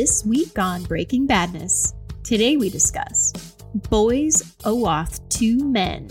This 0.00 0.24
week 0.24 0.58
on 0.58 0.82
Breaking 0.84 1.26
Badness, 1.26 1.92
today 2.24 2.56
we 2.56 2.70
discuss 2.70 3.34
Boys 3.90 4.56
OAuth 4.60 5.20
2 5.28 5.68
Men. 5.68 6.08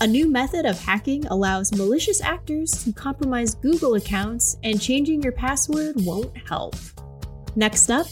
A 0.00 0.08
new 0.08 0.28
method 0.28 0.66
of 0.66 0.76
hacking 0.80 1.24
allows 1.28 1.72
malicious 1.72 2.20
actors 2.20 2.72
to 2.82 2.92
compromise 2.92 3.54
Google 3.54 3.94
accounts, 3.94 4.56
and 4.64 4.80
changing 4.80 5.22
your 5.22 5.30
password 5.30 5.94
won't 5.98 6.36
help. 6.48 6.74
Next 7.54 7.92
up, 7.92 8.08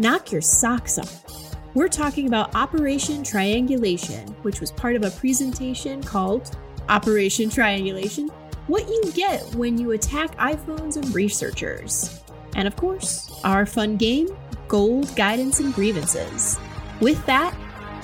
knock 0.00 0.32
your 0.32 0.42
socks 0.42 0.98
off. 0.98 1.56
We're 1.72 1.88
talking 1.88 2.26
about 2.26 2.54
Operation 2.54 3.24
Triangulation, 3.24 4.28
which 4.42 4.60
was 4.60 4.70
part 4.70 4.96
of 4.96 5.02
a 5.02 5.10
presentation 5.12 6.02
called 6.02 6.58
Operation 6.90 7.48
Triangulation 7.48 8.28
What 8.66 8.86
You 8.86 9.12
Get 9.14 9.42
When 9.54 9.78
You 9.78 9.92
Attack 9.92 10.36
iPhones 10.36 10.96
and 10.96 11.14
Researchers. 11.14 12.20
And 12.54 12.68
of 12.68 12.76
course, 12.76 13.30
our 13.44 13.64
fun 13.64 13.96
game, 13.96 14.28
Gold 14.68 15.16
Guidance 15.16 15.60
and 15.60 15.72
Grievances. 15.72 16.60
With 17.00 17.24
that, 17.24 17.56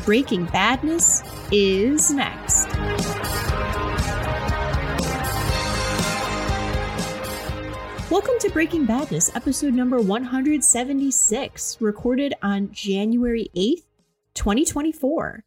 Breaking 0.06 0.46
Badness 0.46 1.22
is 1.52 2.10
next. 2.10 2.68
Welcome 8.10 8.34
to 8.40 8.50
Breaking 8.50 8.86
Badness, 8.86 9.30
episode 9.36 9.74
number 9.74 10.00
176, 10.00 11.76
recorded 11.82 12.32
on 12.42 12.72
January 12.72 13.50
8th, 13.54 13.84
2024. 14.32 15.44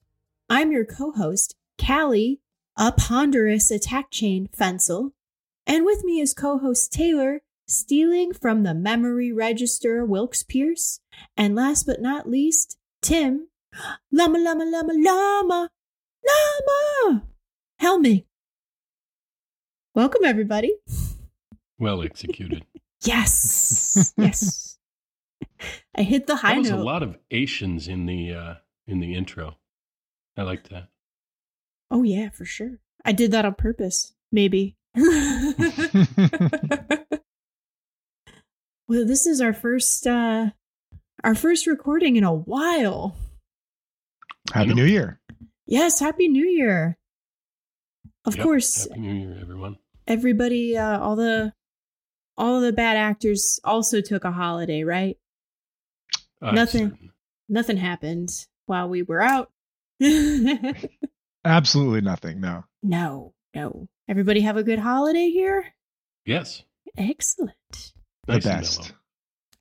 I'm 0.51 0.71
your 0.71 0.85
co 0.85 1.11
host, 1.13 1.55
Kali, 1.79 2.41
a 2.77 2.91
ponderous 2.91 3.71
attack 3.71 4.11
chain 4.11 4.49
Fencl, 4.55 5.13
and 5.65 5.83
with 5.83 6.03
me 6.03 6.19
is 6.19 6.35
co 6.35 6.59
host 6.59 6.93
Taylor, 6.93 7.41
stealing 7.67 8.33
from 8.33 8.63
the 8.63 8.73
memory 8.73 9.31
register 9.31 10.05
Wilkes 10.05 10.43
Pierce, 10.43 11.01
and 11.35 11.55
last 11.55 11.85
but 11.85 12.01
not 12.01 12.29
least, 12.29 12.77
Tim, 13.01 13.47
llama, 14.11 14.39
llama, 14.39 14.65
llama, 14.65 14.93
llama, 14.93 15.69
llama, 16.25 17.23
me! 17.99 18.25
Welcome, 19.95 20.25
everybody. 20.25 20.75
Well 21.79 22.03
executed. 22.03 22.65
Yes. 23.05 24.11
yes. 24.17 24.79
I 25.95 26.01
hit 26.01 26.25
the 26.25 26.37
high 26.37 26.55
That 26.55 26.61
was 26.61 26.71
note. 26.71 26.79
a 26.79 26.83
lot 26.83 27.03
of 27.03 27.15
Asians 27.29 27.87
in 27.87 28.07
the 28.07 28.33
uh, 28.33 28.53
in 28.87 28.99
the 28.99 29.13
intro. 29.13 29.55
I 30.35 30.41
like 30.41 30.69
that. 30.69 30.87
Oh 31.91 32.01
yeah, 32.01 32.29
for 32.29 32.43
sure. 32.43 32.79
I 33.05 33.11
did 33.11 33.29
that 33.31 33.45
on 33.45 33.53
purpose. 33.53 34.13
Maybe. 34.31 34.77
well, 34.95 35.53
this 38.87 39.27
is 39.27 39.39
our 39.39 39.53
first 39.53 40.07
uh 40.07 40.47
our 41.27 41.35
first 41.35 41.67
recording 41.67 42.15
in 42.15 42.23
a 42.23 42.33
while. 42.33 43.17
Happy. 44.53 44.73
New 44.73 44.85
Year. 44.85 45.19
Yes, 45.65 45.99
happy 45.99 46.29
new 46.29 46.45
year. 46.47 46.97
Of 48.23 48.37
Yep. 48.37 48.43
course, 48.43 48.87
Happy 48.87 49.01
New 49.01 49.13
Year, 49.29 49.37
everyone. 49.41 49.77
everybody 50.07 50.77
uh 50.77 50.99
all 50.99 51.17
the 51.17 51.53
all 52.37 52.61
the 52.61 52.71
bad 52.71 52.95
actors 52.95 53.59
also 53.65 53.99
took 53.99 54.23
a 54.23 54.31
holiday, 54.31 54.83
right? 54.83 55.17
I'm 56.41 56.55
Nothing. 56.55 56.91
certain. 56.91 57.11
Nothing 57.49 57.77
happened 57.77 58.29
while 58.65 58.87
we 58.87 59.01
were 59.03 59.21
out. 59.21 59.51
Absolutely 61.45 62.01
nothing. 62.01 62.39
No. 62.39 62.63
no. 62.83 63.33
No. 63.53 63.87
Everybody 64.07 64.41
have 64.41 64.55
a 64.55 64.63
good 64.63 64.79
holiday 64.79 65.29
here? 65.29 65.73
Yes. 66.25 66.63
Excellent. 66.97 67.55
The 68.27 68.33
Nice 68.33 68.45
and 68.45 68.61
best. 68.61 68.93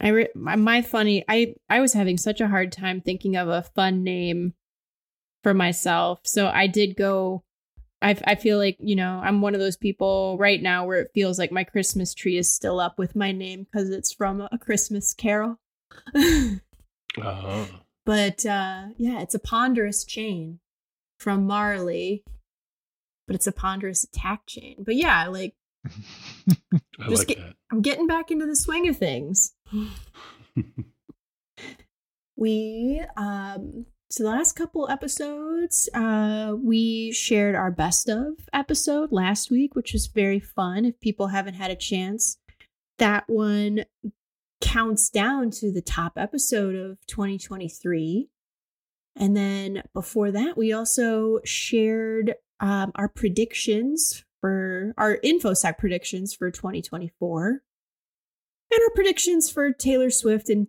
I 0.01 0.09
re- 0.09 0.29
my, 0.34 0.57
my 0.57 0.83
funny 0.83 1.25
I 1.29 1.55
I 1.69 1.81
was 1.81 1.93
having 1.93 2.19
such 2.19 2.41
a 2.41 2.49
hard 2.49 2.73
time 2.73 3.01
thinking 3.01 3.37
of 3.37 3.49
a 3.49 3.62
fun 3.62 4.05
name 4.05 4.55
for 5.43 5.55
myself. 5.55 6.21
So 6.25 6.49
I 6.49 6.67
did 6.67 6.97
go 6.97 7.45
I 8.03 8.17
I 8.27 8.35
feel 8.35 8.59
like, 8.59 8.77
you 8.79 8.97
know, 8.97 9.21
I'm 9.23 9.41
one 9.41 9.55
of 9.55 9.61
those 9.61 9.77
people 9.77 10.37
right 10.39 10.61
now 10.61 10.87
where 10.87 11.01
it 11.01 11.12
feels 11.15 11.39
like 11.39 11.53
my 11.53 11.65
Christmas 11.65 12.15
tree 12.15 12.37
is 12.37 12.53
still 12.53 12.79
up 12.79 12.99
with 12.99 13.17
my 13.17 13.33
name 13.33 13.67
cuz 13.73 13.91
it's 13.91 14.12
from 14.12 14.41
a 14.41 14.59
Christmas 14.59 15.15
carol. 15.15 15.59
Uh-huh. 17.19 17.65
but 18.05 18.45
uh 18.45 18.89
yeah, 18.99 19.23
it's 19.23 19.35
a 19.35 19.39
ponderous 19.39 20.05
chain 20.05 20.61
from 21.19 21.47
Marley. 21.47 22.25
But 23.27 23.37
it's 23.37 23.47
a 23.47 23.53
ponderous 23.53 24.05
attack 24.05 24.47
chain. 24.47 24.85
But 24.85 24.97
yeah, 24.97 25.27
like 25.29 25.55
I 27.01 27.09
Just 27.09 27.21
like 27.21 27.29
get- 27.29 27.39
that. 27.39 27.57
I'm 27.71 27.83
getting 27.83 28.07
back 28.07 28.31
into 28.31 28.47
the 28.47 28.57
swing 28.57 28.89
of 28.89 28.97
things. 28.97 29.53
we 32.37 33.03
um 33.17 33.87
so 34.11 34.23
the 34.23 34.29
last 34.31 34.53
couple 34.53 34.89
episodes 34.91 35.89
uh 35.95 36.55
we 36.63 37.11
shared 37.13 37.55
our 37.55 37.71
best 37.71 38.09
of 38.09 38.35
episode 38.53 39.11
last 39.11 39.51
week 39.51 39.75
which 39.75 39.93
was 39.93 40.07
very 40.07 40.39
fun 40.39 40.85
if 40.85 41.01
people 41.01 41.29
haven't 41.29 41.55
had 41.55 41.71
a 41.71 41.77
chance 41.77 42.37
that 42.99 43.25
one 43.27 43.85
counts 44.61 45.09
down 45.09 45.51
to 45.51 45.73
the 45.73 45.83
top 45.83 46.13
episode 46.17 46.75
of 46.75 46.99
2023 47.07 48.29
and 49.17 49.35
then 49.37 49.83
before 49.95 50.31
that 50.31 50.57
we 50.59 50.73
also 50.73 51.41
shared 51.45 52.35
um, 52.61 52.93
our 52.95 53.09
predictions 53.09 54.25
for 54.41 54.95
our 54.97 55.19
infosec 55.25 55.79
predictions 55.79 56.35
for 56.35 56.51
2024 56.51 57.49
and 58.71 58.81
our 58.81 58.95
predictions 58.95 59.51
for 59.51 59.73
taylor 59.73 60.11
swift 60.11 60.49
and 60.49 60.69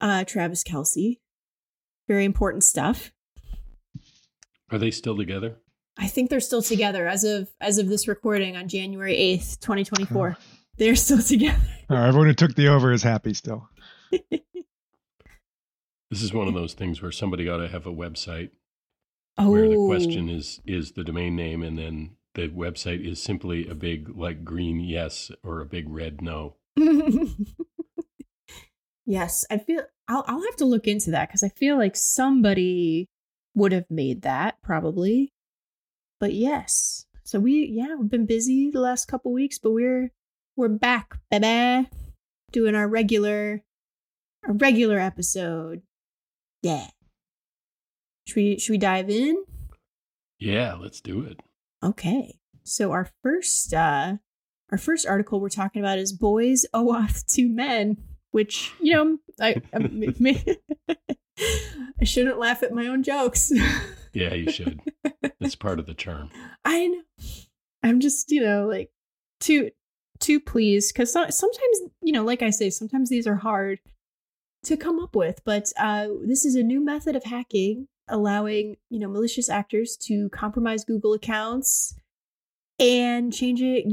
uh, 0.00 0.24
Travis 0.24 0.64
Kelce. 0.64 1.18
Very 2.08 2.24
important 2.24 2.64
stuff. 2.64 3.12
Are 4.70 4.78
they 4.78 4.90
still 4.90 5.16
together? 5.16 5.56
I 5.98 6.08
think 6.08 6.30
they're 6.30 6.40
still 6.40 6.62
together 6.62 7.06
as 7.06 7.22
of 7.24 7.50
as 7.60 7.78
of 7.78 7.88
this 7.88 8.08
recording 8.08 8.56
on 8.56 8.68
January 8.68 9.16
eighth, 9.16 9.60
twenty 9.60 9.84
twenty 9.84 10.06
four. 10.06 10.36
They're 10.78 10.96
still 10.96 11.22
together. 11.22 11.60
Uh, 11.88 11.96
everyone 11.96 12.26
who 12.28 12.34
took 12.34 12.54
the 12.54 12.68
over 12.68 12.92
is 12.92 13.02
happy 13.02 13.34
still. 13.34 13.68
This 16.10 16.22
is 16.22 16.34
one 16.34 16.46
of 16.46 16.52
those 16.52 16.74
things 16.74 17.00
where 17.00 17.10
somebody 17.10 17.48
ought 17.48 17.56
to 17.56 17.68
have 17.68 17.86
a 17.86 17.90
website 17.90 18.50
Oh, 19.38 19.50
where 19.50 19.66
the 19.66 19.86
question 19.86 20.28
is 20.28 20.60
is 20.66 20.92
the 20.92 21.04
domain 21.04 21.34
name 21.34 21.62
and 21.62 21.78
then 21.78 22.16
the 22.34 22.48
website 22.48 23.06
is 23.06 23.22
simply 23.22 23.68
a 23.68 23.74
big 23.74 24.16
like 24.16 24.44
green 24.44 24.80
yes 24.80 25.30
or 25.42 25.60
a 25.60 25.66
big 25.66 25.88
red 25.88 26.22
no. 26.22 26.56
yes, 29.06 29.44
I 29.50 29.58
feel 29.58 29.82
I'll 30.08 30.24
I'll 30.26 30.42
have 30.42 30.56
to 30.56 30.64
look 30.64 30.86
into 30.86 31.10
that 31.10 31.28
because 31.28 31.42
I 31.42 31.48
feel 31.48 31.76
like 31.76 31.96
somebody 31.96 33.08
would 33.54 33.72
have 33.72 33.90
made 33.90 34.22
that 34.22 34.56
probably. 34.62 35.32
But 36.20 36.32
yes, 36.32 37.04
so 37.24 37.38
we 37.38 37.66
yeah 37.66 37.96
we've 37.96 38.10
been 38.10 38.26
busy 38.26 38.70
the 38.70 38.80
last 38.80 39.06
couple 39.06 39.32
weeks, 39.32 39.58
but 39.58 39.72
we're 39.72 40.10
we're 40.56 40.68
back, 40.68 41.18
baby, 41.30 41.88
doing 42.50 42.74
our 42.74 42.88
regular 42.88 43.62
our 44.46 44.54
regular 44.54 44.98
episode. 44.98 45.82
Yeah. 46.62 46.88
Should 48.26 48.36
we 48.36 48.58
should 48.58 48.72
we 48.72 48.78
dive 48.78 49.10
in? 49.10 49.44
Yeah, 50.38 50.74
let's 50.74 51.00
do 51.00 51.22
it. 51.22 51.40
Okay. 51.82 52.38
So 52.64 52.92
our 52.92 53.08
first 53.22 53.74
uh 53.74 54.16
our 54.70 54.78
first 54.78 55.06
article 55.06 55.40
we're 55.40 55.48
talking 55.48 55.82
about 55.82 55.98
is 55.98 56.12
Boys 56.12 56.64
OAuth 56.74 57.26
to 57.34 57.48
Men, 57.48 57.98
which, 58.30 58.72
you 58.80 58.94
know, 58.94 59.18
I 59.40 59.60
I, 59.74 60.56
I 62.00 62.04
shouldn't 62.04 62.38
laugh 62.38 62.62
at 62.62 62.72
my 62.72 62.86
own 62.86 63.02
jokes. 63.02 63.52
Yeah, 64.14 64.34
you 64.34 64.52
should. 64.52 64.78
it's 65.40 65.54
part 65.54 65.78
of 65.78 65.86
the 65.86 65.94
charm. 65.94 66.28
I 66.66 66.86
know. 66.88 67.00
I'm 67.82 67.98
just, 67.98 68.30
you 68.30 68.42
know, 68.42 68.66
like 68.66 68.90
too 69.40 69.70
too 70.20 70.38
pleased 70.38 70.94
cuz 70.94 71.14
so, 71.14 71.30
sometimes, 71.30 71.80
you 72.02 72.12
know, 72.12 72.22
like 72.22 72.42
I 72.42 72.50
say, 72.50 72.68
sometimes 72.68 73.08
these 73.08 73.26
are 73.26 73.36
hard 73.36 73.78
to 74.64 74.76
come 74.76 75.00
up 75.00 75.16
with, 75.16 75.40
but 75.46 75.72
uh 75.78 76.08
this 76.26 76.44
is 76.44 76.56
a 76.56 76.62
new 76.62 76.84
method 76.84 77.16
of 77.16 77.24
hacking 77.24 77.88
allowing, 78.08 78.76
you 78.90 78.98
know, 78.98 79.08
malicious 79.08 79.48
actors 79.48 79.96
to 80.02 80.28
compromise 80.30 80.84
Google 80.84 81.12
accounts 81.14 81.94
and 82.78 83.32
change 83.32 83.62
it 83.62 83.84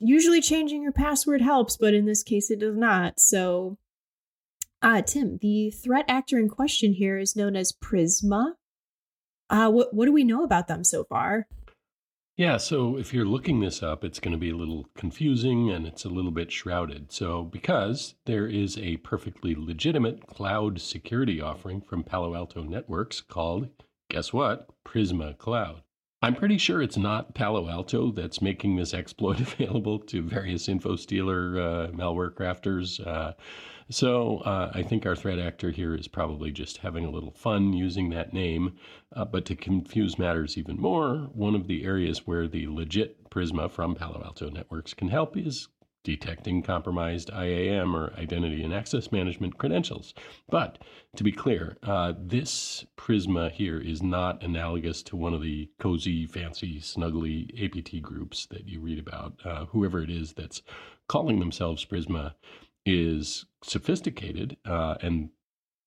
usually 0.00 0.40
changing 0.40 0.82
your 0.82 0.92
password 0.92 1.40
helps, 1.40 1.76
but 1.76 1.94
in 1.94 2.06
this 2.06 2.22
case 2.22 2.50
it 2.50 2.58
does 2.60 2.76
not. 2.76 3.20
So 3.20 3.78
uh 4.82 5.02
Tim, 5.02 5.38
the 5.40 5.70
threat 5.70 6.04
actor 6.08 6.38
in 6.38 6.48
question 6.48 6.92
here 6.92 7.18
is 7.18 7.36
known 7.36 7.56
as 7.56 7.72
Prisma. 7.72 8.54
Uh 9.48 9.70
what 9.70 9.94
what 9.94 10.06
do 10.06 10.12
we 10.12 10.24
know 10.24 10.44
about 10.44 10.66
them 10.68 10.82
so 10.82 11.04
far? 11.04 11.46
Yeah, 12.36 12.58
so 12.58 12.98
if 12.98 13.14
you're 13.14 13.24
looking 13.24 13.60
this 13.60 13.82
up, 13.82 14.04
it's 14.04 14.20
going 14.20 14.32
to 14.32 14.38
be 14.38 14.50
a 14.50 14.56
little 14.56 14.86
confusing 14.94 15.70
and 15.70 15.86
it's 15.86 16.04
a 16.04 16.10
little 16.10 16.30
bit 16.30 16.52
shrouded. 16.52 17.10
So, 17.10 17.44
because 17.44 18.14
there 18.26 18.46
is 18.46 18.76
a 18.76 18.98
perfectly 18.98 19.54
legitimate 19.54 20.26
cloud 20.26 20.78
security 20.78 21.40
offering 21.40 21.80
from 21.80 22.04
Palo 22.04 22.34
Alto 22.34 22.62
Networks 22.62 23.22
called, 23.22 23.70
guess 24.10 24.34
what? 24.34 24.68
Prisma 24.84 25.38
Cloud. 25.38 25.80
I'm 26.22 26.34
pretty 26.34 26.56
sure 26.56 26.80
it's 26.82 26.96
not 26.96 27.34
Palo 27.34 27.68
Alto 27.68 28.10
that's 28.10 28.40
making 28.40 28.76
this 28.76 28.94
exploit 28.94 29.40
available 29.40 29.98
to 30.00 30.22
various 30.22 30.66
InfoStealer 30.66 31.88
uh, 31.88 31.92
malware 31.92 32.32
crafters. 32.32 33.06
Uh, 33.06 33.34
so 33.90 34.38
uh, 34.38 34.72
I 34.74 34.82
think 34.82 35.06
our 35.06 35.14
threat 35.14 35.38
actor 35.38 35.70
here 35.70 35.94
is 35.94 36.08
probably 36.08 36.50
just 36.50 36.78
having 36.78 37.04
a 37.04 37.10
little 37.10 37.30
fun 37.30 37.72
using 37.72 38.10
that 38.10 38.32
name. 38.32 38.76
Uh, 39.14 39.24
but 39.24 39.44
to 39.44 39.54
confuse 39.54 40.18
matters 40.18 40.58
even 40.58 40.80
more, 40.80 41.28
one 41.32 41.54
of 41.54 41.68
the 41.68 41.84
areas 41.84 42.26
where 42.26 42.48
the 42.48 42.66
legit 42.66 43.30
Prisma 43.30 43.70
from 43.70 43.94
Palo 43.94 44.22
Alto 44.24 44.50
Networks 44.50 44.94
can 44.94 45.08
help 45.08 45.36
is 45.36 45.68
detecting 46.06 46.62
compromised 46.62 47.30
IAM 47.30 47.96
or 47.96 48.12
identity 48.16 48.62
and 48.62 48.72
access 48.72 49.10
management 49.10 49.58
credentials. 49.58 50.14
But 50.48 50.78
to 51.16 51.24
be 51.24 51.32
clear, 51.32 51.76
uh, 51.82 52.12
this 52.16 52.86
Prisma 52.96 53.50
here 53.50 53.80
is 53.80 54.04
not 54.04 54.40
analogous 54.44 55.02
to 55.02 55.16
one 55.16 55.34
of 55.34 55.42
the 55.42 55.68
cozy, 55.80 56.24
fancy, 56.24 56.78
snuggly 56.78 57.50
APT 57.60 58.00
groups 58.02 58.46
that 58.46 58.68
you 58.68 58.80
read 58.80 59.00
about. 59.00 59.34
Uh, 59.44 59.64
whoever 59.64 60.00
it 60.00 60.08
is 60.08 60.32
that's 60.32 60.62
calling 61.08 61.40
themselves 61.40 61.84
Prisma 61.84 62.34
is 62.84 63.44
sophisticated 63.64 64.56
uh, 64.64 64.94
and 65.02 65.30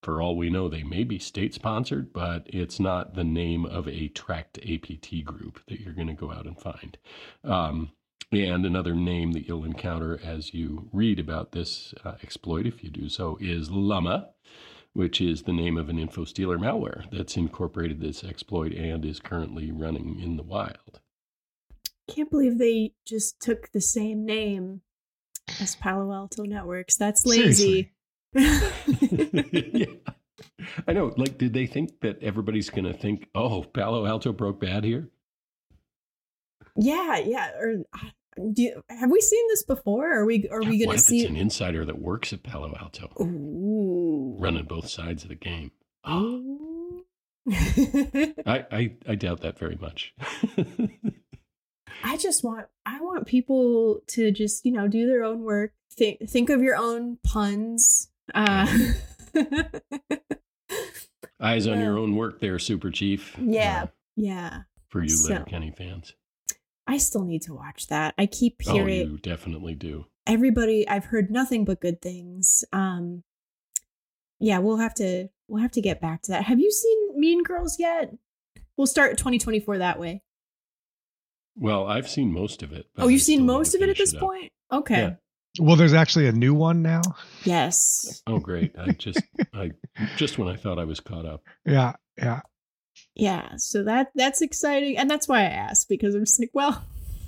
for 0.01 0.21
all 0.21 0.37
we 0.37 0.49
know, 0.49 0.69
they 0.69 0.83
may 0.83 1.03
be 1.03 1.19
state 1.19 1.53
sponsored, 1.53 2.13
but 2.13 2.43
it's 2.47 2.79
not 2.79 3.15
the 3.15 3.23
name 3.23 3.65
of 3.65 3.87
a 3.87 4.07
tracked 4.09 4.57
APT 4.59 5.25
group 5.25 5.59
that 5.67 5.81
you're 5.81 5.93
going 5.93 6.07
to 6.07 6.13
go 6.13 6.31
out 6.31 6.45
and 6.45 6.57
find. 6.59 6.97
Um, 7.43 7.91
and 8.31 8.65
another 8.65 8.93
name 8.93 9.31
that 9.31 9.47
you'll 9.47 9.65
encounter 9.65 10.19
as 10.23 10.53
you 10.53 10.89
read 10.93 11.19
about 11.19 11.51
this 11.51 11.93
uh, 12.05 12.13
exploit, 12.21 12.65
if 12.65 12.83
you 12.83 12.89
do 12.89 13.09
so, 13.09 13.37
is 13.41 13.69
Lumma, 13.69 14.27
which 14.93 15.19
is 15.19 15.43
the 15.43 15.53
name 15.53 15.77
of 15.77 15.89
an 15.89 15.97
info 15.97 16.25
stealer 16.25 16.57
malware 16.57 17.09
that's 17.11 17.37
incorporated 17.37 18.01
this 18.01 18.23
exploit 18.23 18.73
and 18.73 19.05
is 19.05 19.19
currently 19.19 19.71
running 19.71 20.19
in 20.19 20.37
the 20.37 20.43
wild. 20.43 20.99
Can't 22.07 22.29
believe 22.29 22.57
they 22.57 22.93
just 23.05 23.39
took 23.39 23.71
the 23.71 23.81
same 23.81 24.25
name 24.25 24.81
as 25.59 25.75
Palo 25.75 26.13
Alto 26.13 26.43
Networks. 26.43 26.97
That's 26.97 27.25
lazy. 27.25 27.91
yeah. 28.33 29.85
I 30.87 30.93
know. 30.93 31.13
Like, 31.17 31.37
did 31.37 31.53
they 31.53 31.65
think 31.65 32.01
that 32.01 32.21
everybody's 32.23 32.69
going 32.69 32.85
to 32.85 32.93
think, 32.93 33.27
oh, 33.35 33.63
Palo 33.63 34.05
Alto 34.05 34.31
broke 34.33 34.59
bad 34.59 34.83
here? 34.83 35.09
Yeah, 36.79 37.17
yeah. 37.17 37.51
Or 37.59 37.83
do 38.53 38.61
you, 38.61 38.83
have 38.89 39.11
we 39.11 39.21
seen 39.21 39.47
this 39.49 39.63
before? 39.63 40.11
Are 40.13 40.25
we 40.25 40.47
are 40.49 40.61
we 40.61 40.83
going 40.83 40.97
to 40.97 41.03
see 41.03 41.21
it's 41.21 41.29
an 41.29 41.35
insider 41.35 41.85
that 41.85 41.99
works 41.99 42.31
at 42.31 42.43
Palo 42.43 42.73
Alto, 42.79 43.11
Ooh. 43.21 44.35
running 44.39 44.65
both 44.65 44.87
sides 44.87 45.23
of 45.23 45.29
the 45.29 45.35
game? 45.35 45.71
Oh. 46.03 47.03
I, 47.51 48.65
I 48.71 48.91
I 49.07 49.15
doubt 49.15 49.41
that 49.41 49.57
very 49.57 49.77
much. 49.79 50.13
I 52.03 52.17
just 52.17 52.43
want 52.43 52.67
I 52.85 53.01
want 53.01 53.27
people 53.27 54.01
to 54.07 54.31
just 54.31 54.65
you 54.65 54.71
know 54.71 54.87
do 54.87 55.07
their 55.07 55.23
own 55.23 55.43
work. 55.43 55.73
Think 55.91 56.29
think 56.29 56.49
of 56.49 56.61
your 56.61 56.75
own 56.75 57.17
puns. 57.23 58.09
Uh, 58.33 58.67
Eyes 61.41 61.67
on 61.67 61.79
your 61.79 61.97
own 61.97 62.15
work, 62.15 62.41
there, 62.41 62.59
Super 62.59 62.91
Chief. 62.91 63.35
Yeah, 63.41 63.83
uh, 63.83 63.87
yeah. 64.15 64.61
For 64.89 65.01
you, 65.01 65.09
so, 65.09 65.33
Letterkenny 65.33 65.71
fans. 65.71 66.13
I 66.89 66.97
still 66.97 67.23
need 67.23 67.43
to 67.43 67.53
watch 67.53 67.85
that. 67.87 68.15
I 68.17 68.25
keep 68.25 68.63
hearing. 68.63 69.01
Oh, 69.01 69.11
you 69.11 69.17
definitely 69.19 69.75
do. 69.75 70.07
Everybody, 70.25 70.87
I've 70.87 71.05
heard 71.05 71.29
nothing 71.29 71.63
but 71.63 71.79
good 71.79 72.01
things. 72.01 72.63
Um, 72.73 73.23
yeah, 74.39 74.57
we'll 74.57 74.77
have 74.77 74.95
to 74.95 75.27
we'll 75.47 75.61
have 75.61 75.71
to 75.73 75.81
get 75.81 76.01
back 76.01 76.23
to 76.23 76.31
that. 76.31 76.45
Have 76.45 76.59
you 76.59 76.71
seen 76.71 77.19
Mean 77.19 77.43
Girls 77.43 77.77
yet? 77.77 78.15
We'll 78.75 78.87
start 78.87 79.19
2024 79.19 79.77
that 79.77 79.99
way. 79.99 80.23
Well, 81.55 81.85
I've 81.85 82.09
seen 82.09 82.33
most 82.33 82.63
of 82.63 82.71
it. 82.71 82.87
Oh, 82.97 83.07
you've 83.07 83.21
seen 83.21 83.45
most 83.45 83.75
of 83.75 83.83
it 83.83 83.89
at 83.89 83.97
this 83.97 84.13
it 84.13 84.19
point? 84.19 84.51
Okay. 84.71 84.97
Yeah. 84.97 85.13
Well, 85.59 85.75
there's 85.75 85.93
actually 85.93 86.27
a 86.27 86.31
new 86.31 86.55
one 86.55 86.81
now. 86.81 87.01
Yes. 87.43 88.23
Oh, 88.25 88.39
great! 88.39 88.73
I 88.79 88.93
just, 88.93 89.21
I 89.53 89.71
just 90.15 90.39
when 90.39 90.47
I 90.47 90.55
thought 90.55 90.79
I 90.79 90.85
was 90.85 90.99
caught 90.99 91.25
up. 91.25 91.43
Yeah, 91.65 91.93
yeah. 92.17 92.41
Yeah, 93.15 93.57
so 93.57 93.83
that 93.83 94.11
that's 94.15 94.41
exciting, 94.41 94.97
and 94.97 95.09
that's 95.09 95.27
why 95.27 95.39
I 95.39 95.49
asked 95.49 95.89
because 95.89 96.15
I'm 96.15 96.21
just 96.21 96.39
like, 96.39 96.51
well, 96.53 96.83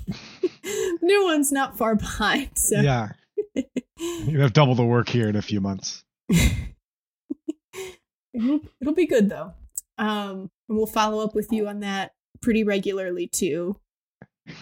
new 1.01 1.24
one's 1.25 1.51
not 1.51 1.78
far 1.78 1.95
behind. 1.95 2.51
So 2.56 2.80
yeah, 2.80 3.10
you 3.98 4.39
have 4.39 4.54
double 4.54 4.75
the 4.75 4.86
work 4.86 5.10
here 5.10 5.28
in 5.28 5.36
a 5.36 5.42
few 5.42 5.60
months. 5.60 6.04
it'll, 8.33 8.62
it'll 8.80 8.94
be 8.94 9.07
good 9.07 9.30
though, 9.30 9.54
um, 9.98 10.50
and 10.69 10.78
we'll 10.78 10.88
follow 10.88 11.24
up 11.24 11.36
with 11.36 11.51
you 11.51 11.68
on 11.68 11.81
that 11.81 12.13
pretty 12.42 12.63
regularly 12.63 13.27
too. 13.27 13.75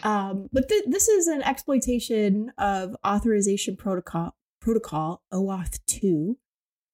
Um, 0.04 0.50
but 0.52 0.68
th- 0.68 0.86
this 0.88 1.08
is 1.08 1.28
an 1.28 1.42
exploitation 1.42 2.52
of 2.58 2.96
authorization 3.06 3.76
protocol 3.76 4.36
protocol 4.62 5.24
OAuth 5.34 5.80
two. 5.88 6.38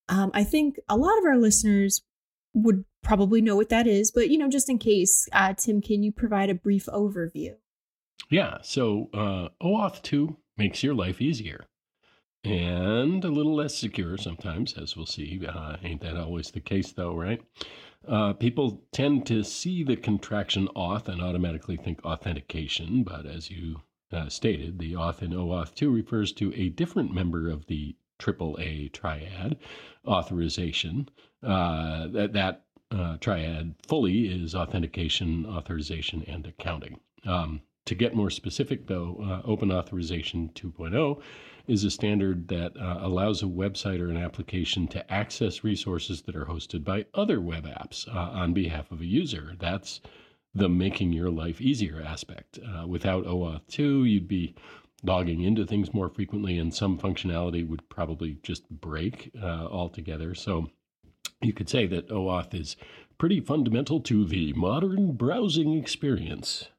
Um, 0.07 0.31
I 0.33 0.43
think 0.43 0.79
a 0.87 0.97
lot 0.97 1.17
of 1.17 1.25
our 1.25 1.37
listeners 1.37 2.03
would 2.55 2.85
probably 3.03 3.41
know 3.41 3.55
what 3.55 3.69
that 3.69 3.85
is, 3.85 4.11
but 4.11 4.29
you 4.29 4.37
know, 4.37 4.49
just 4.49 4.69
in 4.69 4.79
case, 4.79 5.27
uh, 5.31 5.53
Tim, 5.53 5.81
can 5.81 6.01
you 6.01 6.11
provide 6.11 6.49
a 6.49 6.55
brief 6.55 6.87
overview? 6.87 7.55
Yeah. 8.29 8.57
So 8.63 9.09
uh, 9.13 9.49
OAuth 9.63 10.01
2 10.01 10.35
makes 10.57 10.81
your 10.81 10.95
life 10.95 11.21
easier 11.21 11.65
and 12.43 13.23
a 13.23 13.29
little 13.29 13.55
less 13.55 13.75
secure 13.75 14.17
sometimes, 14.17 14.75
as 14.77 14.95
we'll 14.95 15.05
see. 15.05 15.45
Uh, 15.47 15.77
ain't 15.83 16.01
that 16.01 16.17
always 16.17 16.51
the 16.51 16.59
case, 16.59 16.91
though, 16.91 17.15
right? 17.15 17.41
Uh, 18.07 18.33
people 18.33 18.83
tend 18.91 19.25
to 19.25 19.43
see 19.43 19.83
the 19.83 19.95
contraction 19.95 20.67
auth 20.75 21.07
and 21.07 21.21
automatically 21.21 21.75
think 21.75 22.03
authentication, 22.05 23.03
but 23.03 23.25
as 23.25 23.49
you 23.49 23.81
uh, 24.13 24.29
stated, 24.29 24.77
the 24.77 24.93
auth 24.93 25.23
in 25.23 25.31
OAuth 25.31 25.73
2 25.73 25.89
refers 25.89 26.31
to 26.33 26.53
a 26.55 26.69
different 26.69 27.13
member 27.13 27.49
of 27.49 27.65
the 27.65 27.95
AAA 28.19 28.93
triad 28.93 29.57
authorization. 30.05 31.09
Uh, 31.45 32.07
that, 32.07 32.33
that 32.33 32.63
uh, 32.91 33.17
triad 33.17 33.75
fully 33.87 34.27
is 34.27 34.55
authentication, 34.55 35.45
authorization, 35.45 36.23
and 36.27 36.47
accounting. 36.47 36.99
Um, 37.25 37.61
to 37.85 37.95
get 37.95 38.15
more 38.15 38.29
specific, 38.29 38.87
though, 38.87 39.17
uh, 39.21 39.47
Open 39.47 39.71
Authorization 39.71 40.49
2.0 40.55 41.21
is 41.67 41.83
a 41.83 41.91
standard 41.91 42.47
that 42.47 42.75
uh, 42.77 42.99
allows 43.01 43.41
a 43.41 43.47
website 43.47 43.99
or 43.99 44.09
an 44.09 44.17
application 44.17 44.87
to 44.87 45.11
access 45.11 45.63
resources 45.63 46.21
that 46.23 46.35
are 46.35 46.45
hosted 46.45 46.83
by 46.83 47.05
other 47.13 47.41
web 47.41 47.65
apps 47.65 48.07
uh, 48.07 48.17
on 48.19 48.53
behalf 48.53 48.91
of 48.91 49.01
a 49.01 49.05
user. 49.05 49.53
That's 49.59 50.01
the 50.53 50.69
making 50.69 51.13
your 51.13 51.29
life 51.29 51.59
easier 51.61 52.01
aspect. 52.01 52.59
Uh, 52.59 52.87
without 52.87 53.25
OAuth 53.25 53.67
2, 53.67 54.05
you'd 54.05 54.27
be 54.27 54.55
logging 55.03 55.41
into 55.41 55.65
things 55.65 55.93
more 55.93 56.09
frequently, 56.09 56.57
and 56.57 56.73
some 56.73 56.97
functionality 56.97 57.67
would 57.67 57.87
probably 57.89 58.37
just 58.41 58.67
break 58.69 59.31
uh, 59.41 59.67
altogether. 59.67 60.33
So 60.33 60.69
you 61.45 61.53
could 61.53 61.69
say 61.69 61.85
that 61.87 62.09
OAuth 62.09 62.53
is 62.53 62.75
pretty 63.17 63.39
fundamental 63.39 63.99
to 64.01 64.25
the 64.25 64.53
modern 64.53 65.13
browsing 65.13 65.73
experience. 65.77 66.69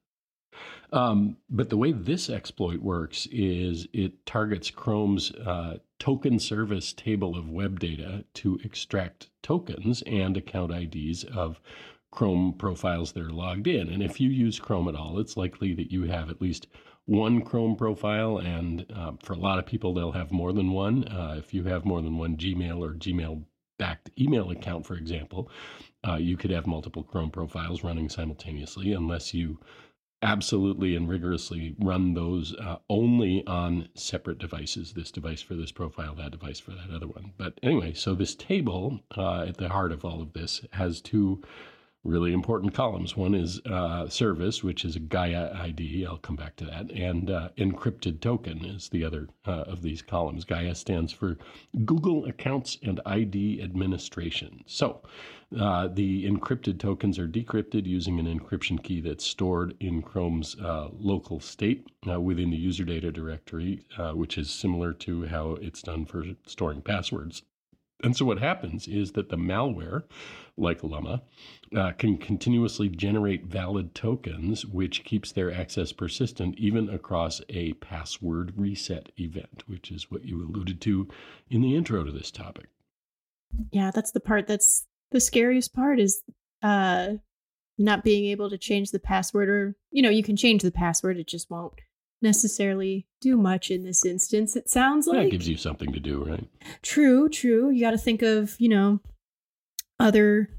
Um, 0.93 1.39
but 1.51 1.69
the 1.69 1.77
way 1.77 1.93
this 1.93 2.31
exploit 2.31 2.81
works 2.81 3.27
is 3.33 3.89
it 3.93 4.25
targets 4.25 4.71
Chrome's 4.71 5.33
uh, 5.33 5.79
token 5.99 6.39
service 6.39 6.93
table 6.93 7.37
of 7.37 7.51
web 7.51 7.81
data 7.81 8.25
to 8.35 8.61
extract 8.63 9.31
tokens 9.43 10.03
and 10.03 10.37
account 10.37 10.73
IDs 10.73 11.25
of 11.25 11.61
Chrome 12.13 12.55
profiles 12.57 13.13
that 13.13 13.23
are 13.23 13.31
logged 13.31 13.67
in. 13.67 13.89
And 13.89 14.03
if 14.03 14.21
you 14.21 14.31
use 14.31 14.59
Chrome 14.59 14.89
at 14.89 14.95
all, 14.95 15.19
it's 15.19 15.37
likely 15.37 15.75
that 15.75 15.91
you 15.91 16.05
have 16.05 16.31
at 16.31 16.41
least 16.41 16.67
one 17.05 17.43
Chrome 17.43 17.77
profile. 17.77 18.39
And 18.39 18.87
uh, 18.95 19.13
for 19.23 19.33
a 19.33 19.39
lot 19.39 19.59
of 19.59 19.67
people, 19.67 19.93
they'll 19.93 20.13
have 20.13 20.33
more 20.33 20.53
than 20.53 20.71
one. 20.71 21.05
Uh, 21.09 21.35
if 21.39 21.53
you 21.53 21.65
have 21.65 21.85
more 21.85 22.01
than 22.01 22.17
one 22.17 22.37
Gmail 22.37 22.79
or 22.79 22.95
Gmail 22.95 23.45
backed 23.79 24.11
email 24.19 24.51
account, 24.51 24.87
for 24.87 24.95
example, 24.95 25.51
uh, 26.07 26.17
you 26.17 26.37
could 26.37 26.51
have 26.51 26.67
multiple 26.67 27.03
Chrome 27.03 27.31
profiles 27.31 27.85
running 27.85 28.09
simultaneously 28.09 28.93
unless 28.93 29.35
you 29.35 29.59
absolutely 30.23 30.97
and 30.97 31.09
rigorously 31.09 31.77
run 31.79 32.15
those 32.15 32.55
uh, 32.55 32.77
only 32.89 33.47
on 33.47 33.89
separate 33.95 34.39
devices 34.39 34.95
this 34.95 35.11
device 35.11 35.43
for 35.43 35.55
this 35.55 35.71
profile 35.71 36.15
that 36.15 36.31
device 36.31 36.59
for 36.59 36.71
that 36.71 36.91
other 36.91 37.07
one. 37.07 37.33
But 37.37 37.59
anyway 37.63 37.93
so 37.93 38.15
this 38.15 38.35
table 38.35 39.01
uh, 39.17 39.43
at 39.43 39.59
the 39.59 39.69
heart 39.69 39.93
of 39.93 40.05
all 40.05 40.23
of 40.23 40.33
this 40.33 40.65
has 40.73 41.03
two 41.03 41.43
really 42.07 42.33
important 42.33 42.73
columns. 42.73 43.17
One 43.17 43.35
is 43.35 43.61
uh, 43.67 44.09
service, 44.09 44.63
which 44.63 44.85
is 44.85 44.97
a 44.97 45.01
Gaia 45.01 45.53
ID. 45.55 46.07
I'll 46.07 46.19
come 46.19 46.37
back 46.37 46.57
to 46.57 46.65
that. 46.67 46.91
And 46.93 47.31
uh, 47.31 47.49
encrypted 47.59 48.21
token 48.21 48.65
is 48.65 48.89
the 48.89 49.05
other 49.05 49.29
uh, 49.47 49.63
of 49.63 49.83
these 49.83 50.03
columns. 50.03 50.45
Gaia 50.45 50.75
stands 50.75 51.13
for 51.13 51.37
Google 51.85 52.25
Accounts 52.27 52.79
and 52.83 53.01
ID 53.05 53.61
Administration. 53.63 54.63
So 54.67 55.03
uh, 55.59 55.89
the 55.89 56.29
encrypted 56.29 56.79
tokens 56.79 57.19
are 57.19 57.29
decrypted 57.29 57.87
using 57.87 58.19
an 58.19 58.27
encryption 58.27 58.83
key 58.83 59.01
that's 59.01 59.25
stored 59.25 59.77
in 59.81 60.03
Chrome's 60.03 60.57
uh, 60.61 60.89
local 60.99 61.41
state 61.41 61.87
uh, 62.09 62.21
within 62.21 62.51
the 62.51 62.57
user 62.57 62.85
data 62.85 63.11
directory, 63.11 63.85
which 64.15 64.39
is 64.39 64.51
similar 64.51 64.93
to 64.93 65.27
how 65.27 65.53
it's 65.61 65.83
done 65.83 66.05
for 66.05 66.25
storing 66.47 66.83
passwords. 66.83 67.43
And 68.03 68.17
so 68.17 68.25
what 68.25 68.39
happens 68.39 68.87
is 68.87 69.13
that 69.13 69.31
the 69.31 69.37
malware, 69.37 70.03
like 70.57 70.83
Lumma, 70.83 71.23
uh, 71.75 71.93
can 71.93 72.19
continuously 72.19 72.89
generate 72.89 73.47
valid 73.47 73.95
tokens, 73.95 74.67
which 74.67 75.05
keeps 75.05 75.33
their 75.33 75.53
access 75.53 75.93
persistent 75.93 76.57
even 76.59 76.91
across 76.91 77.41
a 77.49 77.73
password 77.75 78.53
reset 78.57 79.11
event, 79.19 79.65
which 79.67 79.91
is 79.91 80.11
what 80.11 80.25
you 80.25 80.43
alluded 80.43 80.81
to 80.83 81.09
in 81.49 81.63
the 81.63 81.75
intro 81.75 82.05
to 82.05 82.13
this 82.13 82.31
topic. 82.31 82.67
Yeah, 83.73 83.91
that's 83.91 84.13
the 84.13 84.21
part 84.21 84.47
that's 84.47 84.87
the 85.13 85.21
scariest 85.21 85.73
part 85.75 85.99
is 85.99 86.23
uh 86.63 87.15
not 87.79 88.05
being 88.05 88.27
able 88.27 88.51
to 88.51 88.59
change 88.59 88.91
the 88.91 88.99
password 88.99 89.49
or 89.49 89.77
you 89.91 90.03
know, 90.03 90.11
you 90.11 90.23
can 90.23 90.37
change 90.37 90.63
the 90.63 90.71
password, 90.71 91.19
it 91.19 91.27
just 91.27 91.51
won't 91.51 91.81
necessarily 92.27 93.07
do 93.21 93.37
much 93.37 93.71
in 93.71 93.85
this 93.85 94.05
instance. 94.05 94.57
It 94.57 94.69
sounds 94.69 95.07
like 95.07 95.25
That 95.25 95.31
gives 95.31 95.49
you 95.49 95.57
something 95.57 95.93
to 95.93 96.01
do, 96.01 96.25
right? 96.25 96.47
True, 96.83 97.29
true. 97.29 97.71
You 97.71 97.81
got 97.81 97.93
to 97.93 97.99
think 97.99 98.23
of, 98.23 98.55
you 98.61 98.69
know, 98.69 99.01
other, 99.99 100.51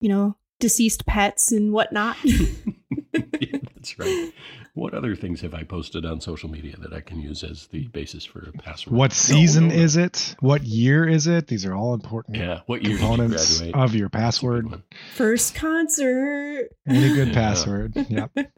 you 0.00 0.08
know, 0.08 0.36
deceased 0.60 1.04
pets 1.06 1.52
and 1.52 1.72
whatnot. 1.72 2.16
yeah, 2.24 3.58
that's 3.74 3.98
right. 3.98 4.32
What 4.74 4.94
other 4.94 5.16
things 5.16 5.40
have 5.40 5.54
I 5.54 5.64
posted 5.64 6.06
on 6.06 6.20
social 6.20 6.48
media 6.48 6.76
that 6.78 6.92
I 6.92 7.00
can 7.00 7.20
use 7.20 7.42
as 7.42 7.66
the 7.66 7.88
basis 7.88 8.24
for 8.24 8.48
a 8.48 8.52
password? 8.52 8.96
What 8.96 9.12
season 9.12 9.64
No, 9.64 9.70
no, 9.70 9.76
no. 9.76 9.82
is 9.82 9.96
it? 9.96 10.36
What 10.40 10.62
year 10.62 11.06
is 11.08 11.26
it? 11.26 11.48
These 11.48 11.66
are 11.66 11.74
all 11.74 11.94
important 11.94 12.36
Yeah, 12.36 12.60
what 12.66 12.82
year 12.82 12.92
did 12.96 13.00
you 13.02 13.06
components 13.08 13.58
graduate? 13.58 13.74
of 13.74 13.94
your 13.96 14.08
That's 14.08 14.38
a 14.38 14.46
good 14.46 14.64
password. 14.70 14.82
First 15.16 15.54
concert. 15.56 16.68
Any 16.86 17.12
good 17.12 17.28
Yeah. 17.28 17.34
password. 17.34 17.96
Yep. 18.08 18.30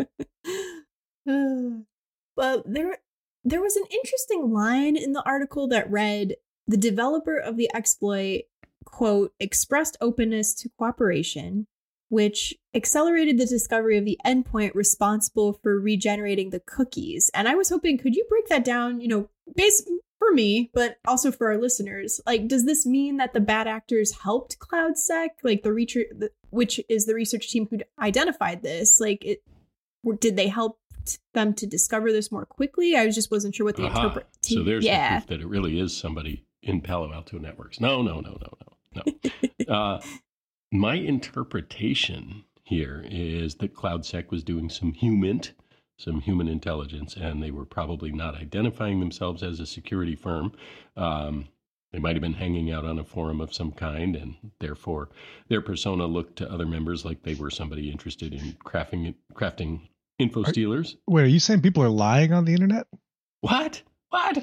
Uh, 1.28 1.82
Well, 2.36 2.62
there 2.66 2.98
there 3.44 3.62
was 3.62 3.76
an 3.76 3.84
interesting 3.90 4.52
line 4.52 4.96
in 4.96 5.12
the 5.12 5.22
article 5.24 5.66
that 5.68 5.90
read 5.90 6.36
the 6.66 6.76
developer 6.76 7.36
of 7.36 7.56
the 7.56 7.70
exploit 7.74 8.42
quote 8.84 9.32
expressed 9.40 9.96
openness 10.00 10.54
to 10.54 10.70
cooperation 10.78 11.66
which 12.08 12.54
accelerated 12.74 13.38
the 13.38 13.46
discovery 13.46 13.96
of 13.96 14.04
the 14.04 14.18
endpoint 14.26 14.74
responsible 14.74 15.52
for 15.52 15.78
regenerating 15.78 16.50
the 16.50 16.60
cookies. 16.60 17.30
And 17.34 17.48
i 17.48 17.54
was 17.54 17.70
hoping 17.70 17.98
could 17.98 18.14
you 18.14 18.26
break 18.28 18.48
that 18.48 18.64
down 18.64 19.00
you 19.00 19.08
know 19.08 19.28
base 19.56 19.88
for 20.18 20.32
me 20.32 20.70
but 20.74 20.98
also 21.06 21.32
for 21.32 21.48
our 21.48 21.58
listeners? 21.58 22.20
Like 22.26 22.48
does 22.48 22.66
this 22.66 22.84
mean 22.84 23.16
that 23.18 23.32
the 23.32 23.40
bad 23.40 23.66
actors 23.66 24.12
helped 24.22 24.58
CloudSEK 24.58 25.30
like 25.42 25.62
the 25.62 25.72
research 25.72 26.08
which 26.50 26.80
is 26.88 27.06
the 27.06 27.14
research 27.14 27.50
team 27.50 27.68
who 27.70 27.78
identified 28.00 28.62
this 28.62 29.00
like 29.00 29.24
it 29.24 29.42
did 30.18 30.36
they 30.36 30.48
help 30.48 30.78
them 31.34 31.54
to 31.54 31.66
discover 31.66 32.12
this 32.12 32.30
more 32.30 32.46
quickly? 32.46 32.96
I 32.96 33.08
just 33.10 33.30
wasn't 33.30 33.54
sure 33.54 33.66
what 33.66 33.76
the 33.76 33.86
Aha. 33.86 34.02
interpret. 34.02 34.26
So 34.42 34.62
there's 34.62 34.84
yeah. 34.84 35.20
the 35.20 35.26
proof 35.26 35.28
that 35.28 35.44
it 35.44 35.48
really 35.48 35.78
is 35.80 35.96
somebody 35.96 36.44
in 36.62 36.80
Palo 36.80 37.12
Alto 37.12 37.38
Networks. 37.38 37.80
No, 37.80 38.02
no, 38.02 38.20
no, 38.20 38.36
no, 38.40 38.56
no, 38.94 39.04
no. 39.68 39.74
uh, 39.74 40.00
my 40.72 40.94
interpretation 40.94 42.44
here 42.62 43.04
is 43.08 43.56
that 43.56 43.74
CloudSEK 43.74 44.30
was 44.30 44.44
doing 44.44 44.70
some 44.70 44.92
human, 44.92 45.40
some 45.98 46.20
human 46.20 46.48
intelligence, 46.48 47.16
and 47.16 47.42
they 47.42 47.50
were 47.50 47.64
probably 47.64 48.12
not 48.12 48.36
identifying 48.36 49.00
themselves 49.00 49.42
as 49.42 49.58
a 49.58 49.66
security 49.66 50.14
firm. 50.14 50.52
Um, 50.96 51.48
they 51.92 51.98
might 51.98 52.14
have 52.14 52.22
been 52.22 52.34
hanging 52.34 52.70
out 52.70 52.84
on 52.84 53.00
a 53.00 53.04
forum 53.04 53.40
of 53.40 53.52
some 53.52 53.72
kind, 53.72 54.14
and 54.14 54.36
therefore 54.60 55.08
their 55.48 55.60
persona 55.60 56.06
looked 56.06 56.36
to 56.36 56.50
other 56.50 56.66
members 56.66 57.04
like 57.04 57.22
they 57.22 57.34
were 57.34 57.50
somebody 57.50 57.90
interested 57.90 58.32
in 58.32 58.56
crafting 58.64 59.14
crafting 59.34 59.88
info 60.20 60.42
Are- 60.42 60.48
stealers. 60.48 60.96
Wait, 61.08 61.22
are 61.22 61.26
you 61.26 61.40
saying 61.40 61.62
people 61.62 61.82
are 61.82 61.88
lying 61.88 62.32
on 62.32 62.44
the 62.44 62.52
internet? 62.54 62.86
What? 63.40 63.82
What? 64.10 64.38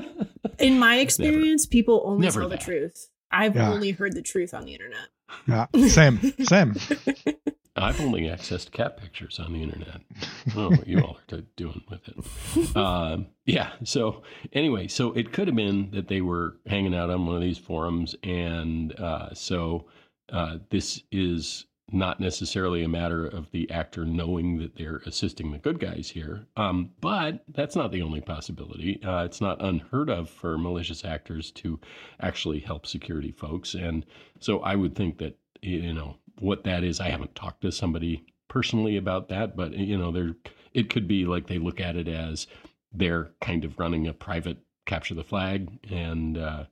In 0.58 0.78
my 0.78 0.96
experience, 0.96 1.66
people 1.66 2.02
only 2.04 2.22
Never 2.26 2.40
tell 2.40 2.48
the 2.48 2.56
truth. 2.56 3.08
I've 3.30 3.56
Yeah. 3.56 3.72
only 3.72 3.90
heard 3.92 4.14
the 4.14 4.22
truth 4.22 4.54
on 4.54 4.64
the 4.64 4.72
internet. 4.72 5.08
Yeah. 5.46 5.66
Same. 5.88 6.18
Same. 6.44 6.74
I've 7.76 8.00
only 8.00 8.22
accessed 8.22 8.70
cat 8.70 8.96
pictures 8.98 9.40
on 9.40 9.52
the 9.52 9.60
internet. 9.62 10.00
I 10.46 10.50
don't 10.54 10.56
know 10.56 10.76
what 10.76 10.86
you 10.86 11.00
all 11.00 11.18
are 11.32 11.40
doing 11.56 11.82
with 11.90 12.02
it. 12.06 12.76
Um, 12.76 13.26
yeah. 13.46 13.72
So 13.82 14.22
anyway, 14.52 14.86
so 14.86 15.12
it 15.12 15.32
could 15.32 15.48
have 15.48 15.56
been 15.56 15.90
that 15.90 16.06
they 16.06 16.20
were 16.20 16.56
hanging 16.66 16.94
out 16.94 17.10
on 17.10 17.26
one 17.26 17.34
of 17.34 17.42
these 17.42 17.58
forums, 17.58 18.14
and 18.22 18.98
uh, 19.00 19.34
so 19.34 19.86
uh, 20.32 20.58
this 20.70 21.02
is 21.10 21.66
not 21.92 22.18
necessarily 22.18 22.82
a 22.82 22.88
matter 22.88 23.26
of 23.26 23.50
the 23.50 23.70
actor 23.70 24.04
knowing 24.04 24.58
that 24.58 24.76
they're 24.76 25.02
assisting 25.06 25.52
the 25.52 25.58
good 25.58 25.78
guys 25.78 26.10
here. 26.10 26.46
Um, 26.56 26.90
but 27.00 27.44
that's 27.48 27.76
not 27.76 27.92
the 27.92 28.02
only 28.02 28.20
possibility. 28.20 29.00
Uh, 29.02 29.24
it's 29.24 29.40
not 29.40 29.62
unheard 29.62 30.08
of 30.08 30.30
for 30.30 30.56
malicious 30.56 31.04
actors 31.04 31.50
to 31.52 31.78
actually 32.20 32.60
help 32.60 32.86
security 32.86 33.32
folks, 33.32 33.74
and 33.74 34.06
so 34.40 34.60
I 34.60 34.74
would 34.76 34.94
think 34.94 35.18
that 35.18 35.38
you 35.62 35.92
know 35.92 36.16
what 36.38 36.64
that 36.64 36.84
is. 36.84 37.00
I 37.00 37.08
haven't 37.08 37.34
talked 37.34 37.62
to 37.62 37.72
somebody 37.72 38.24
personally 38.48 38.96
about 38.96 39.28
that, 39.28 39.56
but 39.56 39.72
you 39.72 39.98
know, 39.98 40.10
there 40.10 40.34
it 40.72 40.90
could 40.90 41.06
be 41.06 41.24
like 41.26 41.46
they 41.46 41.58
look 41.58 41.80
at 41.80 41.96
it 41.96 42.08
as 42.08 42.46
they're 42.92 43.30
kind 43.40 43.64
of 43.64 43.78
running 43.78 44.06
a 44.06 44.12
private 44.12 44.58
capture 44.86 45.14
the 45.14 45.24
flag, 45.24 45.68
and 45.90 46.38
uh, 46.38 46.64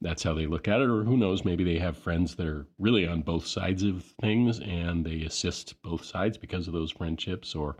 that's 0.00 0.22
how 0.22 0.34
they 0.34 0.46
look 0.46 0.68
at 0.68 0.80
it. 0.80 0.88
Or 0.88 1.04
who 1.04 1.16
knows, 1.16 1.44
maybe 1.44 1.64
they 1.64 1.78
have 1.78 1.96
friends 1.96 2.34
that 2.36 2.46
are 2.46 2.66
really 2.78 3.06
on 3.06 3.22
both 3.22 3.46
sides 3.46 3.82
of 3.82 4.04
things, 4.20 4.60
and 4.60 5.04
they 5.04 5.22
assist 5.22 5.80
both 5.82 6.04
sides 6.04 6.38
because 6.38 6.66
of 6.66 6.72
those 6.72 6.92
friendships. 6.92 7.54
Or 7.54 7.76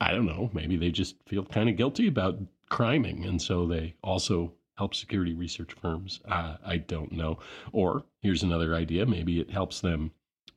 I 0.00 0.12
don't 0.12 0.26
know, 0.26 0.50
maybe 0.52 0.76
they 0.76 0.90
just 0.90 1.16
feel 1.26 1.44
kind 1.44 1.68
of 1.68 1.76
guilty 1.76 2.06
about 2.06 2.38
criming, 2.68 3.24
and 3.24 3.40
so 3.40 3.66
they 3.66 3.94
also 4.02 4.52
help 4.76 4.94
security 4.94 5.34
research 5.34 5.72
firms. 5.74 6.20
Uh, 6.24 6.56
I 6.64 6.78
don't 6.78 7.12
know. 7.12 7.38
Or 7.72 8.04
here's 8.20 8.42
another 8.42 8.74
idea: 8.74 9.06
maybe 9.06 9.40
it 9.40 9.50
helps 9.50 9.80
them 9.80 10.12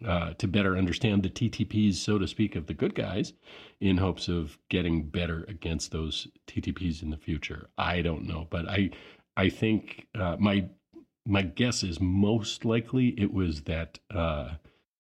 uh, 0.06 0.34
to 0.34 0.48
better 0.48 0.78
understand 0.78 1.24
the 1.24 1.30
TTPs, 1.30 1.96
so 1.96 2.18
to 2.18 2.28
speak, 2.28 2.56
of 2.56 2.68
the 2.68 2.74
good 2.74 2.96
guys, 2.96 3.34
in 3.80 3.98
hopes 3.98 4.28
of 4.28 4.58
getting 4.70 5.04
better 5.04 5.46
against 5.48 5.92
those 5.92 6.28
TTPs 6.48 7.02
in 7.02 7.10
the 7.10 7.18
future. 7.18 7.70
I 7.78 8.02
don't 8.02 8.28
know, 8.28 8.48
but 8.50 8.68
I, 8.68 8.92
I 9.38 9.50
think 9.50 10.08
uh, 10.16 10.38
my 10.40 10.70
my 11.26 11.42
guess 11.42 11.84
is 11.84 12.00
most 12.00 12.66
likely 12.66 13.10
it 13.18 13.34
was 13.34 13.64
that 13.64 14.00
uh, 14.14 14.52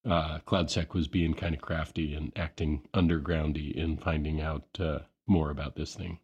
uh, 0.05 0.39
CloudSEK 0.39 0.93
was 0.93 1.07
being 1.07 1.33
kind 1.33 1.53
of 1.53 1.61
crafty 1.61 2.13
and 2.13 2.31
acting 2.35 2.87
undergroundy 2.93 3.71
in 3.71 3.97
finding 3.97 4.41
out 4.41 4.65
uh, 4.79 4.99
more 5.27 5.51
about 5.51 5.75
this 5.75 5.93
thing. 5.95 6.19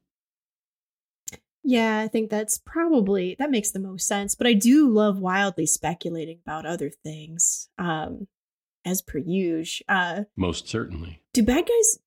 Yeah, 1.64 2.00
I 2.00 2.08
think 2.08 2.32
that's 2.32 2.58
probably 2.58 3.36
that 3.38 3.52
makes 3.52 3.72
the 3.72 3.80
most 3.80 4.08
sense. 4.08 4.36
But 4.36 4.48
I 4.48 4.54
do 4.54 4.90
love 4.90 5.20
wildly 5.20 5.68
speculating 5.68 6.40
about 6.46 6.66
other 6.66 6.90
things. 6.90 7.70
Um, 7.78 8.28
as 8.86 9.02
per 9.02 9.20
usual. 9.20 9.86
Uh, 9.88 10.24
Most 10.36 10.68
certainly. 10.68 11.22
do 11.34 11.44
bad 11.44 11.68
guys 11.68 12.00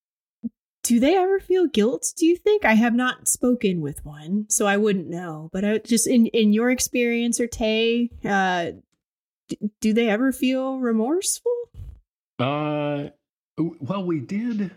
do 0.85 1.01
they 1.01 1.17
ever 1.17 1.41
feel 1.41 1.67
guilt 1.67 2.13
do 2.17 2.25
you 2.27 2.37
think 2.37 2.65
i 2.65 2.75
have 2.75 2.95
not 2.95 3.27
spoken 3.27 3.81
with 3.81 4.05
one 4.05 4.47
so 4.49 4.67
i 4.67 4.77
wouldn't 4.77 5.09
know 5.09 5.49
but 5.53 5.65
I, 5.65 5.79
just 5.79 6.07
in 6.07 6.27
in 6.27 6.53
your 6.53 6.71
experience 6.71 7.41
or 7.41 7.47
tay 7.49 8.11
uh 8.25 8.73
d- 9.49 9.59
do 9.81 9.93
they 9.93 10.09
ever 10.09 10.31
feel 10.31 10.79
remorseful 10.79 11.53
Uh, 12.39 13.11
well, 13.57 14.05
we 14.05 14.19
did. 14.21 14.73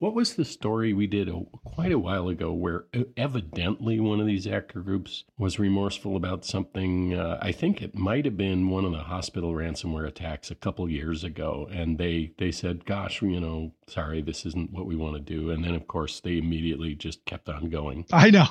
What 0.00 0.14
was 0.14 0.34
the 0.34 0.44
story 0.44 0.92
we 0.92 1.06
did 1.06 1.28
a, 1.28 1.40
quite 1.64 1.92
a 1.92 1.98
while 1.98 2.28
ago 2.28 2.52
where 2.52 2.84
evidently 3.16 3.98
one 4.00 4.20
of 4.20 4.26
these 4.26 4.46
actor 4.46 4.80
groups 4.80 5.24
was 5.38 5.58
remorseful 5.60 6.16
about 6.16 6.44
something? 6.44 7.14
Uh, 7.14 7.38
I 7.40 7.52
think 7.52 7.80
it 7.80 7.94
might 7.94 8.24
have 8.24 8.36
been 8.36 8.68
one 8.68 8.84
of 8.84 8.90
the 8.92 9.04
hospital 9.04 9.52
ransomware 9.54 10.06
attacks 10.08 10.50
a 10.50 10.54
couple 10.56 10.90
years 10.90 11.22
ago, 11.24 11.68
and 11.70 11.96
they 11.96 12.32
they 12.38 12.50
said, 12.52 12.84
"Gosh, 12.84 13.22
you 13.22 13.40
know, 13.40 13.72
sorry, 13.88 14.22
this 14.22 14.46
isn't 14.46 14.72
what 14.72 14.86
we 14.86 14.96
want 14.96 15.14
to 15.16 15.20
do." 15.20 15.50
And 15.50 15.64
then, 15.64 15.74
of 15.74 15.86
course, 15.86 16.20
they 16.20 16.38
immediately 16.38 16.94
just 16.94 17.24
kept 17.24 17.48
on 17.48 17.68
going. 17.70 18.04
I 18.12 18.30
know. 18.30 18.46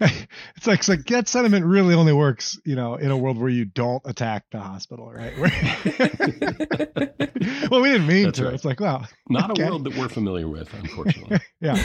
It's 0.56 0.66
like, 0.66 0.80
it's 0.80 0.88
like 0.90 1.04
that 1.06 1.26
sentiment 1.28 1.64
really 1.64 1.94
only 1.94 2.12
works, 2.12 2.58
you 2.66 2.76
know, 2.76 2.96
in 2.96 3.10
a 3.10 3.16
world 3.16 3.38
where 3.38 3.48
you 3.48 3.64
don't 3.64 4.02
attack 4.04 4.44
the 4.52 4.60
hospital, 4.60 5.10
right? 5.10 5.32
Where- 5.38 5.50
well, 7.70 7.80
we 7.80 7.88
didn't 7.90 8.06
mean 8.06 8.24
That's 8.24 8.38
to. 8.38 8.44
right. 8.44 8.54
It's 8.54 8.64
like, 8.66 8.80
well, 8.80 9.06
Not 9.30 9.52
Okay. 9.52 9.62
a 9.62 9.66
world 9.66 9.84
that 9.84 9.96
we're 9.96 10.08
familiar 10.10 10.46
with, 10.48 10.72
unfortunately. 10.74 11.38
yeah. 11.60 11.76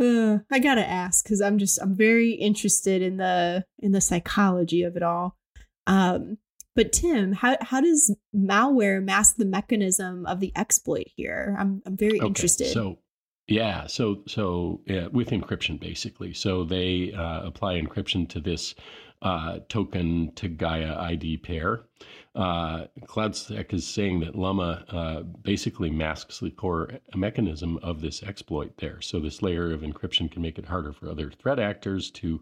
uh, 0.00 0.38
i 0.50 0.58
gotta 0.58 0.86
ask 0.86 1.24
because 1.24 1.40
i'm 1.40 1.58
just 1.58 1.80
i'm 1.82 1.94
very 1.96 2.32
interested 2.32 3.02
in 3.02 3.16
the 3.18 3.64
in 3.80 3.92
the 3.92 4.00
psychology 4.00 4.82
of 4.82 4.96
it 4.96 5.02
all 5.02 5.36
um 5.86 6.38
but 6.74 6.92
tim 6.92 7.32
how 7.32 7.56
how 7.60 7.80
does 7.80 8.14
malware 8.34 9.02
mask 9.02 9.36
the 9.36 9.44
mechanism 9.44 10.26
of 10.26 10.40
the 10.40 10.52
exploit 10.56 11.06
here 11.16 11.56
i'm 11.58 11.82
i'm 11.86 11.96
very 11.96 12.18
interested 12.18 12.72
So, 12.72 12.98
yeah, 13.50 13.88
so 13.88 14.22
so 14.28 14.80
yeah, 14.86 15.08
with 15.08 15.30
encryption 15.30 15.78
basically. 15.80 16.32
So 16.32 16.62
they 16.64 17.12
uh, 17.12 17.42
apply 17.42 17.80
encryption 17.80 18.28
to 18.28 18.40
this 18.40 18.76
uh, 19.22 19.58
token 19.68 20.32
to 20.36 20.48
Gaia 20.48 20.96
ID 20.96 21.38
pair. 21.38 21.82
Uh, 22.34 22.84
CloudSEK 23.06 23.74
is 23.74 23.86
saying 23.86 24.20
that 24.20 24.34
Lumma 24.34 24.84
uh, 24.88 25.22
basically 25.42 25.90
masks 25.90 26.38
the 26.38 26.50
core 26.50 26.92
mechanism 27.14 27.78
of 27.82 28.00
this 28.00 28.22
exploit 28.22 28.72
there. 28.78 29.00
So 29.00 29.18
this 29.18 29.42
layer 29.42 29.72
of 29.72 29.80
encryption 29.80 30.30
can 30.30 30.42
make 30.42 30.58
it 30.58 30.64
harder 30.64 30.92
for 30.92 31.10
other 31.10 31.30
threat 31.30 31.58
actors 31.58 32.10
to 32.12 32.40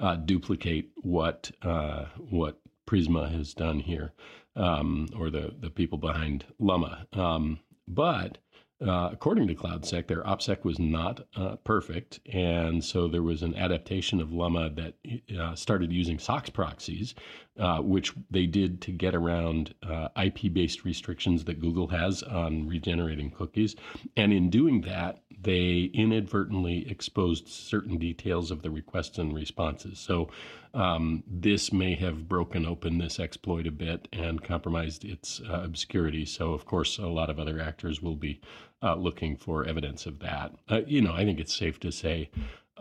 uh, 0.00 0.16
duplicate 0.16 0.90
what 0.96 1.50
uh, 1.62 2.06
what 2.30 2.58
Prisma 2.88 3.30
has 3.30 3.52
done 3.52 3.80
here, 3.80 4.12
um, 4.56 5.08
or 5.14 5.28
the 5.28 5.54
the 5.60 5.68
people 5.68 5.98
behind 5.98 6.46
Lumma. 6.58 7.14
Um, 7.16 7.60
but 7.86 8.38
uh, 8.80 9.10
according 9.12 9.48
to 9.48 9.54
CloudSEK, 9.56 10.06
their 10.06 10.22
OPSEC 10.22 10.64
was 10.64 10.78
not 10.78 11.26
uh, 11.34 11.56
perfect, 11.56 12.20
and 12.32 12.84
so 12.84 13.08
there 13.08 13.24
was 13.24 13.42
an 13.42 13.56
adaptation 13.56 14.20
of 14.20 14.28
Lumma 14.28 14.74
that 14.76 15.36
uh, 15.36 15.54
started 15.56 15.92
using 15.92 16.18
SOCKS 16.18 16.50
proxies, 16.50 17.14
uh, 17.58 17.78
which 17.78 18.12
they 18.30 18.46
did 18.46 18.80
to 18.82 18.92
get 18.92 19.16
around 19.16 19.74
uh, 19.82 20.08
IP-based 20.22 20.84
restrictions 20.84 21.44
that 21.44 21.58
Google 21.58 21.88
has 21.88 22.22
on 22.22 22.68
regenerating 22.68 23.32
cookies. 23.32 23.74
And 24.16 24.32
in 24.32 24.48
doing 24.48 24.82
that, 24.82 25.22
they 25.40 25.90
inadvertently 25.92 26.88
exposed 26.88 27.48
certain 27.48 27.98
details 27.98 28.52
of 28.52 28.62
the 28.62 28.70
requests 28.70 29.18
and 29.18 29.34
responses. 29.34 29.98
So 29.98 30.30
um, 30.74 31.22
this 31.26 31.72
may 31.72 31.94
have 31.96 32.28
broken 32.28 32.66
open 32.66 32.98
this 32.98 33.18
exploit 33.18 33.66
a 33.66 33.70
bit 33.70 34.06
and 34.12 34.42
compromised 34.42 35.04
its 35.04 35.40
obscurity. 35.48 36.24
So, 36.24 36.52
of 36.52 36.66
course, 36.66 36.98
a 36.98 37.06
lot 37.06 37.30
of 37.30 37.38
other 37.38 37.60
actors 37.60 38.02
will 38.02 38.16
be 38.16 38.40
uh, 38.82 38.94
looking 38.94 39.36
for 39.36 39.64
evidence 39.64 40.06
of 40.06 40.20
that. 40.20 40.52
Uh, 40.68 40.82
you 40.86 41.00
know, 41.00 41.12
I 41.12 41.24
think 41.24 41.40
it's 41.40 41.56
safe 41.56 41.80
to 41.80 41.90
say 41.90 42.30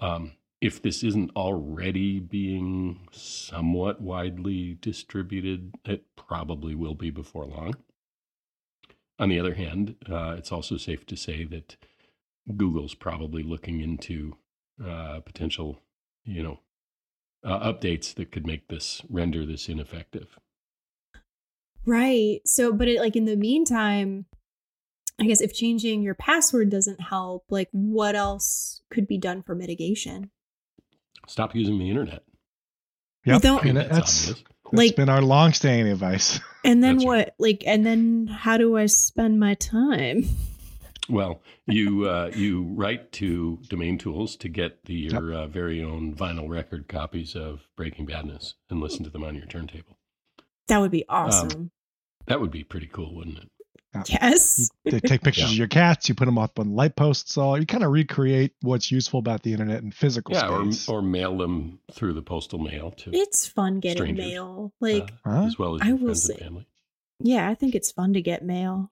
um, 0.02 0.34
if 0.62 0.82
this 0.82 1.04
isn't 1.04 1.32
already 1.36 2.20
being 2.20 3.08
somewhat 3.12 4.02
widely 4.02 4.78
distributed, 4.82 5.76
it 5.86 6.06
probably 6.16 6.76
will 6.76 6.96
be 6.96 7.10
before 7.10 7.46
long. 7.46 7.76
On 9.20 9.30
the 9.30 9.40
other 9.40 9.56
hand, 9.56 9.96
uh, 10.10 10.36
it's 10.38 10.52
also 10.52 10.78
safe 10.78 11.06
to 11.08 11.16
say 11.16 11.44
that 11.46 11.76
Google's 12.56 12.94
probably 12.94 13.44
looking 13.44 13.82
into 13.82 14.38
uh, 14.84 15.20
potential, 15.22 15.82
you 16.24 16.44
know, 16.44 16.60
uh, 17.44 17.72
updates 17.72 18.14
that 18.16 18.32
could 18.32 18.46
make 18.46 18.68
this 18.68 19.02
render 19.10 19.46
this 19.46 19.70
ineffective. 19.70 20.38
Right. 21.86 22.42
So, 22.46 22.74
but 22.74 22.88
it, 22.88 23.00
like 23.00 23.16
in 23.16 23.26
the 23.26 23.36
meantime, 23.36 24.26
I 25.20 25.26
guess 25.26 25.42
if 25.42 25.54
changing 25.54 26.02
your 26.04 26.14
password 26.16 26.70
doesn't 26.70 27.02
help, 27.02 27.46
like 27.50 27.70
what 27.72 28.16
else 28.16 28.82
could 28.92 29.08
be 29.08 29.18
done 29.18 29.42
for 29.42 29.56
mitigation? 29.56 30.30
Stop 31.28 31.56
using 31.56 31.80
the 31.80 31.90
internet. 31.90 32.24
Yep. 33.26 33.42
Don't- 33.42 33.66
and 33.66 33.78
That's 33.78 33.90
that's, 33.90 34.22
obvious. 34.30 34.44
that's 34.64 34.74
Like- 34.74 34.96
been 34.96 35.10
our 35.10 35.22
long-standing 35.22 35.92
advice. 35.92 36.40
And 36.64 36.84
then 36.84 36.96
That's 36.98 37.06
what? 37.06 37.14
right. 37.18 37.30
Like, 37.40 37.64
and 37.66 37.86
then 37.86 38.28
how 38.28 38.58
do 38.58 38.76
I 38.76 38.88
spend 38.88 39.40
my 39.40 39.54
time? 39.54 40.28
Well, 41.08 41.42
you 41.66 42.04
uh, 42.10 42.30
you 42.36 42.64
write 42.76 43.14
to 43.14 43.60
Domain 43.70 43.98
Tools 43.98 44.36
to 44.38 44.50
get 44.50 44.84
the, 44.84 44.94
Yep. 44.96 45.12
your 45.14 45.34
uh, 45.34 45.48
very 45.48 45.82
own 45.82 46.14
vinyl 46.14 46.50
record 46.50 46.90
copies 46.90 47.36
of 47.38 47.62
Breaking 47.78 48.06
Badness 48.06 48.56
and 48.70 48.82
listen 48.82 49.06
to 49.06 49.10
them 49.10 49.24
on 49.24 49.36
your 49.36 49.46
turntable. 49.46 49.98
That 50.68 50.80
would 50.82 50.92
be 50.92 51.06
awesome. 51.08 51.72
That 52.26 52.42
would 52.42 52.52
be 52.52 52.66
pretty 52.66 52.88
cool, 52.92 53.16
wouldn't 53.16 53.38
it? 53.38 53.50
Yes. 54.08 54.70
They 54.86 55.00
take 55.00 55.22
pictures 55.22 55.46
Yeah. 55.46 55.50
of 55.52 55.58
your 55.58 55.68
cats, 55.68 56.08
you 56.10 56.16
put 56.16 56.26
them 56.26 56.38
up 56.38 56.60
on 56.60 56.76
light 56.76 56.96
posts. 56.96 57.38
All 57.38 57.60
you 57.60 57.66
kind 57.66 57.84
of 57.84 57.92
recreate 57.92 58.54
what's 58.62 58.92
useful 58.92 59.20
about 59.20 59.44
the 59.44 59.52
internet 59.54 59.82
in 59.84 59.92
physical 59.92 60.34
Yeah, 60.36 60.48
or, 60.50 60.64
space. 60.72 60.88
or 60.90 61.02
mail 61.02 61.38
them 61.38 61.80
through 61.94 62.14
the 62.14 62.22
postal 62.22 62.60
mail 62.60 62.92
to 62.92 63.12
It's 63.14 63.46
fun 63.48 63.80
getting 63.80 64.04
Strangers. 64.04 64.26
mail. 64.28 64.74
Like, 64.80 65.12
uh, 65.26 65.32
Huh? 65.32 65.44
as 65.46 65.58
well 65.60 65.76
as 65.76 65.82
I 65.82 65.88
your 65.88 65.96
will 65.98 66.06
friends 66.08 66.30
and 66.30 66.38
say- 66.38 66.44
family. 66.44 66.68
yeah, 67.20 67.50
I 67.50 67.56
think 67.56 67.76
it's 67.76 67.92
fun 67.92 68.14
to 68.14 68.22
get 68.22 68.44
mail. 68.44 68.92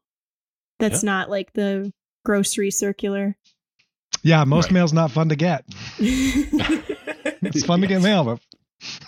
That's 0.80 1.04
not 1.04 1.30
like 1.30 1.54
the 1.54 1.94
grocery 2.26 2.72
circular. 2.72 3.38
yeah, 4.24 4.44
most 4.44 4.66
Right. 4.66 4.74
mail's 4.74 4.94
not 4.94 5.12
fun 5.12 5.30
to 5.30 5.36
get. 5.36 5.66
It's 7.48 7.64
fun 7.64 7.82
to 7.82 7.88
get 7.88 8.02
mail, 8.02 8.24
but 8.24 8.40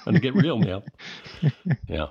Fun 0.06 0.14
to 0.14 0.20
get 0.20 0.34
real 0.36 0.58
mail. 0.58 0.84
Yeah, 1.90 2.08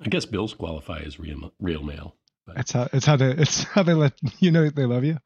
I 0.00 0.08
guess 0.08 0.24
bills 0.24 0.54
qualify 0.54 1.00
as 1.00 1.18
real 1.18 1.52
real 1.60 1.82
mail. 1.82 2.16
It's 2.56 2.72
how 2.72 2.88
it's 2.92 3.06
how 3.06 3.16
they 3.16 3.30
it's 3.32 3.64
how 3.64 3.82
they 3.82 3.94
let 3.94 4.12
you 4.38 4.50
know 4.50 4.68
they 4.70 4.86
love 4.86 5.04
you. 5.04 5.18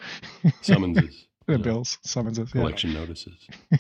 Summonses, 0.63 1.27
The 1.47 1.53
you 1.53 1.59
know, 1.59 1.65
bills, 1.65 1.99
summonses. 2.03 2.53
Yeah. 2.55 2.63
election 2.63 2.95
notices. 2.95 3.35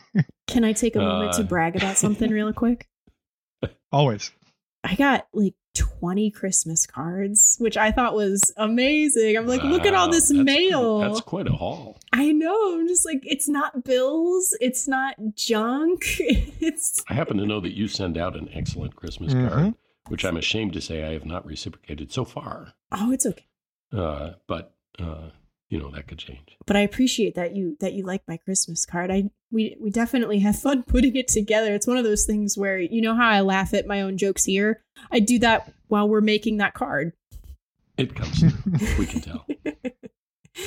Can 0.46 0.64
I 0.64 0.72
take 0.72 0.96
a 0.96 1.00
moment 1.00 1.32
to 1.34 1.42
Uh, 1.42 1.46
brag 1.46 1.76
about 1.76 1.96
something 1.96 2.30
real 2.30 2.52
quick? 2.52 2.88
Always. 3.92 4.30
I 4.82 4.96
got 4.96 5.26
like 5.32 5.54
20 5.76 6.30
Christmas 6.30 6.86
cards, 6.86 7.56
which 7.58 7.76
I 7.78 7.90
thought 7.90 8.14
was 8.14 8.52
amazing. 8.58 9.36
I'm 9.36 9.46
like, 9.46 9.62
look 9.62 9.86
at 9.86 9.94
all 9.94 10.10
this 10.10 10.28
that's- 10.28 10.44
mail. 10.44 10.98
That's 10.98 11.22
quite 11.22 11.46
a 11.48 11.52
haul. 11.52 11.98
I 12.12 12.32
know. 12.32 12.74
I'm 12.78 12.86
just 12.86 13.06
like, 13.06 13.20
it's 13.24 13.48
not 13.48 13.82
bills. 13.82 14.54
It's 14.60 14.86
not 14.86 15.14
junk. 15.34 16.04
It's 16.18 17.02
I 17.08 17.14
happen 17.14 17.38
to 17.38 17.46
know 17.46 17.60
that 17.60 17.72
you 17.74 17.88
send 17.88 18.18
out 18.18 18.36
an 18.36 18.48
excellent 18.52 18.94
Christmas 18.94 19.32
Mhm. 19.32 19.48
card, 19.48 19.74
which 20.08 20.24
I'm 20.24 20.36
ashamed 20.36 20.72
to 20.74 20.80
say 20.80 21.02
I 21.04 21.12
have 21.12 21.24
not 21.24 21.46
reciprocated 21.46 22.12
so 22.12 22.24
far. 22.24 22.74
oh, 22.92 23.12
it's 23.12 23.26
okay. 23.26 23.46
Uh, 23.92 24.32
but 24.46 24.74
uh, 24.98 25.30
you 25.68 25.78
know 25.78 25.90
that 25.90 26.06
could 26.06 26.18
change. 26.18 26.56
But 26.66 26.76
I 26.76 26.80
appreciate 26.80 27.34
that 27.34 27.54
you 27.54 27.76
that 27.80 27.92
you 27.92 28.04
like 28.04 28.22
my 28.28 28.36
Christmas 28.36 28.84
card. 28.86 29.10
I 29.10 29.30
we 29.50 29.76
we 29.80 29.90
definitely 29.90 30.40
have 30.40 30.58
fun 30.58 30.82
putting 30.86 31.16
it 31.16 31.28
together. 31.28 31.74
It's 31.74 31.86
one 31.86 31.96
of 31.96 32.04
those 32.04 32.24
things 32.24 32.56
where 32.58 32.78
you 32.78 33.00
know 33.00 33.14
how 33.14 33.28
I 33.28 33.40
laugh 33.40 33.72
at 33.74 33.86
my 33.86 34.00
own 34.02 34.18
jokes 34.18 34.44
here. 34.44 34.82
I 35.10 35.20
do 35.20 35.38
that 35.40 35.72
while 35.88 36.08
we're 36.08 36.20
making 36.20 36.58
that 36.58 36.74
card. 36.74 37.12
It 37.96 38.14
comes 38.14 38.40
through. 38.40 38.50
we 38.98 39.06
can 39.06 39.20
tell. 39.20 39.46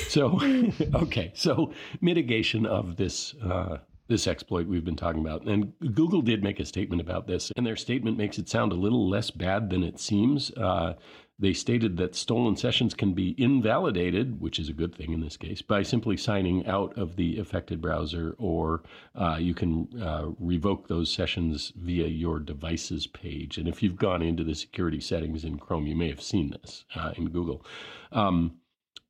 So, 0.08 0.38
okay. 0.94 1.32
So, 1.34 1.72
mitigation 2.02 2.66
of 2.66 2.96
this 2.96 3.34
uh, 3.36 3.78
this 4.08 4.26
exploit 4.26 4.66
we've 4.66 4.84
been 4.84 4.96
talking 4.96 5.20
about, 5.20 5.46
and 5.46 5.72
Google 5.94 6.22
did 6.22 6.42
make 6.42 6.60
a 6.60 6.64
statement 6.64 7.00
about 7.00 7.26
this, 7.26 7.52
and 7.56 7.66
their 7.66 7.76
statement 7.76 8.16
makes 8.16 8.38
it 8.38 8.48
sound 8.48 8.72
a 8.72 8.76
little 8.76 9.08
less 9.08 9.30
bad 9.30 9.70
than 9.70 9.84
it 9.84 10.00
seems. 10.00 10.50
Uh, 10.52 10.94
they 11.40 11.52
stated 11.52 11.96
that 11.98 12.16
stolen 12.16 12.56
sessions 12.56 12.94
can 12.94 13.12
be 13.12 13.36
invalidated, 13.38 14.40
which 14.40 14.58
is 14.58 14.68
a 14.68 14.72
good 14.72 14.92
thing 14.92 15.12
in 15.12 15.20
this 15.20 15.36
case, 15.36 15.62
by 15.62 15.82
simply 15.84 16.16
signing 16.16 16.66
out 16.66 16.98
of 16.98 17.14
the 17.14 17.38
affected 17.38 17.80
browser, 17.80 18.34
or 18.38 18.82
uh, 19.14 19.36
you 19.38 19.54
can 19.54 19.88
uh, 20.02 20.30
revoke 20.40 20.88
those 20.88 21.12
sessions 21.12 21.72
via 21.76 22.08
your 22.08 22.40
devices 22.40 23.06
page. 23.06 23.56
And 23.56 23.68
if 23.68 23.82
you've 23.82 23.96
gone 23.96 24.20
into 24.20 24.42
the 24.42 24.54
security 24.54 25.00
settings 25.00 25.44
in 25.44 25.58
Chrome, 25.58 25.86
you 25.86 25.94
may 25.94 26.08
have 26.08 26.22
seen 26.22 26.50
this 26.50 26.84
uh, 26.96 27.12
in 27.16 27.28
Google. 27.28 27.64
Um, 28.10 28.56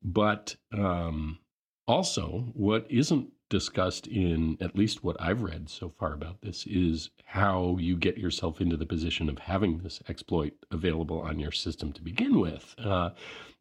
but 0.03 0.55
um, 0.71 1.39
also, 1.87 2.51
what 2.53 2.85
isn't 2.91 3.31
discussed 3.49 4.07
in 4.07 4.57
at 4.61 4.75
least 4.75 5.03
what 5.03 5.17
I've 5.19 5.41
read 5.41 5.69
so 5.69 5.89
far 5.89 6.13
about 6.13 6.41
this 6.41 6.65
is 6.67 7.09
how 7.25 7.77
you 7.79 7.97
get 7.97 8.17
yourself 8.17 8.61
into 8.61 8.77
the 8.77 8.85
position 8.85 9.29
of 9.29 9.39
having 9.39 9.79
this 9.79 10.01
exploit 10.07 10.53
available 10.71 11.19
on 11.21 11.39
your 11.39 11.51
system 11.51 11.91
to 11.93 12.01
begin 12.01 12.39
with. 12.39 12.75
Uh, 12.77 13.09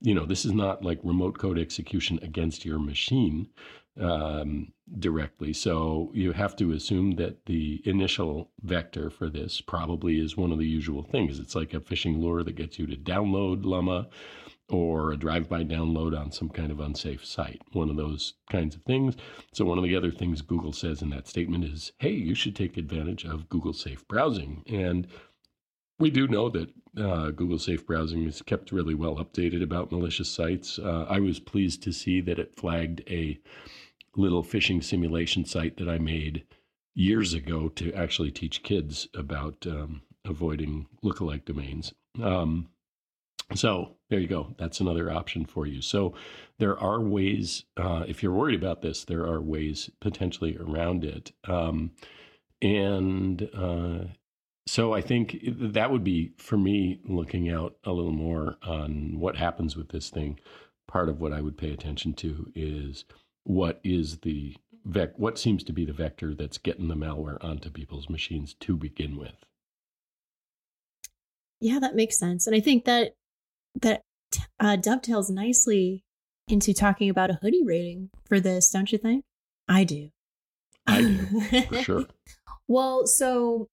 you 0.00 0.14
know, 0.14 0.24
this 0.26 0.44
is 0.44 0.52
not 0.52 0.84
like 0.84 1.00
remote 1.02 1.38
code 1.38 1.58
execution 1.58 2.18
against 2.22 2.64
your 2.64 2.78
machine 2.78 3.48
um, 4.00 4.72
directly. 4.98 5.52
So 5.52 6.10
you 6.14 6.32
have 6.32 6.56
to 6.56 6.72
assume 6.72 7.16
that 7.16 7.46
the 7.46 7.82
initial 7.84 8.50
vector 8.62 9.10
for 9.10 9.28
this 9.28 9.60
probably 9.60 10.20
is 10.20 10.36
one 10.36 10.52
of 10.52 10.58
the 10.58 10.66
usual 10.66 11.02
things. 11.02 11.38
It's 11.38 11.54
like 11.54 11.74
a 11.74 11.80
phishing 11.80 12.18
lure 12.20 12.44
that 12.44 12.56
gets 12.56 12.78
you 12.78 12.86
to 12.86 12.96
download 12.96 13.64
Lumma 13.64 14.08
or 14.68 15.12
a 15.12 15.16
drive-by 15.16 15.64
download 15.64 16.18
on 16.18 16.30
some 16.30 16.48
kind 16.48 16.70
of 16.70 16.80
unsafe 16.80 17.24
site, 17.24 17.62
one 17.72 17.88
of 17.88 17.96
those 17.96 18.34
kinds 18.50 18.74
of 18.74 18.82
things. 18.82 19.16
So 19.52 19.64
one 19.64 19.78
of 19.78 19.84
the 19.84 19.96
other 19.96 20.10
things 20.10 20.42
Google 20.42 20.72
says 20.72 21.00
in 21.02 21.10
that 21.10 21.28
statement 21.28 21.64
is, 21.64 21.92
"Hey, 21.98 22.12
you 22.12 22.34
should 22.34 22.54
take 22.54 22.76
advantage 22.76 23.24
of 23.24 23.48
Google 23.48 23.72
Safe 23.72 24.06
Browsing." 24.08 24.62
And 24.66 25.06
we 25.98 26.10
do 26.10 26.28
know 26.28 26.48
that 26.50 26.70
uh, 26.96 27.30
Google 27.30 27.58
Safe 27.58 27.86
Browsing 27.86 28.24
is 28.24 28.42
kept 28.42 28.72
really 28.72 28.94
well 28.94 29.16
updated 29.16 29.62
about 29.62 29.92
malicious 29.92 30.28
sites. 30.28 30.78
Uh, 30.78 31.06
I 31.08 31.18
was 31.20 31.40
pleased 31.40 31.82
to 31.84 31.92
see 31.92 32.20
that 32.22 32.38
it 32.38 32.54
flagged 32.54 33.02
a 33.08 33.38
little 34.16 34.42
phishing 34.42 34.82
simulation 34.82 35.44
site 35.44 35.76
that 35.76 35.88
I 35.88 35.98
made 35.98 36.44
years 36.94 37.34
ago 37.34 37.68
to 37.68 37.92
actually 37.94 38.32
teach 38.32 38.62
kids 38.62 39.08
about 39.14 39.66
um, 39.66 40.02
avoiding 40.24 40.86
lookalike 41.04 41.44
domains. 41.44 41.94
Um, 42.20 42.68
so 43.54 43.96
there 44.10 44.18
you 44.18 44.26
go. 44.26 44.54
That's 44.58 44.80
another 44.80 45.10
option 45.10 45.44
for 45.44 45.66
you. 45.66 45.80
So 45.82 46.14
there 46.58 46.78
are 46.78 47.00
ways, 47.00 47.64
uh, 47.76 48.04
if 48.06 48.22
you're 48.22 48.32
worried 48.32 48.60
about 48.60 48.82
this, 48.82 49.04
there 49.04 49.24
are 49.26 49.40
ways 49.40 49.90
potentially 50.00 50.56
around 50.58 51.04
it. 51.04 51.32
Um, 51.44 51.92
and 52.60 53.48
uh, 53.54 54.12
so 54.66 54.92
I 54.92 55.00
think 55.00 55.38
that 55.44 55.90
would 55.90 56.04
be 56.04 56.32
for 56.36 56.56
me 56.56 57.00
looking 57.04 57.50
out 57.50 57.76
a 57.84 57.92
little 57.92 58.12
more 58.12 58.56
on 58.62 59.18
what 59.18 59.36
happens 59.36 59.76
with 59.76 59.88
this 59.90 60.10
thing. 60.10 60.38
Part 60.86 61.08
of 61.08 61.20
what 61.20 61.32
I 61.32 61.40
would 61.40 61.56
pay 61.56 61.70
attention 61.70 62.14
to 62.14 62.50
is 62.54 63.04
what 63.44 63.80
is 63.84 64.18
the 64.18 64.56
vec- 64.84 65.18
what 65.18 65.38
seems 65.38 65.64
to 65.64 65.72
be 65.72 65.84
the 65.84 65.92
vector 65.92 66.34
that's 66.34 66.58
getting 66.58 66.88
the 66.88 66.94
malware 66.94 67.42
onto 67.42 67.70
people's 67.70 68.10
machines 68.10 68.54
to 68.60 68.76
begin 68.76 69.16
with. 69.16 69.44
Yeah, 71.60 71.78
that 71.78 71.96
makes 71.96 72.18
sense. 72.18 72.46
And 72.46 72.54
I 72.54 72.60
think 72.60 72.84
that 72.84 73.16
that 73.80 74.02
uh, 74.60 74.76
dovetails 74.76 75.30
nicely 75.30 76.04
into 76.48 76.72
talking 76.72 77.10
about 77.10 77.30
a 77.30 77.38
hoodie 77.42 77.64
rating 77.64 78.10
for 78.26 78.40
this, 78.40 78.70
don't 78.70 78.90
you 78.90 78.98
think? 78.98 79.24
I 79.68 79.84
do. 79.84 80.10
I 80.86 81.02
do, 81.02 81.62
For 81.68 81.82
sure. 81.82 82.06
Well, 82.66 83.06
so 83.06 83.68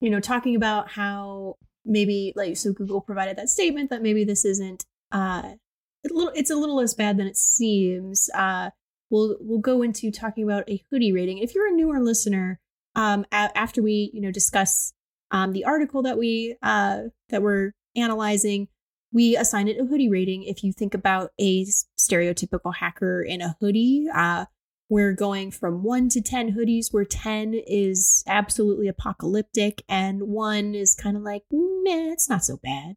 you 0.00 0.10
know, 0.10 0.20
talking 0.20 0.56
about 0.56 0.90
how 0.90 1.56
maybe 1.84 2.32
like 2.36 2.56
so 2.56 2.72
Google 2.72 3.00
provided 3.00 3.36
that 3.38 3.48
statement 3.48 3.90
that 3.90 4.02
maybe 4.02 4.24
this 4.24 4.44
isn't 4.44 4.84
uh 5.12 5.42
a 5.52 6.12
little 6.12 6.32
it's 6.34 6.50
a 6.50 6.56
little 6.56 6.76
less 6.76 6.94
bad 6.94 7.16
than 7.16 7.26
it 7.26 7.36
seems. 7.36 8.28
Uh 8.34 8.70
we'll 9.10 9.36
we'll 9.40 9.58
go 9.58 9.82
into 9.82 10.10
talking 10.10 10.44
about 10.44 10.68
a 10.68 10.82
hoodie 10.90 11.12
rating. 11.12 11.38
If 11.38 11.54
you're 11.54 11.68
a 11.68 11.72
newer 11.72 12.00
listener, 12.00 12.60
um 12.94 13.24
a- 13.32 13.56
after 13.56 13.82
we, 13.82 14.10
you 14.12 14.20
know, 14.20 14.30
discuss 14.30 14.92
um 15.30 15.52
the 15.52 15.64
article 15.64 16.02
that 16.02 16.18
we 16.18 16.56
uh 16.62 17.02
that 17.30 17.42
we're 17.42 17.72
analyzing, 17.94 18.68
we 19.16 19.34
assign 19.34 19.66
it 19.66 19.80
a 19.80 19.86
hoodie 19.86 20.10
rating. 20.10 20.42
If 20.42 20.62
you 20.62 20.74
think 20.74 20.92
about 20.92 21.30
a 21.40 21.64
stereotypical 21.98 22.74
hacker 22.74 23.22
in 23.22 23.40
a 23.40 23.56
hoodie, 23.60 24.08
uh 24.14 24.44
we're 24.88 25.14
going 25.14 25.50
from 25.50 25.82
one 25.82 26.08
to 26.10 26.20
10 26.20 26.52
hoodies, 26.52 26.92
where 26.92 27.04
10 27.04 27.54
is 27.66 28.22
absolutely 28.28 28.86
apocalyptic 28.86 29.82
and 29.88 30.28
one 30.28 30.76
is 30.76 30.94
kind 30.94 31.16
of 31.16 31.24
like, 31.24 31.42
meh, 31.50 32.12
it's 32.12 32.28
not 32.28 32.44
so 32.44 32.58
bad. 32.62 32.94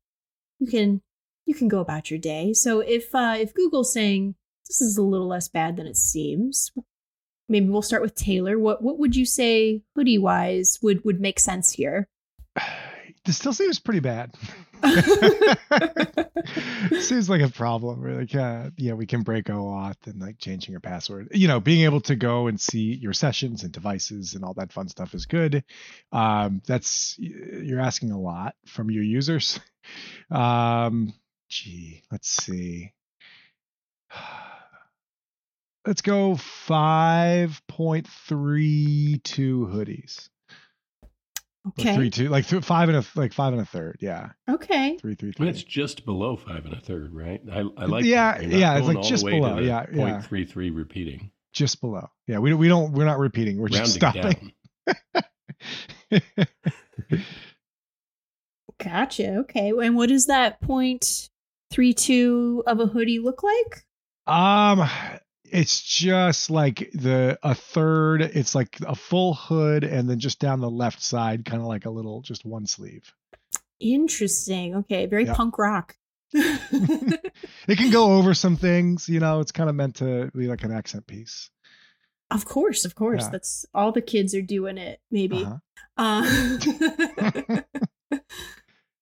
You 0.60 0.68
can 0.68 1.02
you 1.46 1.56
can 1.56 1.70
go 1.70 1.80
about 1.80 2.12
your 2.12 2.20
day. 2.20 2.52
So 2.54 2.82
if 2.82 3.16
uh, 3.16 3.36
if 3.40 3.54
Google's 3.54 3.94
saying 3.94 4.36
this 4.68 4.82
is 4.82 4.98
a 4.98 5.02
little 5.02 5.30
less 5.30 5.48
bad 5.48 5.78
than 5.78 5.88
it 5.88 5.96
seems, 5.96 6.70
maybe 7.48 7.70
we'll 7.70 7.82
start 7.82 8.02
with 8.02 8.14
Taylor. 8.14 8.60
What 8.60 8.84
what 8.84 9.00
would 9.00 9.16
you 9.16 9.26
say 9.26 9.84
hoodie 9.96 10.18
wise 10.18 10.80
would 10.82 11.06
would 11.06 11.22
make 11.22 11.40
sense 11.40 11.72
here? 11.72 12.10
This 13.30 13.38
still 13.38 13.54
seems 13.54 13.78
pretty 13.78 14.00
bad. 14.00 14.34
seems 17.00 17.30
like 17.30 17.42
a 17.42 17.50
problem. 17.50 18.02
We're 18.02 18.22
like, 18.22 18.34
uh, 18.34 18.72
yeah, 18.76 18.94
we 18.94 19.06
can 19.06 19.22
break 19.22 19.46
OAuth 19.46 20.08
and 20.08 20.20
like 20.20 20.40
changing 20.40 20.72
your 20.72 20.80
password. 20.80 21.28
You 21.34 21.48
know, 21.48 21.60
being 21.60 21.84
able 21.84 22.02
to 22.02 22.16
go 22.16 22.48
and 22.48 22.60
see 22.60 22.96
your 22.96 23.14
sessions 23.14 23.62
and 23.62 23.72
devices 23.72 24.34
and 24.34 24.44
all 24.44 24.56
that 24.56 24.74
fun 24.74 24.88
stuff 24.88 25.14
is 25.14 25.28
good. 25.28 25.64
Um, 26.12 26.64
that's 26.66 27.20
you're 27.20 27.80
asking 27.80 28.10
a 28.10 28.20
lot 28.20 28.56
from 28.66 28.90
your 28.90 29.04
users. 29.04 29.60
Um, 30.32 31.14
gee, 31.50 32.04
let's 32.12 32.30
see. 32.30 32.94
Let's 35.88 36.02
go 36.02 36.34
5.32 36.34 39.22
hoodies. 39.28 40.30
Like 41.66 41.80
okay. 41.80 41.96
three 41.96 42.10
two, 42.10 42.30
like 42.30 42.48
th- 42.48 42.64
five 42.64 42.88
and 42.90 42.98
a 43.00 43.06
like 43.20 43.34
five 43.34 43.52
and 43.54 43.62
a 43.62 43.66
third. 43.66 43.98
Yeah, 44.00 44.30
Okay. 44.50 44.98
three 44.98 45.16
three 45.16 45.30
I 45.30 45.34
three. 45.34 45.46
mean, 45.48 45.54
it's 45.54 45.62
just 45.64 46.06
below 46.06 46.38
five 46.38 46.64
and 46.66 46.74
a 46.74 46.80
third, 46.80 47.14
right? 47.14 47.42
I, 47.52 47.60
I 47.78 47.86
like. 47.86 48.06
Yeah, 48.06 48.38
that. 48.38 48.48
Yeah, 48.48 48.78
it's 48.78 48.88
like 48.88 49.02
just 49.02 49.26
below, 49.26 49.56
To 49.58 49.62
the 49.62 49.68
yeah, 49.68 49.86
yeah. 49.94 50.22
0.33 50.30 50.76
repeating, 50.76 51.32
just 51.52 51.82
below. 51.82 52.08
Yeah, 52.28 52.40
we 52.40 52.54
we 52.54 52.68
don't 52.70 52.94
we're 52.94 53.04
not 53.06 53.20
repeating. 53.20 53.60
We're 53.60 53.68
just 53.68 54.02
rounding 54.02 54.32
stopping. 54.32 54.54
down. 56.14 56.46
Gotcha. 58.82 59.36
Okay. 59.40 59.70
And 59.70 59.96
what 59.96 60.10
does 60.10 60.28
that 60.28 60.62
point 60.62 61.30
three 61.72 61.94
two 61.94 62.64
of 62.66 62.80
a 62.80 62.86
hoodie 62.86 63.20
look 63.20 63.44
like? 63.44 63.84
um, 64.28 64.88
it's 65.52 65.82
just 65.82 66.50
like 66.50 66.90
the 66.94 67.38
a 67.44 67.56
third. 67.56 68.22
It's 68.22 68.56
like 68.56 68.78
a 68.86 68.96
full 68.96 69.34
hood, 69.34 69.84
and 69.84 70.10
then 70.10 70.20
just 70.20 70.40
down 70.40 70.60
the 70.60 70.70
left 70.70 71.02
side, 71.02 71.46
kind 71.46 71.62
of 71.62 71.68
like 71.68 71.86
a 71.86 71.90
little, 71.90 72.22
just 72.22 72.46
one 72.46 72.66
sleeve. 72.68 73.14
Interesting. 73.80 74.76
Okay. 74.76 75.06
Very 75.06 75.26
Yeah. 75.26 75.34
punk 75.36 75.58
rock. 75.58 75.96
It 77.68 77.78
can 77.78 77.92
go 77.92 78.14
over 78.18 78.34
some 78.34 78.56
things. 78.58 79.08
You 79.08 79.20
know, 79.20 79.40
it's 79.42 79.52
kind 79.52 79.70
of 79.70 79.76
meant 79.76 79.96
to 79.98 80.32
be 80.36 80.48
like 80.48 80.64
an 80.64 80.72
accent 80.72 81.06
piece. 81.08 81.50
Of 82.32 82.46
course, 82.46 82.86
of 82.86 82.96
course. 82.96 83.24
Yeah. 83.24 83.30
That's 83.30 83.66
all 83.74 83.92
the 83.92 84.02
kids 84.02 84.34
are 84.36 84.42
doing 84.42 84.78
it, 84.78 85.00
maybe. 85.12 85.46
Uh-huh. 85.46 85.58
Uh, 85.98 87.60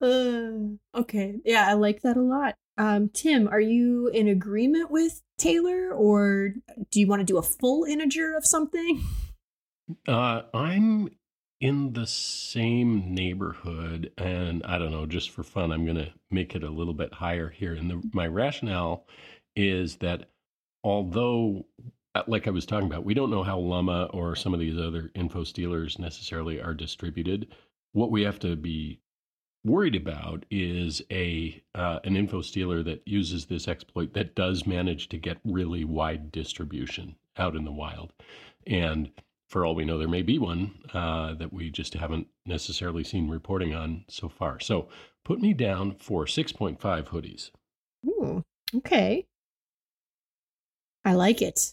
uh, 0.02 0.50
okay. 0.94 1.36
Yeah, 1.44 1.66
I 1.68 1.74
like 1.74 2.02
that 2.02 2.16
a 2.16 2.22
lot. 2.22 2.56
Um, 2.76 3.10
Tim, 3.12 3.48
are 3.48 3.60
you 3.60 4.08
in 4.08 4.28
agreement 4.28 4.90
with 4.90 5.22
Taylor 5.38 5.92
or 5.92 6.54
do 6.90 7.00
you 7.00 7.06
want 7.06 7.20
to 7.20 7.24
do 7.24 7.38
a 7.38 7.42
full 7.42 7.84
integer 7.84 8.36
of 8.36 8.44
something? 8.44 9.02
Uh, 10.06 10.42
I'm 10.52 11.08
in 11.60 11.92
the 11.92 12.06
same 12.06 13.14
neighborhood, 13.14 14.12
and 14.16 14.62
I 14.64 14.78
don't 14.78 14.92
know, 14.92 15.06
just 15.06 15.30
for 15.30 15.42
fun, 15.42 15.72
I'm 15.72 15.84
going 15.84 15.96
to 15.96 16.12
make 16.30 16.54
it 16.54 16.62
a 16.62 16.70
little 16.70 16.94
bit 16.94 17.12
higher 17.12 17.48
here. 17.48 17.74
And 17.74 17.90
the, 17.90 18.02
my 18.12 18.26
rationale 18.26 19.06
is 19.56 19.96
that 19.96 20.30
although, 20.84 21.66
uh, 22.14 22.22
like 22.28 22.46
I 22.46 22.50
was 22.50 22.66
talking 22.66 22.86
about, 22.86 23.04
we 23.04 23.14
don't 23.14 23.30
know 23.30 23.42
how 23.42 23.58
Lumma 23.58 24.14
or 24.14 24.36
some 24.36 24.54
of 24.54 24.60
these 24.60 24.78
other 24.78 25.10
info 25.14 25.42
stealers 25.42 25.98
necessarily 25.98 26.60
are 26.60 26.74
distributed. 26.74 27.48
What 27.92 28.10
we 28.10 28.22
have 28.22 28.38
to 28.40 28.54
be 28.54 29.00
worried 29.64 29.96
about 29.96 30.44
is 30.50 31.02
a 31.10 31.62
uh, 31.74 31.98
an 32.04 32.16
info 32.16 32.42
stealer 32.42 32.82
that 32.82 33.02
uses 33.06 33.46
this 33.46 33.68
exploit 33.68 34.14
that 34.14 34.34
does 34.34 34.66
manage 34.66 35.08
to 35.10 35.18
get 35.18 35.38
really 35.44 35.84
wide 35.84 36.32
distribution 36.32 37.16
out 37.36 37.56
in 37.56 37.64
the 37.64 37.72
wild, 37.72 38.12
and 38.66 39.10
for 39.48 39.64
all 39.64 39.74
we 39.74 39.84
know, 39.84 39.98
there 39.98 40.08
may 40.08 40.22
be 40.22 40.38
one 40.38 40.74
uh, 40.92 41.34
that 41.34 41.52
we 41.52 41.70
just 41.70 41.94
haven't 41.94 42.26
necessarily 42.44 43.02
seen 43.02 43.28
reporting 43.28 43.74
on 43.74 44.04
so 44.08 44.28
far. 44.28 44.60
So 44.60 44.88
put 45.24 45.40
me 45.40 45.54
down 45.54 45.96
for 45.98 46.26
6.5 46.26 46.78
hoodies. 46.78 47.50
Ooh, 48.06 48.42
okay. 48.76 49.26
I 51.04 51.14
like 51.14 51.40
it. 51.40 51.72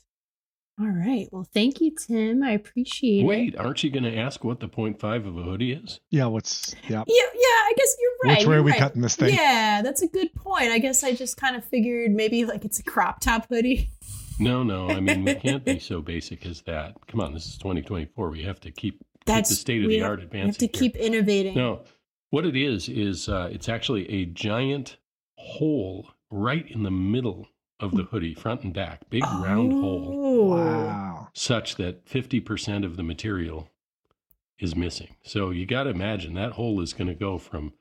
All 0.77 0.87
right. 0.87 1.27
Well, 1.31 1.47
thank 1.53 1.79
you, 1.79 1.95
Tim. 1.95 2.43
I 2.43 2.51
appreciate 2.51 3.21
it. 3.21 3.25
Wait, 3.25 3.57
aren't 3.57 3.81
you 3.83 3.89
going 3.89 4.03
to 4.03 4.17
ask 4.17 4.43
what 4.43 4.59
the 4.59 4.67
0.5 4.67 5.25
of 5.27 5.37
a 5.37 5.41
hoodie 5.41 5.71
is? 5.71 6.01
Yeah, 6.11 6.25
what's 6.25 6.75
yeah. 6.89 7.03
Yeah, 7.07 7.23
yeah, 7.33 7.39
I 7.43 7.73
guess 7.77 7.95
you're 8.01 8.11
right. 8.31 8.37
Which 8.39 8.47
way 8.47 8.55
you're 8.55 8.63
we 8.63 8.71
right. 8.71 8.79
cutting 8.81 9.01
this 9.01 9.15
thing? 9.15 9.33
Yeah, 9.33 9.81
that's 9.81 10.01
a 10.01 10.07
good 10.07 10.33
point. 10.35 10.71
I 10.71 10.79
guess 10.79 11.01
I 11.03 11.13
just 11.13 11.37
kind 11.37 11.55
of 11.55 11.63
figured 11.63 12.11
maybe 12.11 12.43
like 12.43 12.65
it's 12.65 12.79
a 12.79 12.83
crop 12.83 13.21
top 13.21 13.47
hoodie. 13.47 13.89
No, 14.37 14.63
no. 14.63 14.89
I 14.89 14.99
mean, 14.99 15.23
we 15.23 15.33
can't 15.35 15.63
be 15.63 15.79
so 15.79 16.01
basic 16.01 16.45
as 16.45 16.61
that. 16.63 16.95
Come 17.07 17.21
on, 17.21 17.33
this 17.33 17.45
is 17.45 17.57
2024. 17.57 18.29
We 18.29 18.43
have 18.43 18.59
to 18.59 18.71
keep, 18.71 18.99
keep 18.99 19.05
That's 19.25 19.49
the 19.49 19.55
state 19.55 19.81
of 19.81 19.89
the 19.89 19.99
have- 19.99 20.09
art 20.09 20.29
We 20.33 20.39
have 20.39 20.57
to 20.57 20.65
here. 20.65 20.69
keep 20.73 20.97
innovating. 20.97 21.55
No, 21.55 21.83
what 22.31 22.45
it 22.45 22.57
is 22.57 22.89
is 22.89 23.29
uh, 23.29 23.47
it's 23.49 23.69
actually 23.69 24.09
a 24.11 24.25
giant 24.25 24.97
hole 25.37 26.09
right 26.29 26.69
in 26.69 26.83
the 26.83 26.91
middle 26.91 27.47
of 27.79 27.91
the 27.91 28.03
hoodie, 28.03 28.33
front 28.33 28.63
and 28.63 28.73
back, 28.73 29.09
big 29.09 29.23
round 29.23 29.71
hole, 29.73 30.11
Oh. 30.13 30.55
Wow. 30.55 31.27
such 31.33 31.75
that 31.75 32.07
fifty 32.07 32.39
percent 32.39 32.85
of 32.85 32.95
the 32.97 33.03
material 33.03 33.69
is 34.59 34.75
missing. 34.75 35.15
So 35.23 35.49
you 35.49 35.65
got 35.65 35.83
to 35.83 35.89
imagine 35.89 36.33
that 36.35 36.53
hole 36.53 36.79
is 36.81 36.93
going 36.93 37.07
to 37.09 37.13
go 37.15 37.37
from 37.37 37.73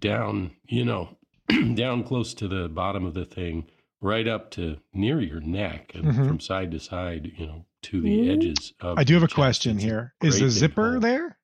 down, 0.00 0.52
you 0.66 0.84
know, 0.84 1.16
down 1.74 2.02
close 2.02 2.34
to 2.34 2.48
the 2.48 2.68
bottom 2.68 3.04
of 3.06 3.14
the 3.14 3.24
thing, 3.24 3.68
right 4.00 4.26
up 4.26 4.50
to 4.52 4.78
near 4.92 5.20
your 5.20 5.40
neck, 5.40 5.92
and 5.94 6.06
Mhm. 6.06 6.26
from 6.26 6.40
side 6.40 6.70
to 6.72 6.80
side, 6.80 7.32
you 7.36 7.46
know, 7.46 7.66
to 7.82 8.00
the 8.00 8.08
Mhm. 8.18 8.30
edges 8.36 8.72
of. 8.80 8.98
I 8.98 9.04
do 9.04 9.14
have 9.14 9.22
a 9.22 9.26
chest. 9.28 9.34
question 9.36 9.76
It's 9.76 9.84
a 9.84 9.86
here. 9.86 10.14
Is 10.22 10.40
the 10.40 10.50
zipper 10.50 10.92
hole. 10.92 11.00
there? 11.00 11.38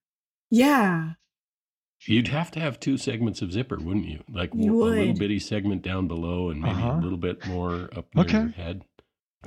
Yeah. 0.50 1.12
You'd 2.06 2.28
have 2.28 2.50
to 2.52 2.60
have 2.60 2.78
two 2.80 2.96
segments 2.98 3.40
of 3.42 3.52
zipper, 3.52 3.76
wouldn't 3.78 4.06
you? 4.06 4.22
Like 4.30 4.50
You 4.54 4.82
a 4.82 4.84
little 4.84 5.14
bitty 5.14 5.38
segment 5.38 5.82
down 5.82 6.06
below 6.08 6.50
and 6.50 6.60
maybe 6.60 6.74
Uh-huh. 6.74 6.98
a 6.98 7.02
little 7.02 7.18
bit 7.18 7.46
more 7.46 7.88
up 7.96 8.06
near 8.14 8.24
Okay. 8.24 8.38
your 8.40 8.48
head. 8.48 8.84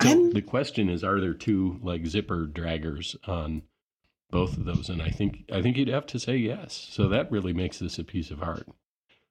So 0.01 0.09
I'm- 0.09 0.31
the 0.31 0.41
question 0.41 0.89
is, 0.89 1.03
are 1.03 1.19
there 1.19 1.33
two 1.33 1.79
like 1.81 2.05
zipper 2.05 2.45
draggers 2.47 3.15
on 3.27 3.63
both 4.29 4.57
of 4.57 4.65
those? 4.65 4.89
And 4.89 5.01
I 5.01 5.09
think 5.09 5.45
I 5.51 5.61
think 5.61 5.77
you'd 5.77 5.87
have 5.87 6.05
to 6.07 6.19
say 6.19 6.37
yes. 6.37 6.87
So 6.91 7.07
that 7.09 7.31
really 7.31 7.53
makes 7.53 7.79
this 7.79 7.97
a 7.99 8.03
piece 8.03 8.31
of 8.31 8.41
art. 8.43 8.67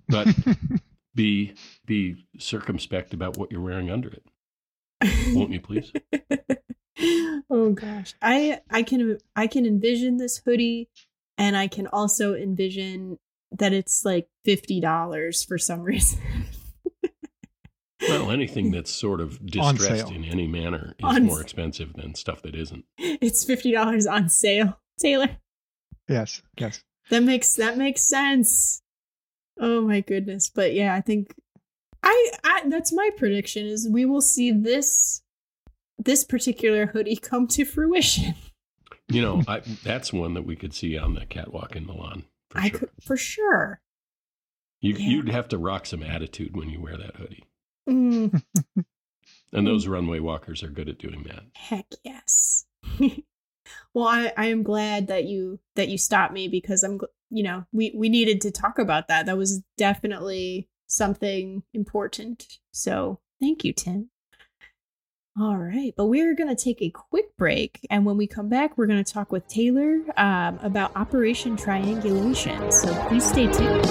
But 0.08 0.26
be 1.14 1.54
be 1.84 2.26
circumspect 2.38 3.12
about 3.14 3.36
what 3.36 3.50
you're 3.50 3.60
wearing 3.60 3.90
under 3.90 4.08
it, 4.10 4.24
won't 5.34 5.52
you, 5.52 5.60
please? 5.60 5.92
oh 7.50 7.70
gosh. 7.72 8.14
I 8.22 8.60
I 8.70 8.82
can 8.82 9.18
I 9.34 9.46
can 9.46 9.66
envision 9.66 10.16
this 10.16 10.38
hoodie 10.38 10.88
and 11.38 11.56
I 11.56 11.68
can 11.68 11.86
also 11.86 12.34
envision 12.34 13.18
that 13.52 13.72
it's 13.72 14.04
like 14.04 14.28
$50 14.46 15.46
for 15.46 15.58
some 15.58 15.80
reason. 15.82 16.20
Well, 18.08 18.30
anything 18.30 18.70
that's 18.72 18.90
sort 18.92 19.20
of 19.20 19.44
distressed 19.50 20.10
in 20.12 20.22
any 20.24 20.46
manner 20.46 20.94
is 20.98 21.04
On 21.04 21.24
more 21.24 21.38
s- 21.38 21.42
expensive 21.44 21.94
than 21.94 22.14
stuff 22.14 22.42
that 22.42 22.54
isn't. 22.54 22.84
it's 22.98 23.44
$50 23.44 24.10
on 24.10 24.28
sale. 24.28 24.78
Taylor. 25.00 25.28
yes, 26.08 26.42
yes. 26.58 26.82
That 27.10 27.22
makes 27.22 27.54
that 27.56 27.76
makes 27.78 28.02
sense. 28.02 28.82
Oh 29.58 29.80
my 29.82 30.00
goodness. 30.00 30.50
But 30.54 30.74
yeah, 30.74 30.94
I 30.94 31.00
think 31.00 31.34
I, 32.02 32.30
I 32.44 32.62
that's 32.68 32.92
my 32.92 33.10
prediction 33.16 33.66
is 33.66 33.88
we 33.90 34.04
will 34.04 34.20
see 34.20 34.50
this 34.52 35.22
this 35.98 36.24
particular 36.24 36.86
hoodie 36.86 37.16
come 37.16 37.46
to 37.48 37.64
fruition. 37.64 38.34
You 39.08 39.22
know, 39.22 39.42
I, 39.48 39.60
that's 39.84 40.12
one 40.12 40.34
that 40.34 40.46
we 40.46 40.56
could 40.56 40.74
see 40.74 40.96
on 40.98 41.14
the 41.14 41.26
catwalk 41.26 41.76
in 41.76 41.86
Milan 41.86 42.24
for 42.50 42.58
I 42.58 42.68
sure. 42.70 42.78
could 42.78 42.90
for 43.02 43.16
sure. 43.16 43.80
You, 44.80 44.94
Yeah. 44.94 45.08
You'd 45.08 45.28
have 45.30 45.48
to 45.48 45.58
rock 45.58 45.86
some 45.86 46.02
attitude 46.02 46.56
when 46.56 46.68
you 46.68 46.80
wear 46.80 46.96
that 46.96 47.16
hoodie. 47.16 47.44
Mm, 47.88 48.42
And 49.52 49.66
those 49.66 49.86
runway 49.86 50.18
walkers 50.18 50.62
are 50.62 50.68
good 50.68 50.88
at 50.88 50.98
doing 50.98 51.22
that. 51.24 51.44
heck 51.54 51.86
yes. 52.04 52.66
well, 53.94 54.06
I, 54.08 54.32
I 54.36 54.46
am 54.46 54.62
glad 54.62 55.06
that 55.08 55.24
you 55.24 55.60
that 55.76 55.88
you 55.88 55.98
stopped 55.98 56.32
me 56.32 56.48
because 56.48 56.82
I'm 56.82 57.00
you 57.30 57.42
know, 57.42 57.64
we 57.72 57.92
we 57.96 58.08
needed 58.08 58.40
to 58.42 58.50
talk 58.50 58.78
about 58.78 59.08
that. 59.08 59.26
That 59.26 59.36
was 59.38 59.62
definitely 59.76 60.68
something 60.86 61.62
important. 61.74 62.58
So 62.72 63.20
thank 63.40 63.64
you, 63.64 63.72
Tim. 63.72 64.10
All 65.38 65.58
right, 65.58 65.92
but 65.94 66.06
we're 66.06 66.34
going 66.34 66.48
to 66.48 66.56
take 66.56 66.80
a 66.80 66.88
quick 66.88 67.36
break. 67.36 67.86
And 67.90 68.06
when 68.06 68.16
we 68.16 68.26
come 68.26 68.48
back, 68.48 68.78
we're 68.78 68.86
going 68.86 69.04
to 69.04 69.12
talk 69.12 69.30
with 69.32 69.46
Taylor 69.48 70.00
um, 70.16 70.58
about 70.62 70.96
Operation 70.96 71.58
Triangulation. 71.58 72.72
So 72.72 72.94
please 73.06 73.22
stay 73.22 73.46
tuned. 73.52 73.84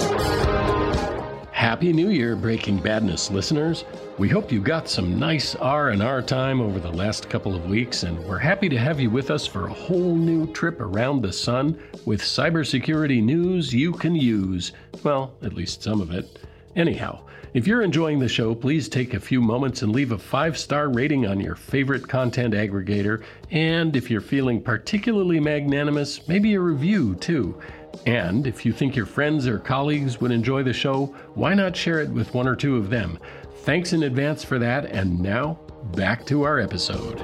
Happy 1.52 1.92
New 1.92 2.08
Year, 2.08 2.34
Breaking 2.34 2.78
Badness 2.78 3.30
listeners. 3.30 3.84
We 4.18 4.28
hope 4.28 4.50
you 4.50 4.60
got 4.60 4.88
some 4.88 5.20
nice 5.20 5.54
R&R 5.54 6.20
time 6.22 6.60
over 6.60 6.80
the 6.80 6.90
last 6.90 7.30
couple 7.30 7.54
of 7.54 7.70
weeks, 7.70 8.02
and 8.02 8.18
we're 8.24 8.38
happy 8.38 8.68
to 8.68 8.76
have 8.76 8.98
you 8.98 9.08
with 9.08 9.30
us 9.30 9.46
for 9.46 9.68
a 9.68 9.72
whole 9.72 10.16
new 10.16 10.52
trip 10.52 10.80
around 10.80 11.22
the 11.22 11.32
sun 11.32 11.80
with 12.06 12.20
cybersecurity 12.20 13.22
news 13.22 13.72
you 13.72 13.92
can 13.92 14.16
use. 14.16 14.72
Well, 15.04 15.32
at 15.42 15.52
least 15.52 15.84
some 15.84 16.00
of 16.00 16.10
it. 16.10 16.40
Anyhow, 16.74 17.20
if 17.54 17.66
you're 17.66 17.82
enjoying 17.82 18.18
the 18.18 18.28
show, 18.28 18.54
please 18.54 18.88
take 18.88 19.14
a 19.14 19.20
few 19.20 19.40
moments 19.40 19.82
and 19.82 19.92
leave 19.92 20.12
a 20.12 20.18
five 20.18 20.58
star 20.58 20.88
rating 20.88 21.26
on 21.26 21.40
your 21.40 21.54
favorite 21.54 22.06
content 22.06 22.54
aggregator. 22.54 23.22
And 23.50 23.96
if 23.96 24.10
you're 24.10 24.20
feeling 24.20 24.62
particularly 24.62 25.40
magnanimous, 25.40 26.26
maybe 26.28 26.54
a 26.54 26.60
review 26.60 27.14
too. 27.14 27.60
And 28.04 28.46
if 28.46 28.66
you 28.66 28.72
think 28.72 28.94
your 28.94 29.06
friends 29.06 29.46
or 29.46 29.58
colleagues 29.58 30.20
would 30.20 30.30
enjoy 30.30 30.62
the 30.62 30.72
show, 30.72 31.06
why 31.34 31.54
not 31.54 31.76
share 31.76 32.00
it 32.00 32.10
with 32.10 32.34
one 32.34 32.46
or 32.46 32.56
two 32.56 32.76
of 32.76 32.90
them? 32.90 33.18
Thanks 33.62 33.92
in 33.92 34.02
advance 34.02 34.44
for 34.44 34.58
that. 34.58 34.86
And 34.86 35.18
now, 35.20 35.58
back 35.94 36.26
to 36.26 36.42
our 36.42 36.60
episode. 36.60 37.20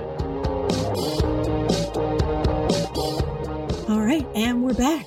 All 3.89 4.01
right, 4.01 4.27
and 4.35 4.65
we're 4.65 4.75
back. 4.75 5.07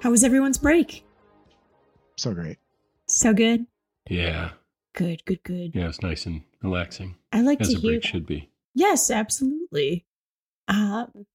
How 0.00 0.10
was 0.10 0.24
everyone's 0.24 0.58
break? 0.58 1.04
So 2.16 2.32
great. 2.32 2.58
So 3.06 3.32
good. 3.32 3.66
Yeah. 4.08 4.50
Good, 4.94 5.24
good, 5.24 5.42
good. 5.44 5.74
Yeah, 5.74 5.88
it's 5.88 6.02
nice 6.02 6.26
and 6.26 6.42
relaxing. 6.62 7.16
I 7.32 7.42
like 7.42 7.60
As 7.60 7.68
to 7.70 7.76
a 7.76 7.80
hear. 7.80 7.90
break 7.92 8.04
should 8.04 8.26
be. 8.26 8.50
Yes, 8.74 9.10
absolutely. 9.10 10.06
Um, 10.66 11.26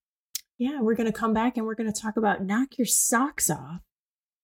yeah, 0.58 0.82
we're 0.82 0.96
going 0.96 1.12
to 1.12 1.18
come 1.18 1.34
back 1.34 1.58
and 1.58 1.66
we're 1.66 1.76
going 1.76 1.92
to 1.92 2.02
talk 2.02 2.18
about 2.18 2.44
knock 2.44 2.78
your 2.78 2.86
socks 2.86 3.50
off, 3.50 3.82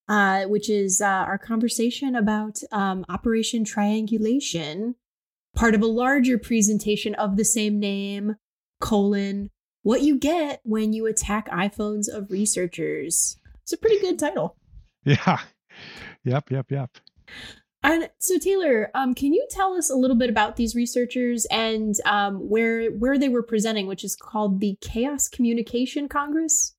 uh, 0.07 0.43
which 0.45 0.69
is 0.69 1.01
uh, 1.01 1.05
our 1.05 1.37
conversation 1.37 2.15
about 2.15 2.59
um, 2.71 3.05
Operation 3.09 3.63
Triangulation, 3.63 4.95
part 5.55 5.75
of 5.75 5.81
a 5.81 5.87
larger 5.87 6.37
presentation 6.37 7.15
of 7.15 7.35
the 7.35 7.45
same 7.45 7.79
name, 7.79 8.35
colon, 8.79 9.49
what 9.83 10.01
you 10.01 10.17
get 10.17 10.61
when 10.63 10.93
you 10.93 11.05
attack 11.05 11.49
iPhones 11.49 12.07
of 12.07 12.31
researchers. 12.31 13.37
It's 13.63 13.73
a 13.73 13.77
pretty 13.77 13.99
good 13.99 14.19
title. 14.19 14.55
Yeah. 15.05 15.39
Yep. 16.25 16.51
Yep. 16.51 16.71
Yep. 16.71 16.97
And 17.81 18.09
so, 18.17 18.37
Taylor, 18.37 18.91
um, 18.93 19.13
can 19.13 19.33
you 19.33 19.47
tell 19.49 19.73
us 19.73 19.89
a 19.89 19.95
little 19.95 20.17
bit 20.17 20.29
about 20.29 20.57
these 20.57 20.75
researchers 20.75 21.45
and 21.45 21.95
um, 22.05 22.49
where 22.49 22.91
where 22.91 23.17
they 23.17 23.29
were 23.29 23.43
presenting, 23.43 23.87
which 23.87 24.03
is 24.03 24.15
called 24.15 24.59
the 24.59 24.77
Chaos 24.81 25.29
Communication 25.29 26.09
Congress? 26.09 26.75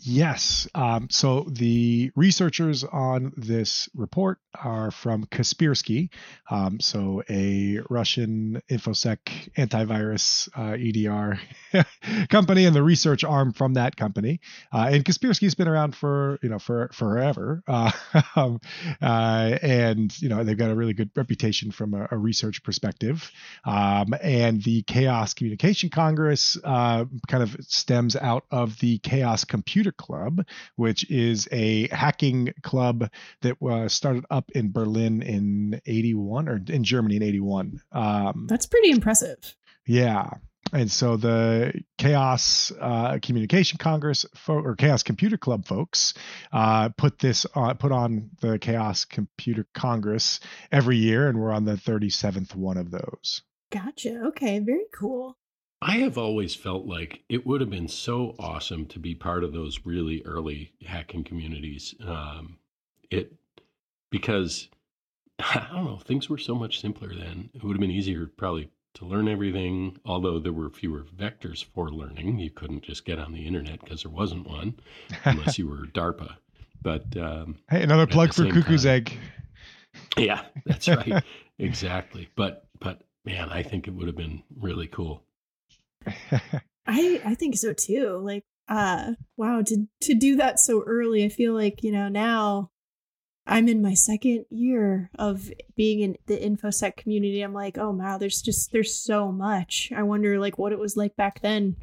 Yes. 0.00 0.68
Um, 0.76 1.08
so 1.10 1.44
the 1.48 2.12
researchers 2.14 2.84
on 2.84 3.32
this 3.36 3.88
report 3.94 4.38
are 4.54 4.92
from 4.92 5.24
Kaspersky, 5.26 6.10
um, 6.50 6.78
so 6.78 7.22
a 7.28 7.80
Russian 7.90 8.62
infosec 8.70 9.18
antivirus 9.56 10.48
uh, 10.56 10.76
EDR 10.78 11.40
company, 12.28 12.64
and 12.66 12.76
the 12.76 12.82
research 12.82 13.24
arm 13.24 13.52
from 13.52 13.74
that 13.74 13.96
company. 13.96 14.40
Uh, 14.72 14.88
and 14.92 15.04
Kaspersky's 15.04 15.56
been 15.56 15.68
around 15.68 15.96
for 15.96 16.38
you 16.42 16.48
know 16.48 16.60
for 16.60 16.90
forever, 16.92 17.62
uh, 17.66 17.90
um, 18.36 18.60
uh, 19.02 19.58
and 19.62 20.16
you 20.22 20.28
know 20.28 20.44
they've 20.44 20.58
got 20.58 20.70
a 20.70 20.76
really 20.76 20.94
good 20.94 21.10
reputation 21.16 21.72
from 21.72 21.94
a, 21.94 22.06
a 22.12 22.16
research 22.16 22.62
perspective. 22.62 23.30
Um, 23.64 24.14
and 24.22 24.62
the 24.62 24.82
Chaos 24.82 25.34
Communication 25.34 25.90
Congress 25.90 26.56
uh, 26.62 27.04
kind 27.26 27.42
of 27.42 27.56
stems 27.66 28.14
out 28.14 28.44
of 28.52 28.78
the 28.78 28.98
Chaos 28.98 29.44
Computer 29.44 29.87
Club, 29.92 30.46
which 30.76 31.10
is 31.10 31.48
a 31.52 31.88
hacking 31.88 32.52
club 32.62 33.10
that 33.42 33.56
uh, 33.62 33.88
started 33.88 34.24
up 34.30 34.50
in 34.52 34.72
Berlin 34.72 35.22
in 35.22 35.80
81 35.86 36.48
or 36.48 36.60
in 36.68 36.84
Germany 36.84 37.16
in 37.16 37.22
81. 37.22 37.80
Um, 37.92 38.46
That's 38.48 38.66
pretty 38.66 38.90
impressive. 38.90 39.54
yeah. 39.86 40.30
And 40.72 40.90
so 40.90 41.16
the 41.16 41.72
Chaos 41.96 42.70
uh, 42.78 43.18
Communication 43.22 43.78
Congress 43.78 44.26
fo- 44.34 44.60
or 44.60 44.76
Chaos 44.76 45.02
Computer 45.02 45.38
Club 45.38 45.66
folks 45.66 46.12
uh, 46.52 46.90
put 46.90 47.18
this 47.18 47.46
uh, 47.54 47.72
put 47.74 47.90
on 47.90 48.30
the 48.42 48.58
Chaos 48.58 49.06
Computer 49.06 49.66
Congress 49.72 50.40
every 50.70 50.98
year, 50.98 51.28
and 51.28 51.40
we're 51.40 51.52
on 51.52 51.64
the 51.64 51.72
37th 51.74 52.54
one 52.54 52.76
of 52.76 52.90
those. 52.90 53.42
Gotcha. 53.70 54.24
Okay, 54.28 54.58
very 54.58 54.84
cool. 54.94 55.38
I 55.80 55.98
have 55.98 56.18
always 56.18 56.54
felt 56.54 56.86
like 56.86 57.22
it 57.28 57.46
would 57.46 57.60
have 57.60 57.70
been 57.70 57.88
so 57.88 58.34
awesome 58.38 58.86
to 58.86 58.98
be 58.98 59.14
part 59.14 59.44
of 59.44 59.52
those 59.52 59.80
really 59.84 60.22
early 60.24 60.72
hacking 60.84 61.24
communities. 61.24 61.94
Um, 62.04 62.58
it 63.10 63.32
because 64.10 64.68
I 65.38 65.68
don't 65.72 65.84
know, 65.84 65.98
things 65.98 66.28
were 66.28 66.38
so 66.38 66.54
much 66.54 66.80
simpler 66.80 67.14
then. 67.14 67.50
It 67.54 67.62
would 67.62 67.74
have 67.74 67.80
been 67.80 67.90
easier 67.90 68.26
probably 68.26 68.70
to 68.94 69.04
learn 69.04 69.28
everything, 69.28 69.98
although 70.04 70.40
there 70.40 70.52
were 70.52 70.70
fewer 70.70 71.04
vectors 71.16 71.64
for 71.64 71.90
learning. 71.90 72.38
You 72.40 72.50
couldn't 72.50 72.82
just 72.82 73.04
get 73.04 73.20
on 73.20 73.32
the 73.32 73.46
internet 73.46 73.80
because 73.80 74.02
there 74.02 74.10
wasn't 74.10 74.48
one 74.48 74.74
unless 75.24 75.58
you 75.58 75.68
were 75.68 75.86
DARPA. 75.86 76.36
But 76.82 77.16
um, 77.16 77.56
Hey, 77.70 77.82
another 77.82 78.06
plug 78.06 78.32
for 78.34 78.50
Cuckoo's 78.50 78.82
time. 78.82 78.94
Egg. 78.96 79.18
yeah, 80.16 80.42
that's 80.66 80.88
right. 80.88 81.22
exactly. 81.58 82.28
But 82.34 82.66
but 82.80 83.02
man, 83.24 83.50
I 83.50 83.62
think 83.62 83.86
it 83.86 83.92
would 83.92 84.08
have 84.08 84.16
been 84.16 84.42
really 84.58 84.88
cool. 84.88 85.22
I 86.86 87.20
I 87.24 87.34
think 87.34 87.56
so 87.56 87.72
too. 87.72 88.20
Like, 88.22 88.44
uh, 88.68 89.12
wow, 89.36 89.62
to 89.62 89.86
to 90.02 90.14
do 90.14 90.36
that 90.36 90.58
so 90.60 90.82
early, 90.86 91.24
I 91.24 91.28
feel 91.28 91.54
like 91.54 91.82
you 91.82 91.92
know 91.92 92.08
now. 92.08 92.70
I'm 93.50 93.66
in 93.66 93.80
my 93.80 93.94
second 93.94 94.44
year 94.50 95.10
of 95.18 95.50
being 95.74 96.00
in 96.00 96.16
the 96.26 96.36
infosec 96.36 96.98
community. 96.98 97.40
I'm 97.40 97.54
like, 97.54 97.78
oh 97.78 97.92
wow, 97.92 98.18
there's 98.18 98.42
just 98.42 98.72
there's 98.72 98.94
so 98.94 99.32
much. 99.32 99.90
I 99.96 100.02
wonder 100.02 100.38
like 100.38 100.58
what 100.58 100.72
it 100.72 100.78
was 100.78 100.98
like 100.98 101.16
back 101.16 101.40
then, 101.40 101.76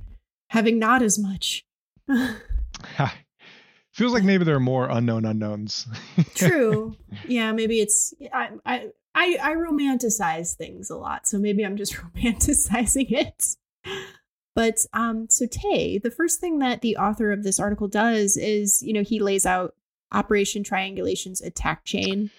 having 0.51 0.78
not 0.78 1.01
as 1.01 1.17
much. 1.17 1.65
Feels 3.93 4.13
like 4.13 4.23
maybe 4.23 4.43
there 4.43 4.58
are 4.58 4.60
more 4.60 4.89
unknown 4.89 5.25
unknowns. 5.25 5.88
True. 6.36 6.95
Yeah, 7.28 7.51
maybe 7.54 7.80
it's 7.80 8.13
I 8.34 8.49
I 8.65 8.89
I, 9.15 9.38
I 9.41 9.56
romanticize 9.56 10.56
things 10.56 10.89
a 10.89 10.97
lot, 10.97 11.25
so 11.25 11.39
maybe 11.39 11.65
I'm 11.65 11.78
just 11.78 11.93
romanticizing 11.93 13.12
it. 13.12 13.56
But 14.56 14.78
um, 14.93 15.28
so 15.30 15.45
Tay, 15.45 15.98
the 15.98 16.10
first 16.10 16.39
thing 16.39 16.60
that 16.60 16.82
the 16.82 16.95
author 16.95 17.32
of 17.32 17.43
this 17.43 17.60
article 17.60 17.89
does 17.89 18.38
is, 18.38 18.82
you 18.82 18.93
know, 18.93 19.04
he 19.04 19.19
lays 19.19 19.45
out 19.45 19.76
Operation 20.13 20.63
Triangulation's 20.63 21.41
attack 21.41 21.84
chain. 21.84 22.32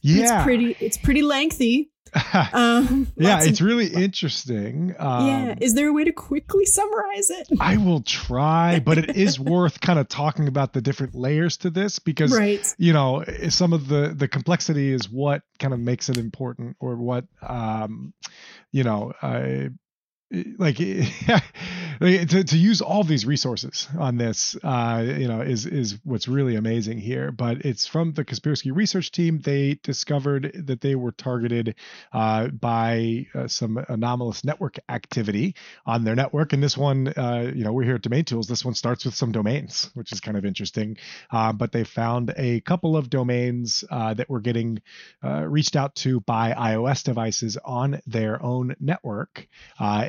yeah. 0.00 0.36
It's 0.36 0.44
pretty. 0.44 0.76
It's 0.80 0.96
pretty 0.96 1.22
lengthy. 1.22 1.90
Um, 2.52 3.08
yeah, 3.16 3.34
lots 3.34 3.44
of- 3.44 3.50
it's 3.50 3.60
really 3.60 3.88
interesting. 3.88 4.94
Um, 4.98 5.26
yeah. 5.26 5.54
Is 5.60 5.74
there 5.74 5.88
a 5.88 5.92
way 5.92 6.04
to 6.04 6.12
quickly 6.12 6.64
summarize 6.64 7.30
it? 7.30 7.48
I 7.60 7.76
will 7.76 8.00
try, 8.02 8.78
but 8.78 8.96
it 8.96 9.16
is 9.16 9.38
worth 9.40 9.80
kind 9.80 9.98
of 9.98 10.08
talking 10.08 10.48
about 10.48 10.72
the 10.72 10.80
different 10.80 11.14
layers 11.14 11.58
to 11.58 11.70
this 11.70 11.98
because 11.98 12.36
right. 12.36 12.74
you 12.78 12.92
know 12.92 13.24
some 13.48 13.72
of 13.72 13.88
the 13.88 14.14
the 14.16 14.28
complexity 14.28 14.92
is 14.92 15.10
what 15.10 15.42
kind 15.58 15.74
of 15.74 15.80
makes 15.80 16.08
it 16.08 16.16
important 16.16 16.76
or 16.80 16.96
what 16.96 17.26
um 17.42 18.14
you 18.72 18.84
know 18.84 19.12
uh, 19.20 19.68
like 20.58 20.76
to, 20.78 22.44
to 22.44 22.58
use 22.58 22.80
all 22.80 23.04
these 23.04 23.24
resources 23.24 23.86
on 23.96 24.16
this 24.16 24.56
uh 24.64 25.04
you 25.06 25.28
know 25.28 25.40
is 25.40 25.66
is 25.66 25.98
what's 26.02 26.26
really 26.26 26.56
amazing 26.56 26.98
here. 26.98 27.30
But 27.30 27.58
it's 27.64 27.86
from 27.86 28.12
the 28.12 28.24
Kaspersky 28.24 28.74
research 28.74 29.12
team. 29.12 29.38
They 29.38 29.78
discovered 29.84 30.64
that 30.66 30.80
they 30.80 30.96
were 30.96 31.12
targeted 31.12 31.76
uh 32.12 32.48
by 32.48 33.26
uh, 33.34 33.46
some 33.46 33.78
anomalous 33.88 34.44
network 34.44 34.78
activity 34.88 35.54
on 35.86 36.02
their 36.02 36.16
network. 36.16 36.52
And 36.52 36.62
this 36.62 36.76
one 36.76 37.08
uh 37.08 37.52
you 37.54 37.62
know 37.62 37.72
we're 37.72 37.84
here 37.84 37.94
at 37.94 38.02
domain 38.02 38.24
tools. 38.24 38.48
This 38.48 38.64
one 38.64 38.74
starts 38.74 39.04
with 39.04 39.14
some 39.14 39.30
domains 39.30 39.90
which 39.94 40.10
is 40.10 40.20
kind 40.20 40.36
of 40.36 40.44
interesting. 40.44 40.96
Uh, 41.30 41.52
but 41.52 41.70
they 41.70 41.84
found 41.84 42.34
a 42.36 42.60
couple 42.62 42.96
of 42.96 43.10
domains 43.10 43.84
uh, 43.90 44.12
that 44.14 44.28
were 44.28 44.40
getting 44.40 44.82
reached 45.22 45.76
out 45.76 45.94
to 45.94 46.20
by 46.20 46.52
iOS 46.52 47.04
devices 47.04 47.56
on 47.64 48.00
their 48.06 48.42
own 48.42 48.74
network 48.80 49.46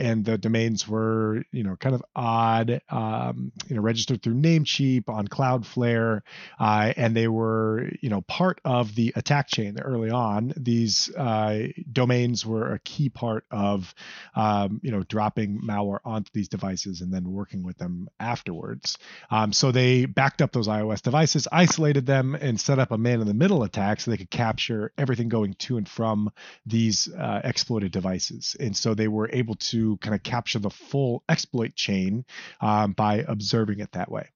and 0.07 0.23
the 0.23 0.37
domains 0.37 0.87
were 0.87 1.43
you 1.51 1.63
know 1.63 1.75
kind 1.75 1.93
of 1.93 2.03
odd, 2.15 2.81
um, 2.89 3.51
you 3.67 3.75
know, 3.75 3.81
registered 3.81 4.23
through 4.23 4.35
Namecheap 4.35 5.09
on 5.09 5.27
Cloudflare, 5.27 6.21
uh, 6.59 6.93
and 6.95 7.15
they 7.15 7.27
were 7.27 7.89
you 8.01 8.09
know 8.09 8.21
part 8.21 8.61
of 8.63 8.95
the 8.95 9.11
attack 9.15 9.47
chain 9.47 9.77
early 9.79 10.09
on. 10.09 10.53
These 10.55 11.13
uh, 11.15 11.67
domains 11.91 12.45
were 12.45 12.73
a 12.73 12.79
key 12.79 13.09
part 13.09 13.45
of 13.51 13.93
um, 14.35 14.79
you 14.81 14.91
know 14.91 15.03
dropping 15.03 15.61
malware 15.61 15.99
onto 16.05 16.31
these 16.33 16.47
devices 16.47 17.01
and 17.01 17.13
then 17.13 17.31
working 17.31 17.63
with 17.63 17.77
them 17.77 18.07
afterwards. 18.19 18.97
Um, 19.29 19.51
so 19.51 19.71
they 19.71 20.05
backed 20.05 20.41
up 20.41 20.53
those 20.53 20.67
iOS 20.69 21.01
devices, 21.01 21.47
isolated 21.51 22.05
them, 22.05 22.35
and 22.35 22.59
set 22.59 22.79
up 22.79 22.91
a 22.91 22.97
man 22.97 23.19
in 23.19 23.27
the 23.27 23.33
middle 23.33 23.63
attack 23.63 23.99
so 23.99 24.11
they 24.11 24.17
could 24.17 24.31
capture 24.31 24.93
everything 24.97 25.27
going 25.27 25.53
to 25.55 25.77
and 25.77 25.89
from 25.89 26.31
these 26.65 27.11
uh, 27.13 27.41
exploited 27.43 27.91
devices. 27.91 28.55
And 28.59 28.75
so 28.75 28.93
they 28.93 29.07
were 29.09 29.29
able 29.33 29.55
to 29.55 29.96
kind 29.97 30.15
of 30.15 30.23
capture 30.23 30.59
the 30.59 30.69
full 30.69 31.23
exploit 31.29 31.75
chain 31.75 32.25
um, 32.61 32.93
by 32.93 33.25
observing 33.27 33.79
it 33.79 33.91
that 33.93 34.11
way. 34.11 34.29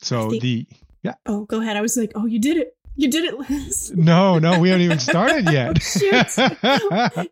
So 0.00 0.30
think- 0.30 0.42
the 0.42 0.66
yeah. 1.02 1.14
Oh, 1.26 1.44
go 1.44 1.60
ahead. 1.60 1.76
I 1.76 1.82
was 1.82 1.96
like, 1.96 2.12
oh, 2.14 2.24
you 2.24 2.38
did 2.38 2.56
it. 2.56 2.76
You 2.96 3.10
did 3.10 3.24
it, 3.24 3.38
Liz. 3.38 3.92
No, 3.94 4.38
no, 4.38 4.58
we 4.58 4.68
haven't 4.68 4.84
even 4.84 4.98
started 5.00 5.44
yet. 5.52 5.82
Shoot. 5.82 6.28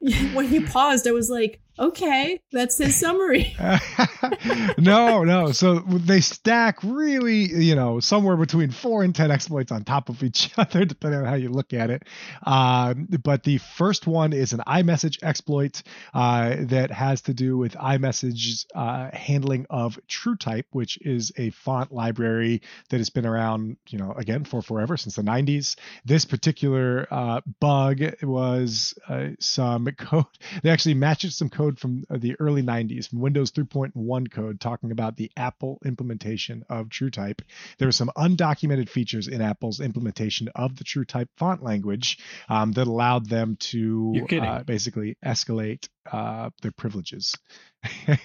when 0.35 0.53
you 0.53 0.67
paused, 0.67 1.07
I 1.07 1.13
was 1.13 1.31
like, 1.31 1.61
okay, 1.79 2.41
that's 2.53 2.79
his 2.79 2.97
summary. 2.97 3.57
no, 4.79 5.25
no. 5.25 5.53
So 5.53 5.81
they 5.81 6.21
stack 6.21 6.79
really, 6.83 7.53
you 7.53 7.75
know, 7.75 8.01
somewhere 8.01 8.37
between 8.37 8.71
four 8.71 9.03
and 9.03 9.15
10 9.15 9.31
exploits 9.31 9.73
on 9.73 9.85
top 9.85 10.09
of 10.09 10.23
each 10.23 10.51
other, 10.57 10.85
depending 10.85 11.21
on 11.21 11.27
how 11.27 11.35
you 11.35 11.49
look 11.49 11.73
at 11.73 11.91
it. 11.91 12.05
Um, 12.45 13.09
but 13.23 13.43
the 13.45 13.59
first 13.59 14.07
one 14.07 14.33
is 14.33 14.53
an 14.53 14.63
iMessage 14.67 15.23
exploit 15.23 15.83
uh, 16.15 16.57
that 16.61 16.91
has 16.91 17.23
to 17.23 17.35
do 17.35 17.57
with 17.57 17.75
iMessage's 17.75 18.67
uh, 18.75 19.11
handling 19.13 19.67
of 19.71 19.99
TrueType, 20.09 20.65
which 20.71 20.99
is 21.03 21.33
a 21.37 21.51
font 21.51 21.93
library 21.93 22.63
that 22.91 22.99
has 22.99 23.11
been 23.11 23.27
around, 23.27 23.77
you 23.89 23.99
know, 23.99 24.13
again, 24.13 24.45
for 24.45 24.63
forever, 24.63 24.97
since 24.97 25.17
the 25.17 25.23
90s. 25.23 25.77
This 26.05 26.25
particular 26.25 27.07
uh, 27.11 27.41
bug 27.61 28.01
was 28.23 28.95
uh, 29.09 29.29
some 29.39 29.87
code, 29.99 30.27
they 30.63 30.71
actually 30.71 30.95
matched 30.95 31.33
some 31.33 31.49
code 31.49 31.62
code 31.63 31.79
from 31.79 32.05
uh, 32.11 32.19
the 32.19 32.35
early 32.41 32.63
90s, 32.63 33.09
from 33.09 33.21
Windows 33.21 33.53
3.1 33.53 34.31
code, 34.31 34.61
talking 34.61 34.91
about 34.91 35.17
the 35.17 35.31
Apple 35.37 35.79
implementation 35.85 36.65
of 36.69 36.89
TrueType. 36.89 37.41
There 37.79 37.89
were 37.89 37.93
some 37.93 38.11
undocumented 38.17 38.89
features 38.89 39.29
in 39.29 39.41
Apple's 39.41 39.81
implementation 39.81 40.49
of 40.57 40.77
the 40.77 40.85
TrueType 40.85 41.29
font 41.37 41.63
language 41.63 42.19
um, 42.49 42.73
that 42.73 42.87
allowed 42.89 43.29
them 43.29 43.57
to 43.61 44.27
uh, 44.33 44.63
basically 44.65 45.17
escalate 45.25 45.89
uh, 46.11 46.51
their 46.63 46.73
privileges. 46.73 47.35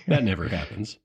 that 0.07 0.23
never 0.23 0.47
happens. 0.47 0.97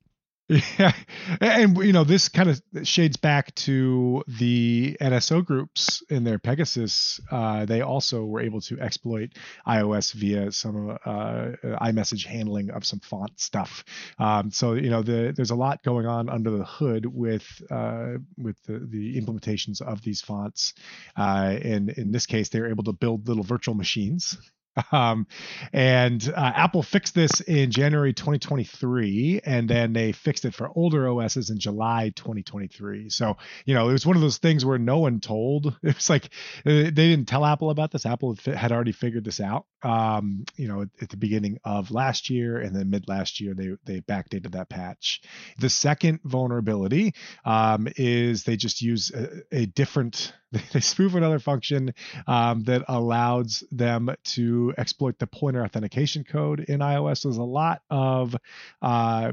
Yeah, 0.78 0.92
and 1.40 1.76
you 1.78 1.92
know 1.92 2.04
this 2.04 2.28
kind 2.28 2.50
of 2.50 2.60
shades 2.86 3.16
back 3.16 3.54
to 3.54 4.22
the 4.26 4.96
NSO 5.00 5.44
groups 5.44 6.02
in 6.10 6.24
their 6.24 6.38
Pegasus. 6.38 7.20
Uh, 7.30 7.64
they 7.64 7.80
also 7.80 8.24
were 8.24 8.40
able 8.40 8.60
to 8.62 8.78
exploit 8.78 9.30
iOS 9.66 10.12
via 10.12 10.52
some 10.52 10.98
uh, 11.04 11.52
iMessage 11.80 12.26
handling 12.26 12.70
of 12.70 12.84
some 12.84 13.00
font 13.00 13.38
stuff. 13.40 13.84
Um, 14.18 14.50
so 14.50 14.74
you 14.74 14.90
know 14.90 15.02
the, 15.02 15.32
there's 15.34 15.50
a 15.50 15.56
lot 15.56 15.82
going 15.82 16.06
on 16.06 16.28
under 16.28 16.50
the 16.50 16.64
hood 16.64 17.06
with 17.06 17.46
uh, 17.70 18.14
with 18.36 18.62
the, 18.64 18.78
the, 18.78 19.20
implementations 19.20 19.80
of 19.80 20.02
these 20.02 20.20
fonts. 20.20 20.74
Uh, 21.16 21.56
and 21.62 21.90
in 21.90 22.12
this 22.12 22.26
case, 22.26 22.50
they 22.50 22.60
were 22.60 22.68
able 22.68 22.84
to 22.84 22.92
build 22.92 23.28
little 23.28 23.44
virtual 23.44 23.74
machines 23.74 24.36
Um, 24.92 25.26
and 25.72 26.32
uh, 26.34 26.52
Apple 26.54 26.82
fixed 26.82 27.14
this 27.14 27.40
in 27.40 27.70
January 27.70 28.12
2023, 28.12 29.40
and 29.44 29.68
then 29.68 29.92
they 29.92 30.12
fixed 30.12 30.44
it 30.44 30.54
for 30.54 30.70
older 30.74 31.08
OSs 31.08 31.50
in 31.50 31.58
July 31.58 32.12
2023. 32.14 33.08
So, 33.10 33.36
you 33.64 33.74
know, 33.74 33.88
it 33.88 33.92
was 33.92 34.06
one 34.06 34.16
of 34.16 34.22
those 34.22 34.38
things 34.38 34.64
where 34.64 34.78
no 34.78 34.98
one 34.98 35.20
told. 35.20 35.76
It 35.82 35.94
was 35.94 36.08
like 36.10 36.26
uh, 36.66 36.70
they 36.70 36.90
didn't 36.90 37.26
tell 37.26 37.44
Apple 37.44 37.70
about 37.70 37.90
this. 37.90 38.06
Apple 38.06 38.36
had 38.44 38.72
already 38.72 38.92
figured 38.92 39.24
this 39.24 39.40
out, 39.40 39.66
um, 39.82 40.44
you 40.56 40.68
know, 40.68 40.86
at 41.00 41.08
the 41.08 41.16
beginning 41.16 41.58
of 41.64 41.90
last 41.90 42.30
year, 42.30 42.58
and 42.58 42.74
then 42.74 42.90
mid 42.90 43.08
last 43.08 43.40
year 43.40 43.54
they 43.54 43.76
they 43.84 44.00
backdated 44.00 44.52
that 44.52 44.68
patch. 44.68 45.22
The 45.58 45.70
second 45.70 46.20
vulnerability 46.24 47.14
um, 47.44 47.88
is 47.96 48.44
they 48.44 48.56
just 48.56 48.82
use 48.82 49.10
a, 49.10 49.42
a 49.50 49.66
different 49.66 50.32
they 50.72 50.80
spoof 50.80 51.14
another 51.14 51.38
function 51.38 51.94
um, 52.26 52.64
that 52.64 52.84
allows 52.88 53.64
them 53.72 54.14
to 54.24 54.74
exploit 54.76 55.18
the 55.18 55.26
pointer 55.26 55.64
authentication 55.64 56.24
code 56.24 56.60
in 56.60 56.80
iOS. 56.80 57.22
There's 57.22 57.36
a 57.38 57.42
lot 57.42 57.82
of 57.90 58.36
uh, 58.80 59.32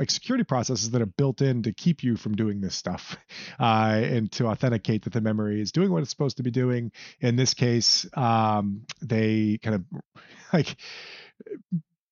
like 0.00 0.10
security 0.10 0.44
processes 0.44 0.92
that 0.92 1.02
are 1.02 1.06
built 1.06 1.42
in 1.42 1.62
to 1.62 1.74
keep 1.74 2.02
you 2.02 2.16
from 2.16 2.34
doing 2.34 2.62
this 2.62 2.74
stuff 2.74 3.18
uh, 3.60 4.00
and 4.02 4.32
to 4.32 4.46
authenticate 4.46 5.04
that 5.04 5.12
the 5.12 5.20
memory 5.20 5.60
is 5.60 5.72
doing 5.72 5.92
what 5.92 6.00
it's 6.00 6.10
supposed 6.10 6.38
to 6.38 6.42
be 6.42 6.50
doing. 6.50 6.90
In 7.20 7.36
this 7.36 7.52
case, 7.52 8.06
um, 8.14 8.86
they 9.02 9.58
kind 9.62 9.76
of 9.76 9.84
like 10.54 10.74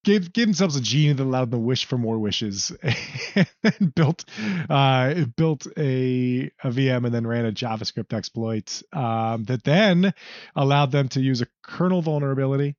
gave 0.04 0.34
gave 0.34 0.46
themselves 0.46 0.76
a 0.76 0.82
genie 0.82 1.14
that 1.14 1.22
allowed 1.22 1.50
them 1.50 1.60
to 1.60 1.66
wish 1.66 1.86
for 1.86 1.96
more 1.96 2.18
wishes 2.18 2.72
and 3.64 3.94
built 3.94 4.26
uh, 4.68 5.24
built 5.36 5.66
a, 5.78 6.50
a 6.62 6.68
VM 6.70 7.06
and 7.06 7.14
then 7.14 7.26
ran 7.26 7.46
a 7.46 7.52
JavaScript 7.52 8.12
exploit 8.12 8.82
um, 8.92 9.44
that 9.44 9.64
then 9.64 10.12
allowed 10.54 10.92
them 10.92 11.08
to 11.08 11.20
use 11.20 11.40
a 11.40 11.46
kernel 11.62 12.02
vulnerability 12.02 12.76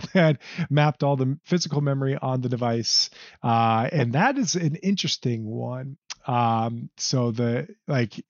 that 0.14 0.38
mapped 0.70 1.02
all 1.02 1.16
the 1.16 1.38
physical 1.44 1.80
memory 1.80 2.16
on 2.20 2.40
the 2.40 2.48
device. 2.48 3.10
Uh, 3.42 3.88
and 3.92 4.12
that 4.14 4.38
is 4.38 4.54
an 4.54 4.76
interesting 4.76 5.44
one. 5.44 5.96
Um, 6.26 6.90
so 6.96 7.30
the 7.30 7.68
like 7.88 8.24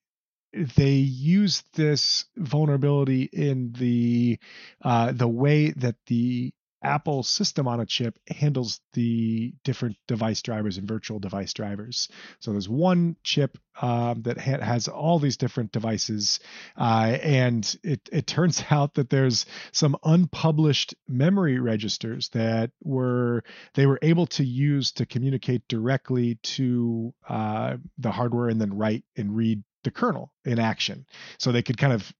they 0.52 0.94
use 0.94 1.64
this 1.74 2.26
vulnerability 2.36 3.22
in 3.22 3.72
the 3.72 4.38
uh, 4.82 5.12
the 5.12 5.28
way 5.28 5.70
that 5.70 5.96
the 6.06 6.52
Apple 6.82 7.22
system 7.22 7.68
on 7.68 7.80
a 7.80 7.86
chip 7.86 8.18
handles 8.28 8.80
the 8.92 9.54
different 9.64 9.96
device 10.08 10.42
drivers 10.42 10.78
and 10.78 10.88
virtual 10.88 11.18
device 11.18 11.52
drivers. 11.52 12.08
So 12.40 12.52
there's 12.52 12.68
one 12.68 13.16
chip 13.22 13.58
um, 13.80 14.22
that 14.22 14.38
ha- 14.38 14.60
has 14.60 14.88
all 14.88 15.18
these 15.18 15.36
different 15.36 15.72
devices, 15.72 16.40
uh, 16.76 17.16
and 17.22 17.76
it, 17.82 18.08
it 18.12 18.26
turns 18.26 18.62
out 18.70 18.94
that 18.94 19.10
there's 19.10 19.46
some 19.72 19.96
unpublished 20.04 20.94
memory 21.08 21.58
registers 21.58 22.28
that 22.30 22.70
were 22.82 23.44
they 23.74 23.86
were 23.86 23.98
able 24.02 24.26
to 24.26 24.44
use 24.44 24.92
to 24.92 25.06
communicate 25.06 25.66
directly 25.68 26.36
to 26.42 27.14
uh, 27.28 27.76
the 27.98 28.10
hardware 28.10 28.48
and 28.48 28.60
then 28.60 28.76
write 28.76 29.04
and 29.16 29.36
read 29.36 29.62
the 29.84 29.90
kernel 29.90 30.32
in 30.44 30.58
action. 30.58 31.06
So 31.38 31.52
they 31.52 31.62
could 31.62 31.78
kind 31.78 31.92
of 31.92 32.12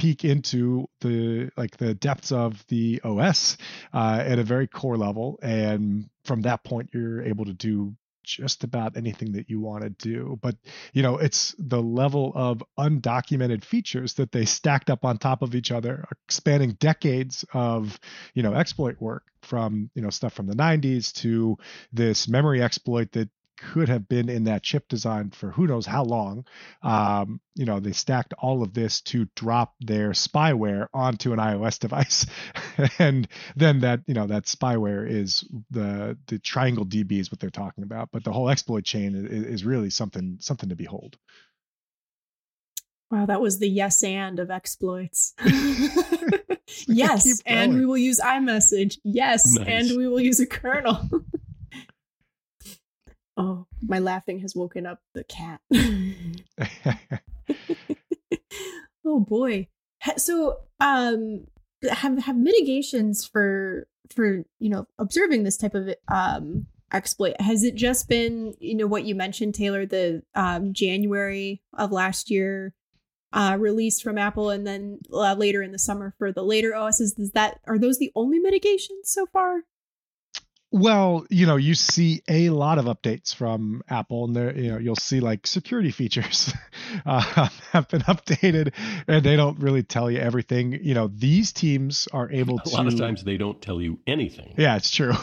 peek 0.00 0.24
into 0.24 0.88
the 1.02 1.50
like 1.58 1.76
the 1.76 1.92
depths 1.92 2.32
of 2.32 2.64
the 2.68 3.02
OS 3.04 3.58
uh, 3.92 4.22
at 4.24 4.38
a 4.38 4.42
very 4.42 4.66
core 4.66 4.96
level, 4.96 5.38
and 5.42 6.08
from 6.24 6.40
that 6.42 6.64
point, 6.64 6.88
you're 6.94 7.22
able 7.22 7.44
to 7.44 7.52
do 7.52 7.94
just 8.24 8.64
about 8.64 8.96
anything 8.96 9.32
that 9.32 9.50
you 9.50 9.60
want 9.60 9.82
to 9.82 9.90
do. 9.90 10.38
But 10.40 10.56
you 10.94 11.02
know, 11.02 11.18
it's 11.18 11.54
the 11.58 11.82
level 11.82 12.32
of 12.34 12.62
undocumented 12.78 13.62
features 13.62 14.14
that 14.14 14.32
they 14.32 14.46
stacked 14.46 14.88
up 14.88 15.04
on 15.04 15.18
top 15.18 15.42
of 15.42 15.54
each 15.54 15.70
other, 15.70 16.06
spanning 16.30 16.72
decades 16.72 17.44
of 17.52 18.00
you 18.32 18.42
know 18.42 18.54
exploit 18.54 18.96
work 19.00 19.24
from 19.42 19.90
you 19.94 20.00
know 20.00 20.10
stuff 20.10 20.32
from 20.32 20.46
the 20.46 20.56
90s 20.56 21.12
to 21.12 21.58
this 21.92 22.26
memory 22.26 22.62
exploit 22.62 23.12
that 23.12 23.28
could 23.60 23.88
have 23.88 24.08
been 24.08 24.28
in 24.28 24.44
that 24.44 24.62
chip 24.62 24.88
design 24.88 25.30
for 25.30 25.50
who 25.50 25.66
knows 25.66 25.86
how 25.86 26.02
long. 26.02 26.46
Um, 26.82 27.40
you 27.54 27.64
know, 27.64 27.78
they 27.78 27.92
stacked 27.92 28.32
all 28.38 28.62
of 28.62 28.72
this 28.72 29.00
to 29.02 29.28
drop 29.36 29.74
their 29.80 30.10
spyware 30.10 30.86
onto 30.94 31.32
an 31.32 31.38
iOS 31.38 31.78
device, 31.78 32.26
and 32.98 33.28
then 33.56 33.80
that 33.80 34.00
you 34.06 34.14
know 34.14 34.26
that 34.26 34.44
spyware 34.44 35.08
is 35.08 35.44
the 35.70 36.16
the 36.26 36.38
TriangleDB 36.38 37.12
is 37.12 37.30
what 37.30 37.40
they're 37.40 37.50
talking 37.50 37.84
about. 37.84 38.08
But 38.12 38.24
the 38.24 38.32
whole 38.32 38.48
exploit 38.48 38.84
chain 38.84 39.14
is, 39.14 39.44
is 39.46 39.64
really 39.64 39.90
something 39.90 40.38
something 40.40 40.68
to 40.70 40.76
behold. 40.76 41.16
Wow, 43.10 43.26
that 43.26 43.40
was 43.40 43.58
the 43.58 43.68
yes 43.68 44.04
and 44.04 44.38
of 44.38 44.50
exploits. 44.50 45.34
yes, 46.86 47.42
and 47.44 47.74
we 47.74 47.84
will 47.84 47.98
use 47.98 48.20
iMessage. 48.20 48.98
Yes, 49.04 49.54
nice. 49.54 49.66
and 49.66 49.98
we 49.98 50.06
will 50.06 50.20
use 50.20 50.40
a 50.40 50.46
kernel. 50.46 51.08
Oh, 53.36 53.66
my 53.82 53.98
laughing 53.98 54.40
has 54.40 54.54
woken 54.54 54.86
up 54.86 55.00
the 55.14 55.24
cat. 55.24 55.60
oh 59.04 59.20
boy. 59.20 59.68
So, 60.16 60.58
um 60.80 61.46
have 61.90 62.18
have 62.18 62.36
mitigations 62.36 63.26
for 63.26 63.86
for, 64.14 64.44
you 64.58 64.68
know, 64.68 64.86
observing 64.98 65.44
this 65.44 65.56
type 65.56 65.74
of 65.74 65.94
um 66.08 66.66
exploit 66.92 67.40
has 67.40 67.62
it 67.62 67.74
just 67.76 68.08
been, 68.08 68.54
you 68.58 68.74
know, 68.74 68.86
what 68.86 69.04
you 69.04 69.14
mentioned 69.14 69.54
Taylor 69.54 69.86
the 69.86 70.22
um 70.34 70.72
January 70.72 71.62
of 71.76 71.92
last 71.92 72.30
year 72.30 72.74
uh 73.32 73.56
release 73.58 74.00
from 74.00 74.18
Apple 74.18 74.50
and 74.50 74.66
then 74.66 74.98
uh, 75.12 75.34
later 75.34 75.62
in 75.62 75.70
the 75.72 75.78
summer 75.78 76.14
for 76.18 76.32
the 76.32 76.42
later 76.42 76.74
OSs 76.74 77.18
is 77.18 77.30
that 77.32 77.60
are 77.66 77.78
those 77.78 77.98
the 77.98 78.12
only 78.14 78.38
mitigations 78.38 79.10
so 79.10 79.26
far? 79.26 79.62
Well, 80.72 81.26
you 81.30 81.46
know, 81.46 81.56
you 81.56 81.74
see 81.74 82.22
a 82.28 82.50
lot 82.50 82.78
of 82.78 82.84
updates 82.84 83.34
from 83.34 83.82
Apple, 83.88 84.24
and 84.26 84.36
there, 84.36 84.56
you 84.56 84.70
know, 84.70 84.78
you'll 84.78 84.94
see 84.94 85.18
like 85.18 85.46
security 85.46 85.90
features 85.90 86.52
uh, 87.06 87.20
have 87.72 87.88
been 87.88 88.02
updated, 88.02 88.72
and 89.08 89.24
they 89.24 89.34
don't 89.34 89.58
really 89.58 89.82
tell 89.82 90.08
you 90.10 90.18
everything. 90.18 90.78
You 90.80 90.94
know, 90.94 91.08
these 91.08 91.52
teams 91.52 92.06
are 92.12 92.30
able 92.32 92.60
A 92.60 92.62
to. 92.62 92.70
lot 92.76 92.86
of 92.86 92.96
times 92.96 93.24
they 93.24 93.36
don't 93.36 93.60
tell 93.60 93.80
you 93.80 93.98
anything. 94.06 94.54
Yeah, 94.56 94.76
it's 94.76 94.90
true. 94.92 95.14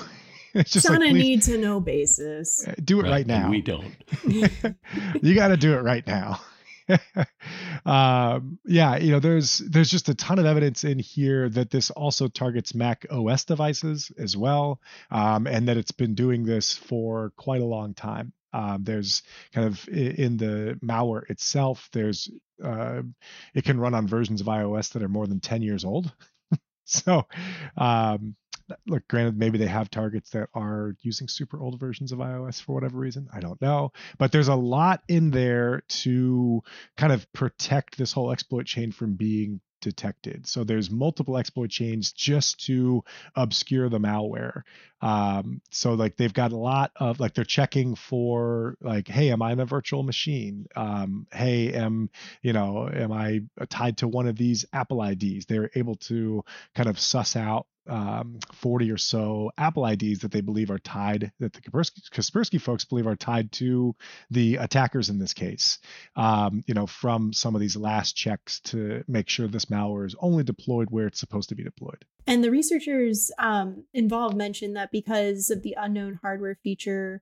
it's 0.54 0.72
just 0.72 0.86
It's 0.86 0.90
on 0.90 1.00
like 1.00 1.10
a 1.10 1.14
please, 1.14 1.24
need 1.24 1.42
to 1.44 1.58
know 1.58 1.80
basis. 1.80 2.68
do 2.84 3.00
it 3.00 3.04
right, 3.04 3.26
and 3.26 3.28
now. 3.28 3.50
we 3.50 3.62
don't. 3.62 3.96
you 5.22 5.34
got 5.36 5.48
to 5.50 5.58
do 5.58 5.74
it 5.76 5.82
right 5.82 6.06
now. 6.06 6.42
um, 7.86 8.60
yeah, 8.66 8.98
you 8.98 9.12
know, 9.12 9.20
there's 9.20 9.60
there's 9.60 9.90
just 9.90 10.10
a 10.10 10.16
ton 10.16 10.40
of 10.40 10.46
evidence 10.46 10.84
in 10.84 11.00
here 11.00 11.50
that 11.50 11.70
this 11.70 11.90
also 11.92 12.28
targets 12.28 12.74
Mac 12.74 13.06
OS 13.10 13.46
devices 13.46 14.12
as 14.18 14.36
well, 14.38 14.80
um, 15.12 15.48
and 15.48 15.68
that 15.68 15.78
it's 15.78 15.92
been 15.92 16.16
doing 16.16 16.44
this 16.44 16.76
for 16.76 17.32
quite 17.38 17.62
a 17.62 17.66
long 17.66 17.94
time. 17.94 18.34
Um, 18.54 18.84
there's 18.84 19.24
kind 19.54 19.68
of 19.68 19.88
in 19.90 20.38
the 20.38 20.80
malware 20.84 21.30
itself. 21.30 21.90
There's 21.92 22.30
uh, 22.64 23.02
it 23.54 23.64
can 23.66 23.80
run 23.80 23.94
on 23.94 24.08
versions 24.08 24.42
of 24.42 24.48
iOS 24.48 24.94
that 24.94 25.04
are 25.04 25.10
more 25.10 25.28
than 25.28 25.40
10 25.40 25.62
years 25.62 25.86
old. 25.86 26.12
so, 26.86 27.28
um, 27.76 28.36
look, 28.86 29.08
granted, 29.08 29.38
maybe 29.38 29.58
they 29.58 29.68
have 29.68 29.90
targets 29.90 30.32
that 30.32 30.50
are 30.54 30.96
using 31.02 31.28
super 31.28 31.62
old 31.62 31.80
versions 31.80 32.12
of 32.12 32.20
iOS 32.20 32.62
for 32.62 32.74
whatever 32.74 32.98
reason. 32.98 33.28
I 33.34 33.40
don't 33.40 33.62
know. 33.62 33.92
But 34.18 34.32
there's 34.32 34.48
a 34.48 34.56
lot 34.56 35.02
in 35.08 35.32
there 35.32 35.84
to 35.88 36.62
kind 36.96 37.14
of 37.14 37.32
protect 37.34 37.98
this 37.98 38.12
whole 38.12 38.32
exploit 38.32 38.66
chain 38.66 38.92
from 38.92 39.14
being 39.14 39.62
detected. 39.82 40.48
So 40.48 40.64
there's 40.64 40.90
multiple 40.90 41.38
exploit 41.38 41.70
chains 41.70 42.12
just 42.12 42.66
to 42.66 43.04
obscure 43.36 43.90
the 43.90 44.00
malware. 44.00 44.64
Um, 45.02 45.62
so 45.72 45.94
like 45.94 46.18
they've 46.18 46.34
got 46.34 46.52
a 46.52 46.58
lot 46.58 46.92
of 46.96 47.20
like 47.20 47.34
they're 47.34 47.44
checking 47.44 47.96
for 47.96 48.76
like, 48.82 49.08
hey, 49.08 49.32
am 49.32 49.42
I 49.42 49.52
in 49.52 49.60
a 49.60 49.66
virtual 49.66 50.04
machine? 50.04 50.66
Um, 50.76 51.28
hey, 51.32 51.74
am 51.74 52.10
you 52.42 52.54
know, 52.54 52.90
am 52.92 53.12
I 53.12 53.42
tied 53.70 53.98
to 53.98 54.08
one 54.08 54.28
of 54.28 54.38
these 54.38 54.66
Apple 54.74 55.04
IDs? 55.04 55.46
They're 55.46 55.70
able 55.76 55.96
to 55.96 56.44
kind 56.76 56.90
of 56.90 57.00
suss 57.00 57.36
out 57.36 57.68
um, 57.90 58.40
40 58.54 58.92
or 58.92 58.98
so 58.98 59.52
Apple 59.58 59.86
IDs 59.86 60.20
that 60.20 60.32
they 60.32 60.42
believe 60.42 60.72
are 60.72 60.80
tied, 60.80 61.32
that 61.40 61.54
the 61.54 61.62
Kaspersky, 61.62 62.10
Kaspersky 62.12 62.62
folks 62.62 62.86
believe 62.86 63.08
are 63.08 63.16
tied 63.16 63.52
to 63.54 63.96
the 64.30 64.56
attackers 64.56 65.10
in 65.10 65.20
this 65.20 65.34
case. 65.34 65.80
Um, 66.16 66.64
you 66.68 66.74
know, 66.74 66.88
from 66.88 67.34
some 67.34 67.56
of 67.56 67.62
these 67.62 67.76
last 67.76 68.14
checks 68.14 68.60
to 68.62 69.04
make 69.08 69.30
sure 69.30 69.48
this 69.48 69.66
malware 69.66 70.06
is 70.06 70.16
only 70.20 70.44
deployed 70.44 70.90
where 70.90 71.08
it's 71.08 71.20
supposed 71.20 71.50
to 71.50 71.56
be 71.56 71.64
deployed. 71.64 72.06
And 72.26 72.44
the 72.44 72.52
researchers 72.52 73.32
um, 73.40 73.86
involved 73.94 74.36
mentioned 74.36 74.76
that 74.76 74.92
because 74.92 75.50
of 75.50 75.64
the 75.64 75.76
unknown 75.78 76.20
hardware 76.22 76.58
feature 76.64 77.22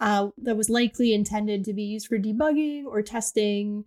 uh, 0.00 0.30
that 0.38 0.56
was 0.56 0.68
likely 0.68 1.14
intended 1.14 1.64
to 1.64 1.72
be 1.72 1.84
used 1.84 2.08
for 2.08 2.18
debugging 2.18 2.84
or 2.84 3.02
testing, 3.02 3.84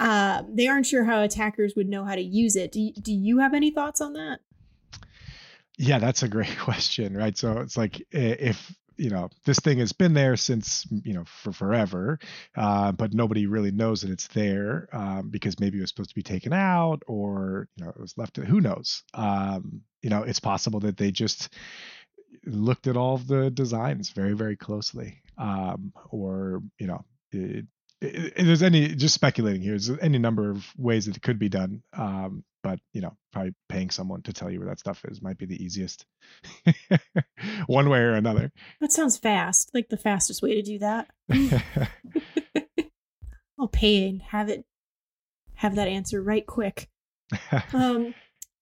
uh, 0.00 0.42
they 0.48 0.66
aren't 0.66 0.86
sure 0.86 1.04
how 1.04 1.22
attackers 1.22 1.74
would 1.76 1.88
know 1.88 2.04
how 2.04 2.14
to 2.14 2.22
use 2.22 2.56
it. 2.56 2.72
Do, 2.72 2.90
do 2.92 3.12
you 3.12 3.38
have 3.38 3.52
any 3.52 3.70
thoughts 3.70 4.00
on 4.00 4.14
that? 4.14 4.40
Yeah, 5.78 5.98
that's 5.98 6.22
a 6.22 6.28
great 6.28 6.58
question, 6.60 7.16
right? 7.16 7.36
So 7.36 7.58
it's 7.60 7.76
like 7.76 8.02
if 8.10 8.72
you 8.96 9.10
know 9.10 9.30
this 9.44 9.60
thing 9.60 9.78
has 9.78 9.92
been 9.92 10.12
there 10.12 10.36
since 10.36 10.84
you 11.04 11.14
know 11.14 11.24
for 11.24 11.52
forever, 11.52 12.18
uh, 12.56 12.92
but 12.92 13.14
nobody 13.14 13.46
really 13.46 13.70
knows 13.70 14.02
that 14.02 14.10
it's 14.10 14.26
there 14.28 14.88
um, 14.92 15.30
because 15.30 15.60
maybe 15.60 15.78
it 15.78 15.82
was 15.82 15.90
supposed 15.90 16.10
to 16.10 16.16
be 16.16 16.22
taken 16.22 16.52
out 16.52 17.02
or 17.06 17.68
you 17.76 17.84
know 17.84 17.90
it 17.90 18.00
was 18.00 18.18
left. 18.18 18.36
Who 18.38 18.60
knows? 18.60 19.04
Um, 19.14 19.82
you 20.02 20.10
know, 20.10 20.22
it's 20.24 20.40
possible 20.40 20.80
that 20.80 20.96
they 20.96 21.12
just 21.12 21.50
looked 22.46 22.86
at 22.86 22.96
all 22.96 23.18
the 23.18 23.50
designs 23.50 24.10
very 24.10 24.34
very 24.34 24.56
closely, 24.56 25.22
um, 25.38 25.92
or 26.10 26.62
you 26.78 26.86
know. 26.86 27.04
It, 27.32 27.66
it, 28.00 28.32
it- 28.36 28.44
there's 28.44 28.62
any 28.62 28.94
just 28.94 29.14
speculating 29.14 29.62
here. 29.62 29.72
There's 29.72 29.90
any 30.00 30.18
number 30.18 30.50
of 30.50 30.66
ways 30.76 31.06
that 31.06 31.16
it 31.16 31.22
could 31.22 31.38
be 31.38 31.48
done, 31.48 31.82
um, 31.94 32.44
but 32.68 32.80
you 32.92 33.00
know, 33.00 33.16
probably 33.32 33.54
paying 33.70 33.88
someone 33.88 34.20
to 34.22 34.32
tell 34.32 34.50
you 34.50 34.58
where 34.58 34.68
that 34.68 34.78
stuff 34.78 35.02
is 35.08 35.22
might 35.22 35.38
be 35.38 35.46
the 35.46 35.62
easiest, 35.62 36.04
one 37.66 37.88
way 37.88 38.00
or 38.00 38.12
another. 38.12 38.52
That 38.82 38.92
sounds 38.92 39.16
fast, 39.16 39.70
like 39.72 39.88
the 39.88 39.96
fastest 39.96 40.42
way 40.42 40.54
to 40.54 40.60
do 40.60 40.78
that. 40.80 41.08
I'll 43.58 43.68
pay 43.68 44.06
and 44.06 44.20
have 44.20 44.50
it 44.50 44.66
have 45.54 45.76
that 45.76 45.88
answer 45.88 46.22
right 46.22 46.46
quick. 46.46 46.88
Um, 47.72 48.14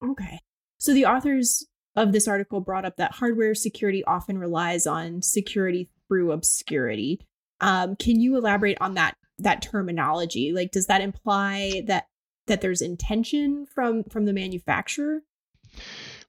okay. 0.03 0.39
So 0.77 0.93
the 0.93 1.05
authors 1.05 1.65
of 1.95 2.13
this 2.13 2.27
article 2.27 2.61
brought 2.61 2.85
up 2.85 2.95
that 2.97 3.13
hardware 3.13 3.55
security 3.55 4.03
often 4.05 4.37
relies 4.37 4.87
on 4.87 5.21
security 5.21 5.89
through 6.07 6.31
obscurity. 6.31 7.19
Um, 7.59 7.97
can 7.97 8.21
you 8.21 8.37
elaborate 8.37 8.77
on 8.79 8.93
that 8.93 9.15
that 9.39 9.61
terminology? 9.61 10.53
Like, 10.53 10.71
does 10.71 10.87
that 10.87 11.01
imply 11.01 11.83
that 11.87 12.05
that 12.47 12.61
there's 12.61 12.81
intention 12.81 13.65
from 13.65 14.03
from 14.03 14.25
the 14.25 14.33
manufacturer? 14.33 15.21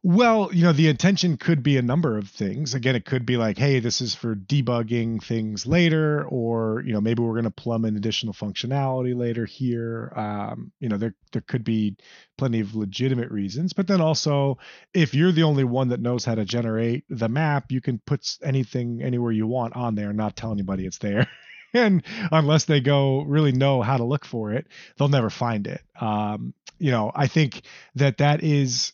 Well, 0.05 0.51
you 0.53 0.63
know, 0.63 0.73
the 0.73 0.87
intention 0.87 1.37
could 1.37 1.65
be 1.65 1.77
a 1.77 1.83
number 1.83 2.17
of 2.17 2.29
things. 2.29 2.73
Again, 2.75 2.95
it 2.95 3.05
could 3.05 3.27
be 3.27 3.37
like, 3.37 3.59
hey, 3.59 3.81
this 3.81 4.01
is 4.01 4.15
for 4.15 4.37
debugging 4.37 5.21
things 5.21 5.67
later, 5.67 6.25
or 6.25 6.85
you 6.87 6.93
know, 6.93 7.01
maybe 7.01 7.21
we're 7.21 7.33
going 7.33 7.45
to 7.45 7.51
plumb 7.51 7.85
in 7.85 7.97
additional 7.97 8.33
functionality 8.33 9.17
later 9.17 9.45
here. 9.45 10.13
Um, 10.15 10.71
you 10.79 10.89
know, 10.89 10.99
there 10.99 11.17
there 11.33 11.43
could 11.43 11.65
be 11.65 11.97
plenty 12.37 12.61
of 12.61 12.77
legitimate 12.77 13.33
reasons, 13.33 13.73
but 13.73 13.89
then 13.89 14.01
also, 14.01 14.59
if 14.95 15.15
you're 15.15 15.33
the 15.33 15.43
only 15.43 15.65
one 15.65 15.89
that 15.89 16.01
knows 16.01 16.25
how 16.25 16.37
to 16.37 16.45
generate 16.45 17.05
the 17.09 17.29
map, 17.29 17.73
you 17.73 17.81
can 17.81 17.99
put 17.99 18.39
anything 18.41 19.03
anywhere 19.03 19.33
you 19.33 19.49
want 19.49 19.75
on 19.75 19.97
there, 19.97 20.11
and 20.11 20.17
not 20.17 20.37
tell 20.37 20.53
anybody 20.53 20.87
it's 20.87 20.99
there. 20.99 21.29
and 21.75 22.03
unless 22.33 22.65
they 22.65 22.81
go 22.81 23.23
really 23.23 23.53
know 23.53 23.83
how 23.83 23.97
to 23.97 24.05
look 24.05 24.25
for 24.25 24.53
it, 24.53 24.67
they'll 24.97 25.09
never 25.09 25.31
find 25.31 25.67
it. 25.67 25.83
Um, 26.01 26.55
you 26.79 26.91
know, 26.91 27.11
I 27.15 27.27
think 27.27 27.63
that 27.97 28.19
that 28.19 28.43
is 28.43 28.93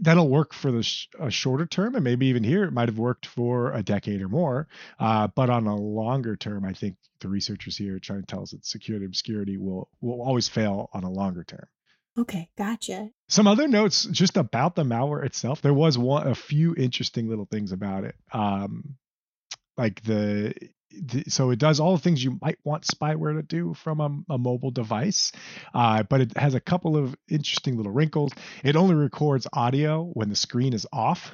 that'll 0.00 0.28
work 0.28 0.54
for 0.54 0.70
the 0.70 0.82
sh- 0.82 1.08
a 1.18 1.30
shorter 1.30 1.66
term 1.66 1.94
and 1.96 2.04
maybe 2.04 2.26
even 2.26 2.44
here 2.44 2.64
it 2.64 2.72
might 2.72 2.88
have 2.88 2.98
worked 2.98 3.26
for 3.26 3.72
a 3.72 3.82
decade 3.82 4.22
or 4.22 4.28
more 4.28 4.68
uh, 5.00 5.26
but 5.34 5.50
on 5.50 5.66
a 5.66 5.76
longer 5.76 6.36
term 6.36 6.64
i 6.64 6.72
think 6.72 6.96
the 7.20 7.28
researchers 7.28 7.76
here 7.76 7.96
are 7.96 7.98
trying 7.98 8.20
to 8.20 8.26
tell 8.26 8.42
us 8.42 8.52
that 8.52 8.64
security 8.64 9.04
obscurity 9.04 9.56
will 9.56 9.88
will 10.00 10.22
always 10.22 10.48
fail 10.48 10.88
on 10.92 11.02
a 11.04 11.10
longer 11.10 11.42
term 11.44 11.66
Okay, 12.18 12.48
gotcha. 12.56 13.10
some 13.28 13.46
other 13.46 13.68
notes 13.68 14.04
just 14.06 14.36
about 14.38 14.76
the 14.76 14.84
malware 14.84 15.24
itself 15.26 15.60
there 15.62 15.74
was 15.74 15.98
one 15.98 16.26
a 16.28 16.34
few 16.34 16.74
interesting 16.76 17.28
little 17.28 17.46
things 17.46 17.72
about 17.72 18.04
it 18.04 18.14
um 18.32 18.94
like 19.76 20.00
the 20.04 20.54
so 21.28 21.50
it 21.50 21.58
does 21.58 21.80
all 21.80 21.96
the 21.96 22.02
things 22.02 22.22
you 22.22 22.38
might 22.40 22.58
want 22.64 22.84
spyware 22.84 23.34
to 23.34 23.42
do 23.42 23.74
from 23.74 24.00
a, 24.00 24.34
a 24.34 24.38
mobile 24.38 24.70
device 24.70 25.32
uh, 25.74 26.02
but 26.04 26.20
it 26.20 26.36
has 26.36 26.54
a 26.54 26.60
couple 26.60 26.96
of 26.96 27.16
interesting 27.28 27.76
little 27.76 27.92
wrinkles. 27.92 28.32
It 28.64 28.76
only 28.76 28.94
records 28.94 29.46
audio 29.52 30.04
when 30.04 30.28
the 30.28 30.36
screen 30.36 30.72
is 30.72 30.86
off 30.92 31.32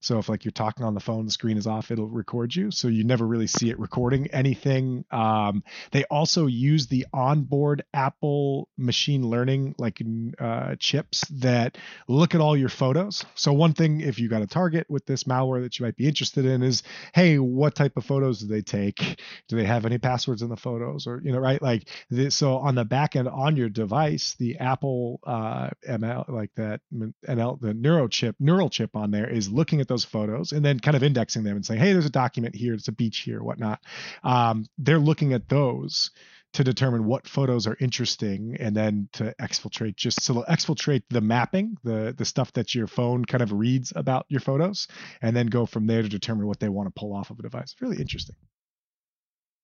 so 0.00 0.18
if 0.18 0.28
like 0.28 0.44
you're 0.44 0.52
talking 0.52 0.84
on 0.84 0.94
the 0.94 1.00
phone, 1.00 1.24
the 1.24 1.30
screen 1.30 1.56
is 1.56 1.66
off, 1.66 1.90
it'll 1.90 2.08
record 2.08 2.54
you. 2.54 2.70
So 2.70 2.88
you 2.88 3.04
never 3.04 3.26
really 3.26 3.46
see 3.46 3.70
it 3.70 3.78
recording 3.78 4.28
anything. 4.28 5.04
Um, 5.10 5.62
they 5.90 6.04
also 6.04 6.46
use 6.46 6.86
the 6.86 7.06
onboard 7.12 7.84
Apple 7.94 8.68
machine 8.76 9.28
learning 9.28 9.74
like 9.78 10.02
uh, 10.38 10.76
chips 10.78 11.24
that 11.28 11.78
look 12.08 12.34
at 12.34 12.40
all 12.40 12.56
your 12.56 12.68
photos. 12.68 13.24
So 13.34 13.52
one 13.52 13.72
thing, 13.74 14.00
if 14.00 14.18
you 14.18 14.28
got 14.28 14.42
a 14.42 14.46
target 14.46 14.86
with 14.88 15.06
this 15.06 15.24
malware 15.24 15.62
that 15.62 15.78
you 15.78 15.84
might 15.84 15.96
be 15.96 16.08
interested 16.08 16.44
in, 16.44 16.62
is 16.62 16.82
hey, 17.14 17.38
what 17.38 17.74
type 17.74 17.96
of 17.96 18.04
photos 18.04 18.40
do 18.40 18.46
they 18.46 18.62
take? 18.62 19.20
Do 19.48 19.56
they 19.56 19.64
have 19.64 19.86
any 19.86 19.98
passwords 19.98 20.42
in 20.42 20.48
the 20.48 20.56
photos, 20.56 21.06
or 21.06 21.20
you 21.22 21.32
know, 21.32 21.38
right? 21.38 21.60
Like 21.60 21.88
this, 22.10 22.34
so 22.34 22.58
on 22.58 22.74
the 22.74 22.84
back 22.84 23.16
end 23.16 23.28
on 23.28 23.56
your 23.56 23.68
device, 23.68 24.34
the 24.38 24.58
Apple 24.58 25.20
uh, 25.24 25.70
ML 25.88 26.28
like 26.28 26.50
that 26.56 26.80
NL 26.92 27.60
the 27.60 27.74
neural 27.74 28.08
chip 28.08 28.36
neural 28.38 28.70
chip 28.70 28.96
on 28.96 29.10
there 29.10 29.28
is 29.28 29.50
looking 29.50 29.61
at 29.70 29.88
those 29.88 30.04
photos 30.04 30.52
and 30.52 30.64
then 30.64 30.80
kind 30.80 30.96
of 30.96 31.02
indexing 31.02 31.44
them 31.44 31.56
and 31.56 31.64
saying, 31.64 31.80
hey, 31.80 31.92
there's 31.92 32.06
a 32.06 32.10
document 32.10 32.54
here, 32.54 32.74
it's 32.74 32.88
a 32.88 32.92
beach 32.92 33.18
here, 33.18 33.42
whatnot. 33.42 33.80
Um, 34.22 34.66
they're 34.78 34.98
looking 34.98 35.32
at 35.32 35.48
those 35.48 36.10
to 36.54 36.64
determine 36.64 37.04
what 37.04 37.26
photos 37.26 37.66
are 37.66 37.76
interesting 37.80 38.56
and 38.60 38.76
then 38.76 39.08
to 39.14 39.34
exfiltrate 39.40 39.96
just 39.96 40.22
so 40.22 40.34
they'll 40.34 40.44
exfiltrate 40.44 41.02
the 41.08 41.20
mapping 41.20 41.76
the 41.82 42.14
the 42.16 42.24
stuff 42.24 42.52
that 42.52 42.74
your 42.74 42.86
phone 42.86 43.24
kind 43.24 43.42
of 43.42 43.52
reads 43.52 43.92
about 43.96 44.26
your 44.28 44.40
photos 44.40 44.86
and 45.22 45.34
then 45.34 45.46
go 45.46 45.64
from 45.64 45.86
there 45.86 46.02
to 46.02 46.08
determine 46.08 46.46
what 46.46 46.60
they 46.60 46.68
want 46.68 46.86
to 46.86 46.98
pull 46.98 47.14
off 47.14 47.30
of 47.30 47.38
a 47.38 47.42
device. 47.42 47.74
Really 47.80 47.98
interesting. 47.98 48.36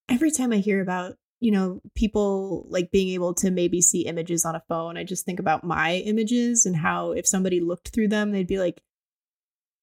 Every 0.08 0.30
time 0.30 0.52
I 0.52 0.58
hear 0.58 0.80
about 0.80 1.16
you 1.40 1.50
know 1.50 1.80
people 1.94 2.66
like 2.68 2.90
being 2.90 3.10
able 3.10 3.34
to 3.34 3.50
maybe 3.50 3.80
see 3.80 4.06
images 4.06 4.44
on 4.44 4.56
a 4.56 4.62
phone 4.68 4.96
i 4.96 5.04
just 5.04 5.24
think 5.24 5.38
about 5.38 5.64
my 5.64 5.96
images 5.98 6.66
and 6.66 6.74
how 6.74 7.12
if 7.12 7.26
somebody 7.26 7.60
looked 7.60 7.90
through 7.90 8.08
them 8.08 8.32
they'd 8.32 8.46
be 8.46 8.58
like 8.58 8.82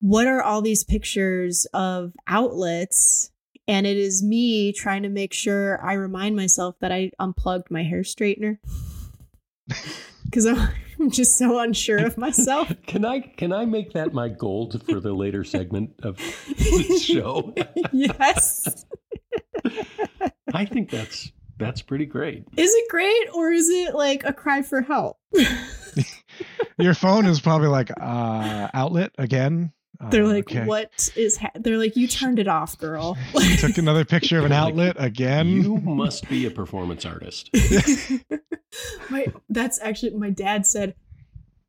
what 0.02 0.28
are 0.28 0.41
all 0.41 0.62
these 0.62 0.84
pictures 0.84 1.66
of 1.74 2.14
outlets 2.28 3.32
and 3.68 3.88
it 3.88 3.98
is 3.98 4.22
me 4.22 4.72
trying 4.72 5.04
to 5.04 5.10
make 5.10 5.34
sure 5.34 5.84
i 5.84 5.93
remind 5.93 6.36
myself 6.36 6.76
that 6.80 6.91
i 6.91 7.12
unplugged 7.20 7.72
my 7.72 7.84
hair 7.84 8.02
straightener 8.02 8.58
because 10.26 10.46
I'm, 10.46 10.70
I'm 11.00 11.12
just 11.12 11.38
so 11.38 11.60
unsure 11.60 12.06
of 12.06 12.18
myself. 12.18 12.72
Can 12.88 13.06
I 13.06 13.20
can 13.20 13.52
I 13.52 13.66
make 13.66 13.93
that 13.93 14.14
my 14.14 14.30
goal 14.30 14.72
for 14.88 15.00
the 15.00 15.14
later 15.14 15.43
segment 15.43 15.91
of 16.04 16.18
the 16.18 17.00
show? 17.04 17.54
yes. 17.91 18.86
I 20.54 20.66
think 20.66 20.89
that's 20.89 21.32
that's 21.58 21.82
pretty 21.82 22.06
great. 22.06 22.46
Is 22.58 22.74
it 22.74 22.89
great 22.89 23.28
or 23.34 23.52
is 23.52 23.70
it 23.70 23.96
like 23.96 24.24
a 24.24 24.34
cry 24.34 24.62
for 24.62 24.82
help? 24.82 25.18
Your 26.78 26.93
phone 26.93 27.26
is 27.26 27.39
probably 27.39 27.68
like 27.68 27.91
uh 28.00 28.70
outlet 28.74 29.12
again. 29.18 29.72
They're 30.10 30.24
Uh, 30.24 30.28
like, 30.34 30.52
okay. 30.52 30.66
what 30.66 31.10
is? 31.16 31.38
Ha-? 31.38 31.52
They're 31.56 31.78
like, 31.78 31.96
you 31.96 32.08
turned 32.08 32.39
it 32.39 32.48
off, 32.48 32.78
girl. 32.78 33.18
Took 33.60 33.78
another 33.78 34.06
picture 34.06 34.38
of 34.39 34.46
an 34.46 34.52
Like, 34.52 34.60
outlet 34.62 34.96
again. 35.00 35.48
You 35.48 35.78
must 35.84 36.28
be 36.30 36.46
a 36.46 36.52
performance 36.52 37.06
artist. 37.06 37.50
my 39.10 39.28
that's 39.50 39.80
actually 39.82 40.12
my 40.16 40.30
dad 40.30 40.66
said 40.66 40.96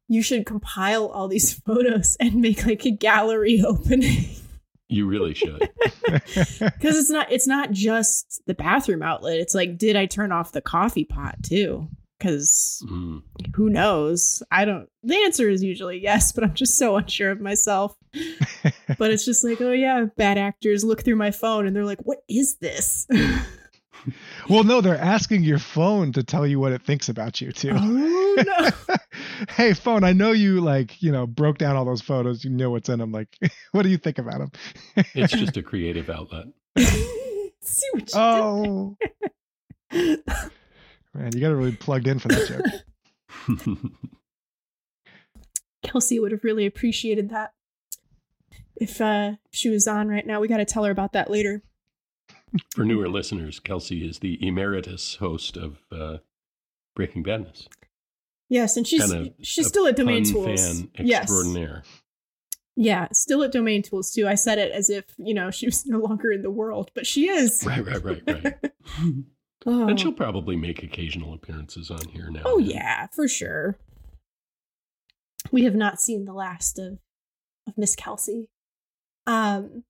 you 0.08 0.22
should 0.22 0.46
compile 0.46 1.06
all 1.08 1.28
these 1.28 1.52
photos 1.54 2.16
and 2.20 2.36
make 2.36 2.64
like 2.66 2.84
a 2.86 2.90
gallery 2.90 3.62
opening 3.66 4.26
You 4.88 5.06
really 5.06 5.34
should. 5.34 5.68
because 6.04 6.96
it's 6.96 7.10
not 7.10 7.30
it's 7.32 7.46
not 7.48 7.72
just 7.72 8.42
the 8.46 8.54
bathroom 8.54 9.02
outlet. 9.02 9.38
It's 9.38 9.54
like, 9.54 9.78
did 9.78 9.96
I 9.96 10.06
turn 10.06 10.30
off 10.32 10.52
the 10.52 10.60
coffee 10.60 11.04
pot 11.04 11.42
too? 11.42 11.88
Because 12.18 12.82
Mm. 12.90 13.22
who 13.54 13.68
knows? 13.68 14.42
I 14.50 14.64
don't. 14.64 14.88
The 15.02 15.16
answer 15.16 15.48
is 15.48 15.62
usually 15.62 15.98
yes, 16.00 16.32
but 16.32 16.44
I'm 16.44 16.54
just 16.54 16.78
so 16.78 16.96
unsure 16.96 17.30
of 17.30 17.40
myself. 17.40 17.96
But 18.98 19.10
it's 19.10 19.24
just 19.24 19.44
like, 19.44 19.60
oh 19.60 19.72
yeah, 19.72 20.06
bad 20.16 20.38
actors 20.38 20.84
look 20.84 21.04
through 21.04 21.16
my 21.16 21.30
phone 21.32 21.66
and 21.66 21.74
they're 21.76 21.84
like, 21.84 22.00
what 22.04 22.18
is 22.28 22.56
this? 22.60 23.06
well, 24.48 24.62
no, 24.64 24.80
they're 24.80 24.96
asking 24.96 25.42
your 25.42 25.58
phone 25.58 26.12
to 26.12 26.22
tell 26.22 26.46
you 26.46 26.60
what 26.60 26.72
it 26.72 26.82
thinks 26.82 27.08
about 27.08 27.40
you 27.40 27.50
too. 27.52 27.72
oh 27.74 28.44
no. 28.46 28.96
hey, 29.50 29.74
phone, 29.74 30.04
I 30.04 30.12
know 30.12 30.32
you 30.32 30.60
like 30.60 31.02
you 31.02 31.10
know 31.12 31.26
broke 31.26 31.58
down 31.58 31.76
all 31.76 31.84
those 31.84 32.00
photos. 32.00 32.44
You 32.44 32.50
know 32.50 32.70
what's 32.70 32.88
in 32.88 33.00
them. 33.00 33.12
Like, 33.12 33.36
what 33.72 33.82
do 33.82 33.88
you 33.88 33.98
think 33.98 34.18
about 34.18 34.38
them? 34.38 34.50
It's 35.14 35.32
just 35.32 35.56
a 35.56 35.62
creative 35.62 36.08
outlet. 36.08 36.46
See 36.78 37.88
what 37.92 38.12
you 38.14 38.18
oh 38.20 38.96
did. 39.90 40.20
Man, 41.16 41.32
you 41.34 41.40
got 41.40 41.48
to 41.48 41.56
really 41.56 41.72
plugged 41.72 42.06
in 42.06 42.18
for 42.18 42.28
that 42.28 42.48
joke. 43.48 43.58
Kelsey 45.82 46.18
would 46.18 46.32
have 46.32 46.44
really 46.44 46.66
appreciated 46.66 47.30
that. 47.30 47.52
If 48.76 49.00
uh 49.00 49.32
she 49.50 49.70
was 49.70 49.86
on 49.86 50.08
right 50.08 50.26
now, 50.26 50.40
we 50.40 50.48
got 50.48 50.58
to 50.58 50.64
tell 50.64 50.84
her 50.84 50.90
about 50.90 51.12
that 51.14 51.30
later. 51.30 51.62
For 52.74 52.84
newer 52.84 53.08
listeners, 53.08 53.58
Kelsey 53.58 54.06
is 54.06 54.18
the 54.18 54.38
emeritus 54.46 55.16
host 55.16 55.56
of 55.56 55.78
uh, 55.90 56.18
Breaking 56.94 57.22
Badness. 57.22 57.68
Yes, 58.48 58.76
and 58.76 58.86
she's 58.86 59.10
Kind 59.10 59.26
of 59.26 59.32
she's 59.42 59.66
a 59.66 59.68
still 59.68 59.86
at 59.86 59.96
Domain 59.96 60.24
Tools. 60.24 60.60
fan 60.60 60.90
Yes, 60.98 61.28
yeah, 62.76 63.08
still 63.12 63.42
at 63.42 63.52
Domain 63.52 63.82
Tools 63.82 64.12
too. 64.12 64.28
I 64.28 64.34
said 64.34 64.58
it 64.58 64.70
as 64.70 64.90
if 64.90 65.04
you 65.16 65.34
know 65.34 65.50
she 65.50 65.66
was 65.66 65.86
no 65.86 65.98
longer 65.98 66.30
in 66.30 66.42
the 66.42 66.50
world, 66.50 66.90
but 66.94 67.06
she 67.06 67.28
is. 67.28 67.64
Right, 67.66 67.84
right, 67.84 68.04
right, 68.04 68.22
right. 68.26 68.72
Oh. 69.66 69.88
And 69.88 69.98
she'll 69.98 70.12
probably 70.12 70.56
make 70.56 70.82
occasional 70.82 71.34
appearances 71.34 71.90
on 71.90 72.08
here 72.12 72.30
now. 72.30 72.42
oh 72.44 72.60
then. 72.60 72.70
yeah, 72.70 73.06
for 73.12 73.26
sure. 73.26 73.78
We 75.50 75.64
have 75.64 75.74
not 75.74 76.00
seen 76.00 76.24
the 76.24 76.32
last 76.32 76.78
of 76.78 76.98
of 77.66 77.76
Miss 77.76 77.96
Kelsey. 77.96 78.48
Um, 79.26 79.82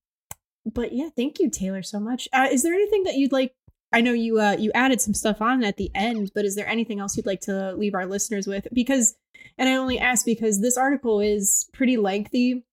but 0.65 0.93
yeah, 0.93 1.11
thank 1.15 1.39
you, 1.39 1.51
Taylor, 1.51 1.83
so 1.83 2.01
much. 2.01 2.29
Uh, 2.33 2.49
is 2.51 2.63
there 2.63 2.73
anything 2.73 3.05
that 3.05 3.15
you'd 3.15 3.33
like? 3.33 3.55
I 3.93 4.01
know 4.01 4.13
you 4.13 4.41
uh 4.41 4.57
you 4.59 4.73
added 4.75 5.01
some 5.01 5.15
stuff 5.15 5.41
on 5.41 5.63
at 5.63 5.77
the 5.77 5.91
end, 5.95 6.33
but 6.35 6.45
is 6.45 6.57
there 6.57 6.67
anything 6.67 6.99
else 6.99 7.17
you'd 7.17 7.27
like 7.27 7.41
to 7.43 7.75
leave 7.75 7.95
our 7.95 8.07
listeners 8.07 8.47
with? 8.47 8.67
Because, 8.73 9.15
and 9.59 9.69
I 9.69 9.77
only 9.77 9.99
ask 9.99 10.25
because 10.25 10.61
this 10.61 10.77
article 10.77 11.21
is 11.21 11.69
pretty 11.73 11.97
lengthy, 11.97 12.65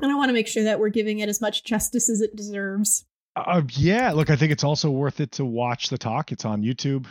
and 0.00 0.10
I 0.10 0.14
want 0.14 0.30
to 0.30 0.34
make 0.34 0.48
sure 0.48 0.64
that 0.64 0.78
we're 0.78 0.88
giving 0.88 1.18
it 1.18 1.28
as 1.28 1.40
much 1.40 1.64
justice 1.64 2.08
as 2.08 2.20
it 2.20 2.34
deserves. 2.34 3.04
Uh, 3.34 3.62
yeah, 3.70 4.12
look, 4.12 4.30
I 4.30 4.36
think 4.36 4.52
it's 4.52 4.64
also 4.64 4.90
worth 4.90 5.20
it 5.20 5.32
to 5.32 5.44
watch 5.44 5.88
the 5.88 5.98
talk. 5.98 6.32
It's 6.32 6.44
on 6.44 6.62
YouTube. 6.62 7.06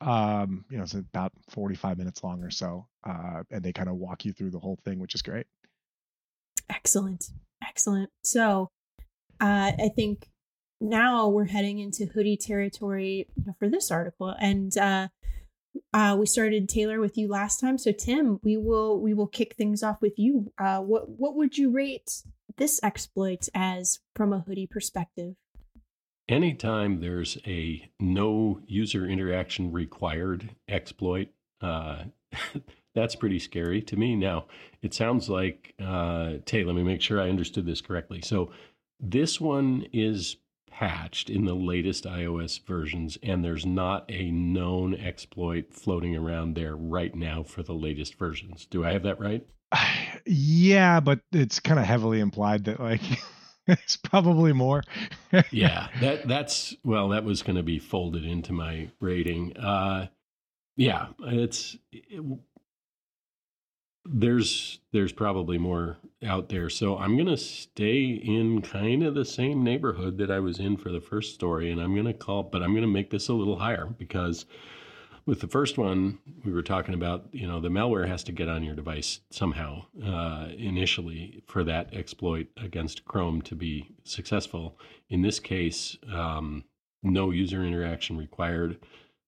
Um, 0.00 0.64
you 0.70 0.76
know, 0.76 0.84
it's 0.84 0.94
about 0.94 1.32
45 1.50 1.98
minutes 1.98 2.22
long 2.22 2.42
or 2.42 2.50
so. 2.50 2.86
Uh, 3.04 3.42
and 3.50 3.62
they 3.62 3.72
kind 3.72 3.88
of 3.88 3.96
walk 3.96 4.24
you 4.24 4.32
through 4.32 4.50
the 4.50 4.58
whole 4.58 4.78
thing, 4.84 4.98
which 4.98 5.14
is 5.14 5.22
great. 5.22 5.46
Excellent. 6.70 7.30
Excellent. 7.66 8.10
So, 8.22 8.70
uh, 9.40 9.72
I 9.78 9.90
think 9.94 10.28
now 10.80 11.28
we're 11.28 11.46
heading 11.46 11.78
into 11.78 12.06
hoodie 12.06 12.36
territory 12.36 13.28
for 13.58 13.68
this 13.68 13.90
article. 13.90 14.34
And 14.40 14.76
uh, 14.78 15.08
uh, 15.92 16.16
we 16.18 16.26
started 16.26 16.68
Taylor 16.68 17.00
with 17.00 17.18
you 17.18 17.28
last 17.28 17.60
time. 17.60 17.78
So, 17.78 17.92
Tim, 17.92 18.38
we 18.42 18.56
will 18.56 19.00
we 19.00 19.12
will 19.12 19.26
kick 19.26 19.54
things 19.56 19.82
off 19.82 20.00
with 20.00 20.18
you. 20.18 20.52
Uh, 20.58 20.80
what 20.80 21.08
what 21.08 21.34
would 21.34 21.58
you 21.58 21.70
rate 21.70 22.22
this 22.56 22.80
exploit 22.82 23.48
as 23.54 24.00
from 24.14 24.32
a 24.32 24.40
hoodie 24.40 24.68
perspective? 24.68 25.34
Anytime 26.28 27.00
there's 27.00 27.36
a 27.46 27.88
no 28.00 28.60
user 28.66 29.06
interaction 29.06 29.72
required 29.72 30.50
exploit, 30.68 31.28
uh, 31.60 32.04
that's 32.94 33.14
pretty 33.14 33.38
scary 33.38 33.82
to 33.82 33.96
me. 33.96 34.16
Now, 34.16 34.46
it 34.80 34.94
sounds 34.94 35.28
like, 35.28 35.74
uh, 35.82 36.34
Tay, 36.46 36.64
let 36.64 36.76
me 36.76 36.82
make 36.82 37.02
sure 37.02 37.20
I 37.20 37.28
understood 37.28 37.66
this 37.66 37.80
correctly. 37.80 38.22
So, 38.22 38.50
this 39.00 39.40
one 39.40 39.86
is 39.92 40.36
patched 40.70 41.30
in 41.30 41.44
the 41.44 41.54
latest 41.54 42.04
iOS 42.04 42.64
versions, 42.64 43.18
and 43.22 43.44
there's 43.44 43.66
not 43.66 44.04
a 44.08 44.30
known 44.30 44.94
exploit 44.94 45.72
floating 45.72 46.16
around 46.16 46.54
there 46.54 46.74
right 46.74 47.14
now 47.14 47.42
for 47.42 47.62
the 47.62 47.74
latest 47.74 48.14
versions. 48.16 48.66
Do 48.66 48.84
I 48.84 48.92
have 48.92 49.02
that 49.02 49.20
right? 49.20 49.46
yeah, 50.26 51.00
but 51.00 51.20
it's 51.32 51.60
kind 51.60 51.78
of 51.78 51.86
heavily 51.86 52.20
implied 52.20 52.64
that 52.64 52.80
like 52.80 53.02
it's 53.68 53.96
probably 53.96 54.52
more. 54.52 54.82
yeah 55.50 55.88
that 56.00 56.28
that's 56.28 56.74
well 56.84 57.08
that 57.08 57.24
was 57.24 57.42
going 57.42 57.56
to 57.56 57.62
be 57.62 57.78
folded 57.78 58.24
into 58.24 58.52
my 58.52 58.88
rating 59.00 59.56
uh 59.56 60.06
yeah 60.76 61.08
it's 61.24 61.76
it, 61.92 62.22
there's 64.06 64.80
there's 64.92 65.12
probably 65.12 65.56
more 65.58 65.96
out 66.26 66.48
there 66.48 66.68
so 66.68 66.96
i'm 66.98 67.16
going 67.16 67.26
to 67.26 67.36
stay 67.36 68.04
in 68.04 68.60
kind 68.60 69.02
of 69.02 69.14
the 69.14 69.24
same 69.24 69.64
neighborhood 69.64 70.18
that 70.18 70.30
i 70.30 70.38
was 70.38 70.58
in 70.58 70.76
for 70.76 70.90
the 70.90 71.00
first 71.00 71.34
story 71.34 71.70
and 71.70 71.80
i'm 71.80 71.94
going 71.94 72.06
to 72.06 72.12
call 72.12 72.42
but 72.42 72.62
i'm 72.62 72.72
going 72.72 72.82
to 72.82 72.86
make 72.86 73.10
this 73.10 73.28
a 73.28 73.32
little 73.32 73.58
higher 73.58 73.86
because 73.98 74.44
with 75.26 75.40
the 75.40 75.48
first 75.48 75.78
one 75.78 76.18
we 76.44 76.52
were 76.52 76.62
talking 76.62 76.94
about 76.94 77.26
you 77.32 77.46
know 77.46 77.60
the 77.60 77.68
malware 77.68 78.06
has 78.06 78.22
to 78.24 78.32
get 78.32 78.48
on 78.48 78.62
your 78.62 78.74
device 78.74 79.20
somehow 79.30 79.84
uh, 80.04 80.48
initially 80.56 81.42
for 81.46 81.64
that 81.64 81.92
exploit 81.94 82.46
against 82.56 83.04
chrome 83.04 83.40
to 83.42 83.54
be 83.54 83.88
successful. 84.04 84.78
In 85.08 85.22
this 85.22 85.40
case 85.40 85.96
um, 86.12 86.64
no 87.02 87.30
user 87.30 87.62
interaction 87.64 88.16
required. 88.16 88.78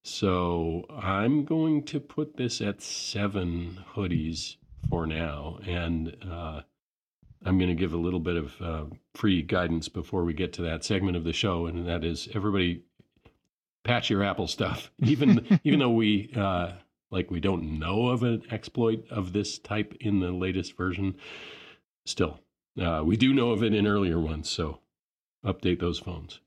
So 0.02 0.84
i'm 0.90 1.44
going 1.44 1.84
to 1.84 2.00
put 2.00 2.36
this 2.36 2.60
at 2.60 2.82
seven 2.82 3.84
hoodies 3.94 4.56
for 4.88 5.06
now 5.06 5.58
and 5.66 6.16
uh, 6.30 6.60
i'm 7.44 7.58
going 7.58 7.70
to 7.70 7.74
give 7.74 7.92
a 7.92 7.98
little 7.98 8.20
bit 8.20 8.36
of 8.36 8.60
uh, 8.60 8.84
free 9.14 9.42
guidance 9.42 9.88
before 9.88 10.24
we 10.24 10.32
get 10.32 10.52
to 10.54 10.62
that 10.62 10.84
segment 10.84 11.16
of 11.16 11.24
the 11.24 11.32
show 11.32 11.66
and 11.66 11.88
that 11.88 12.04
is 12.04 12.28
everybody 12.34 12.82
patch 13.86 14.10
your 14.10 14.22
Apple 14.22 14.48
stuff. 14.48 14.90
Even 14.98 15.60
even 15.64 15.78
though 15.78 15.90
we 15.90 16.30
uh, 16.36 16.72
like 17.10 17.30
we 17.30 17.40
don't 17.40 17.78
know 17.78 18.08
of 18.08 18.22
an 18.22 18.42
exploit 18.50 19.04
of 19.10 19.32
this 19.32 19.58
type 19.58 19.94
in 20.00 20.20
the 20.20 20.32
latest 20.32 20.76
version, 20.76 21.16
still 22.04 22.40
uh, 22.80 23.02
we 23.04 23.16
do 23.16 23.32
know 23.32 23.50
of 23.50 23.62
it 23.62 23.74
in 23.74 23.86
earlier 23.86 24.18
ones. 24.18 24.50
So 24.50 24.80
update 25.44 25.80
those 25.80 25.98
phones. 25.98 26.40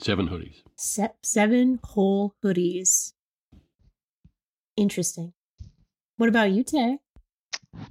Seven 0.00 0.28
hoodies. 0.28 0.62
Se- 0.76 1.14
seven 1.22 1.80
whole 1.82 2.34
hoodies. 2.44 3.12
Interesting. 4.76 5.32
What 6.16 6.28
about 6.28 6.50
you, 6.50 6.64
Tay? 6.64 6.98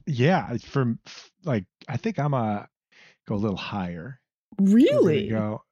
yeah, 0.06 0.56
from 0.58 1.00
like 1.44 1.66
I 1.88 1.98
think 1.98 2.18
I'm 2.20 2.34
a 2.34 2.68
go 3.28 3.36
a 3.36 3.38
little 3.38 3.58
higher. 3.58 4.20
Really? 4.60 5.30
Go. 5.30 5.64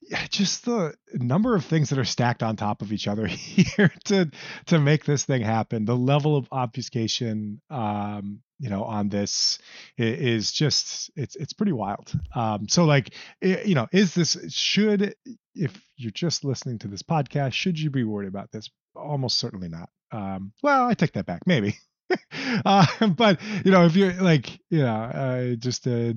Yeah, 0.00 0.26
just 0.28 0.64
the 0.64 0.94
number 1.12 1.54
of 1.54 1.64
things 1.64 1.90
that 1.90 1.98
are 1.98 2.04
stacked 2.04 2.42
on 2.42 2.56
top 2.56 2.82
of 2.82 2.92
each 2.92 3.08
other 3.08 3.26
here 3.26 3.92
to 4.06 4.30
to 4.66 4.78
make 4.78 5.04
this 5.04 5.24
thing 5.24 5.42
happen. 5.42 5.84
The 5.84 5.96
level 5.96 6.36
of 6.36 6.48
obfuscation, 6.50 7.60
um, 7.68 8.40
you 8.58 8.70
know, 8.70 8.84
on 8.84 9.08
this 9.08 9.58
is 9.96 10.52
just 10.52 11.10
it's 11.16 11.36
it's 11.36 11.52
pretty 11.52 11.72
wild. 11.72 12.12
Um, 12.34 12.68
so 12.68 12.84
like, 12.84 13.12
you 13.42 13.74
know, 13.74 13.86
is 13.92 14.14
this 14.14 14.36
should 14.48 15.14
if 15.54 15.78
you're 15.96 16.12
just 16.12 16.44
listening 16.44 16.78
to 16.80 16.88
this 16.88 17.02
podcast, 17.02 17.52
should 17.52 17.78
you 17.78 17.90
be 17.90 18.04
worried 18.04 18.28
about 18.28 18.50
this? 18.52 18.70
Almost 18.94 19.38
certainly 19.38 19.68
not. 19.68 19.90
Um, 20.10 20.52
well, 20.62 20.86
I 20.86 20.94
take 20.94 21.12
that 21.12 21.26
back, 21.26 21.42
maybe. 21.46 21.76
uh, 22.64 22.86
but 23.08 23.40
you 23.64 23.70
know, 23.70 23.84
if 23.84 23.96
you're 23.96 24.14
like, 24.14 24.58
you 24.70 24.80
know, 24.82 24.94
uh, 24.94 25.54
just 25.56 25.86
a 25.86 26.16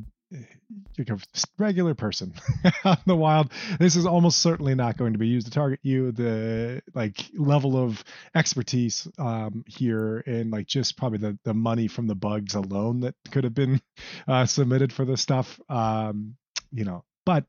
like 0.98 1.10
a 1.10 1.18
regular 1.58 1.94
person 1.94 2.34
out 2.86 2.98
in 2.98 3.04
the 3.06 3.16
wild. 3.16 3.52
This 3.80 3.96
is 3.96 4.06
almost 4.06 4.40
certainly 4.40 4.76
not 4.76 4.98
going 4.98 5.14
to 5.14 5.20
be 5.20 5.28
used 5.28 5.48
to 5.48 5.52
target 5.52 5.80
you. 5.84 6.12
The 6.12 6.82
like 6.94 7.30
level 7.34 7.78
of 7.78 8.04
expertise 8.34 9.08
um, 9.18 9.64
here 9.68 10.24
and 10.26 10.52
like 10.52 10.68
just 10.68 10.98
probably 10.98 11.20
the 11.20 11.38
the 11.44 11.54
money 11.54 11.88
from 11.88 12.08
the 12.08 12.16
bugs 12.16 12.56
alone 12.56 13.02
that 13.02 13.16
could 13.32 13.44
have 13.44 13.54
been 13.54 13.82
uh, 14.28 14.46
submitted 14.46 14.94
for 14.94 15.06
this 15.06 15.22
stuff. 15.22 15.60
Um, 15.70 16.36
you 16.72 16.86
know, 16.86 17.04
but 17.26 17.46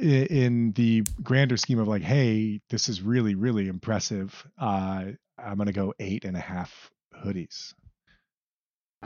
in 0.00 0.72
the 0.72 1.02
grander 1.22 1.56
scheme 1.56 1.78
of 1.78 1.88
like, 1.88 2.02
hey, 2.02 2.60
this 2.70 2.88
is 2.88 3.02
really 3.02 3.34
really 3.34 3.68
impressive. 3.68 4.46
Uh, 4.60 5.06
I'm 5.38 5.58
gonna 5.58 5.72
go 5.72 5.94
eight 5.98 6.24
and 6.24 6.36
a 6.36 6.40
half 6.40 6.90
hoodies. 7.24 7.74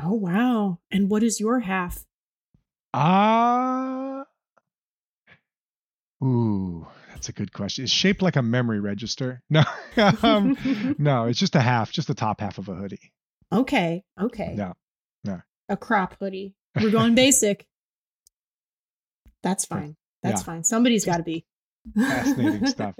Oh 0.02 0.14
wow! 0.14 0.78
And 0.90 1.10
what 1.10 1.22
is 1.22 1.38
your 1.38 1.60
half? 1.60 2.04
Ah. 2.94 4.24
Uh, 6.20 6.24
ooh, 6.24 6.86
that's 7.10 7.28
a 7.28 7.32
good 7.32 7.52
question. 7.52 7.84
It's 7.84 7.92
shaped 7.92 8.22
like 8.22 8.36
a 8.36 8.42
memory 8.42 8.80
register. 8.80 9.42
No, 9.50 9.64
um, 10.22 10.56
no, 10.98 11.26
it's 11.26 11.38
just 11.38 11.54
a 11.54 11.60
half, 11.60 11.92
just 11.92 12.08
the 12.08 12.14
top 12.14 12.40
half 12.40 12.56
of 12.56 12.68
a 12.68 12.74
hoodie. 12.74 13.12
Okay, 13.52 14.04
okay. 14.18 14.54
No, 14.56 14.72
no. 15.22 15.42
A 15.68 15.76
crop 15.76 16.16
hoodie. 16.18 16.54
We're 16.80 16.90
going 16.90 17.14
basic. 17.14 17.66
That's 19.42 19.66
fine. 19.66 19.96
That's 20.22 20.40
yeah. 20.40 20.44
fine. 20.46 20.64
Somebody's 20.64 21.04
got 21.04 21.18
to 21.18 21.22
be. 21.22 21.44
Fascinating 21.94 22.66
stuff. 22.68 22.94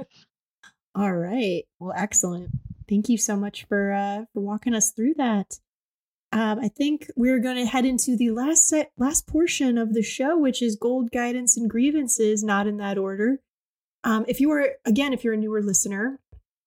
All 0.94 1.14
right. 1.14 1.62
Well, 1.78 1.94
excellent. 1.96 2.50
Thank 2.88 3.08
you 3.08 3.16
so 3.16 3.36
much 3.36 3.64
for 3.64 3.92
uh, 3.92 4.24
for 4.34 4.40
walking 4.40 4.74
us 4.74 4.90
through 4.90 5.14
that 5.14 5.58
um, 6.32 6.60
I 6.60 6.68
think 6.68 7.10
we're 7.14 7.38
going 7.38 7.56
to 7.56 7.66
head 7.66 7.84
into 7.84 8.16
the 8.16 8.30
last 8.30 8.66
set, 8.66 8.90
last 8.96 9.26
portion 9.26 9.76
of 9.76 9.92
the 9.92 10.02
show, 10.02 10.38
which 10.38 10.62
is 10.62 10.76
gold 10.76 11.10
guidance 11.10 11.56
and 11.56 11.68
grievances, 11.68 12.42
not 12.42 12.66
in 12.66 12.78
that 12.78 12.96
order. 12.96 13.40
Um, 14.04 14.24
if 14.26 14.40
you 14.40 14.50
are 14.50 14.70
again, 14.84 15.12
if 15.12 15.22
you're 15.22 15.34
a 15.34 15.38
newer 15.38 15.62
listener, 15.62 16.18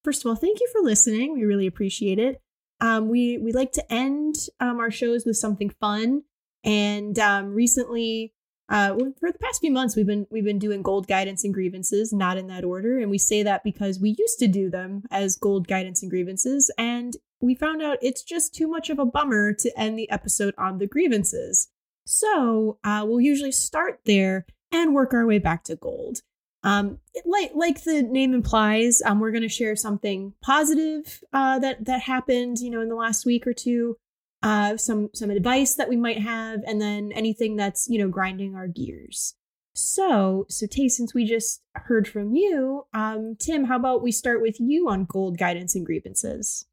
first 0.03 0.23
of 0.23 0.29
all, 0.29 0.35
thank 0.35 0.59
you 0.59 0.67
for 0.71 0.81
listening. 0.81 1.33
We 1.33 1.45
really 1.45 1.67
appreciate 1.67 2.19
it. 2.19 2.41
Um, 2.79 3.09
we 3.09 3.39
we 3.39 3.51
like 3.53 3.71
to 3.73 3.93
end 3.93 4.35
um, 4.59 4.79
our 4.79 4.91
shows 4.91 5.25
with 5.25 5.37
something 5.37 5.71
fun, 5.81 6.23
and 6.63 7.17
um, 7.17 7.53
recently, 7.53 8.33
uh, 8.69 8.95
for 9.19 9.31
the 9.31 9.39
past 9.39 9.61
few 9.61 9.71
months, 9.71 9.95
we've 9.95 10.05
been 10.05 10.27
we've 10.29 10.45
been 10.45 10.59
doing 10.59 10.83
gold 10.83 11.07
guidance 11.07 11.43
and 11.43 11.53
grievances, 11.53 12.13
not 12.13 12.37
in 12.37 12.47
that 12.47 12.63
order, 12.63 12.99
and 12.99 13.09
we 13.09 13.17
say 13.17 13.41
that 13.43 13.63
because 13.63 13.99
we 13.99 14.15
used 14.17 14.37
to 14.39 14.47
do 14.47 14.69
them 14.69 15.03
as 15.09 15.37
gold 15.37 15.67
guidance 15.67 16.03
and 16.03 16.11
grievances, 16.11 16.71
and 16.77 17.17
we 17.45 17.55
found 17.55 17.81
out 17.81 17.97
it's 18.01 18.23
just 18.23 18.53
too 18.53 18.67
much 18.67 18.89
of 18.89 18.99
a 18.99 19.05
bummer 19.05 19.53
to 19.53 19.79
end 19.79 19.97
the 19.97 20.09
episode 20.09 20.53
on 20.57 20.79
the 20.79 20.87
grievances. 20.87 21.69
So 22.05 22.77
uh, 22.83 23.03
we'll 23.07 23.21
usually 23.21 23.51
start 23.51 24.01
there 24.05 24.45
and 24.71 24.93
work 24.93 25.13
our 25.13 25.25
way 25.25 25.39
back 25.39 25.63
to 25.65 25.75
gold. 25.75 26.21
Um, 26.63 26.97
like 27.25 27.51
like 27.53 27.83
the 27.83 28.01
name 28.01 28.33
implies, 28.33 29.01
um, 29.05 29.19
we're 29.19 29.31
going 29.31 29.43
to 29.43 29.49
share 29.49 29.75
something 29.75 30.33
positive 30.41 31.23
uh, 31.31 31.59
that 31.59 31.85
that 31.85 32.01
happened, 32.01 32.57
you 32.59 32.71
know, 32.71 32.81
in 32.81 32.89
the 32.89 32.95
last 32.95 33.25
week 33.25 33.45
or 33.45 33.53
two. 33.53 33.97
Uh, 34.41 34.75
some 34.77 35.09
some 35.13 35.29
advice 35.29 35.75
that 35.75 35.89
we 35.89 35.95
might 35.95 36.19
have, 36.19 36.61
and 36.65 36.81
then 36.81 37.11
anything 37.11 37.55
that's 37.55 37.87
you 37.87 37.99
know 37.99 38.09
grinding 38.09 38.55
our 38.55 38.67
gears. 38.67 39.35
So, 39.75 40.45
so 40.49 40.65
Tay, 40.65 40.87
since 40.87 41.13
we 41.13 41.25
just 41.25 41.61
heard 41.73 42.07
from 42.07 42.33
you, 42.33 42.85
um, 42.93 43.35
Tim, 43.37 43.65
how 43.65 43.75
about 43.75 44.01
we 44.01 44.11
start 44.11 44.41
with 44.41 44.59
you 44.59 44.87
on 44.87 45.05
gold 45.05 45.37
guidance 45.37 45.75
and 45.75 45.85
grievances? 45.85 46.65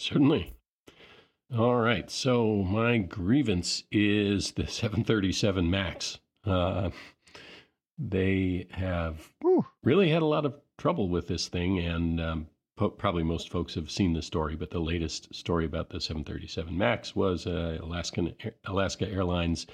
Certainly. 0.00 0.54
All 1.54 1.76
right. 1.76 2.10
So 2.10 2.62
my 2.62 2.96
grievance 2.96 3.84
is 3.92 4.52
the 4.52 4.66
737 4.66 5.68
Max. 5.68 6.18
Uh, 6.42 6.88
they 7.98 8.66
have 8.70 9.30
Ooh. 9.44 9.66
really 9.84 10.08
had 10.08 10.22
a 10.22 10.26
lot 10.26 10.46
of 10.46 10.54
trouble 10.78 11.10
with 11.10 11.28
this 11.28 11.48
thing, 11.48 11.78
and 11.78 12.18
um, 12.18 12.46
po- 12.78 12.88
probably 12.88 13.22
most 13.22 13.50
folks 13.50 13.74
have 13.74 13.90
seen 13.90 14.14
the 14.14 14.22
story. 14.22 14.56
But 14.56 14.70
the 14.70 14.78
latest 14.80 15.34
story 15.34 15.66
about 15.66 15.90
the 15.90 16.00
737 16.00 16.76
Max 16.78 17.14
was 17.14 17.46
uh, 17.46 17.78
Alaskan 17.82 18.34
Alaska 18.64 19.06
Airlines 19.06 19.66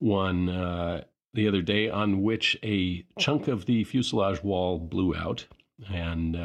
one 0.00 0.50
uh, 0.50 1.04
the 1.32 1.48
other 1.48 1.62
day, 1.62 1.88
on 1.88 2.20
which 2.20 2.58
a 2.62 3.06
chunk 3.18 3.48
of 3.48 3.64
the 3.64 3.84
fuselage 3.84 4.42
wall 4.42 4.78
blew 4.78 5.16
out, 5.16 5.46
and 5.90 6.36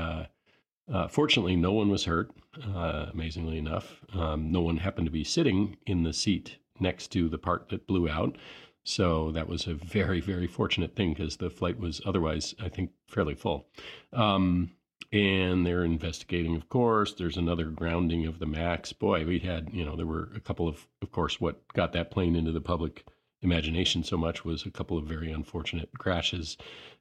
uh, 0.92 1.08
fortunately, 1.08 1.56
no 1.56 1.74
one 1.74 1.90
was 1.90 2.06
hurt, 2.06 2.32
uh, 2.64 3.08
amazingly 3.12 3.58
enough. 3.58 4.02
Um, 4.14 4.52
no 4.52 4.62
one 4.62 4.78
happened 4.78 5.08
to 5.08 5.12
be 5.12 5.24
sitting 5.24 5.78
in 5.86 6.04
the 6.04 6.14
seat 6.14 6.58
next 6.80 7.08
to 7.10 7.28
the 7.30 7.38
part 7.38 7.70
that 7.70 7.88
blew 7.88 8.08
out. 8.08 8.38
So 8.84 9.32
that 9.34 9.50
was 9.50 9.68
a 9.68 9.74
very, 9.74 10.22
very 10.22 10.48
fortunate 10.48 10.96
thing 10.96 11.14
because 11.14 11.38
the 11.38 11.50
flight 11.50 11.78
was 11.78 12.00
otherwise, 12.06 12.56
I 12.62 12.70
think, 12.70 12.92
fairly 13.08 13.36
full. 13.36 13.68
Um, 14.14 14.72
and 15.12 15.66
they're 15.66 15.84
investigating, 15.84 16.56
of 16.56 16.70
course. 16.70 17.14
There's 17.14 17.38
another 17.38 17.66
grounding 17.66 18.26
of 18.26 18.40
the 18.40 18.46
MAX. 18.46 18.94
Boy, 18.94 19.26
we 19.26 19.40
had, 19.40 19.70
you 19.74 19.84
know, 19.84 19.96
there 19.96 20.06
were 20.06 20.30
a 20.36 20.40
couple 20.40 20.68
of, 20.68 20.88
of 21.02 21.12
course, 21.12 21.42
what 21.42 21.68
got 21.74 21.92
that 21.94 22.12
plane 22.12 22.36
into 22.36 22.52
the 22.54 22.62
public 22.62 23.06
imagination 23.42 24.04
so 24.04 24.18
much 24.18 24.44
was 24.44 24.66
a 24.66 24.72
couple 24.72 24.98
of 24.98 25.06
very 25.06 25.32
unfortunate 25.32 25.90
crashes 25.98 26.58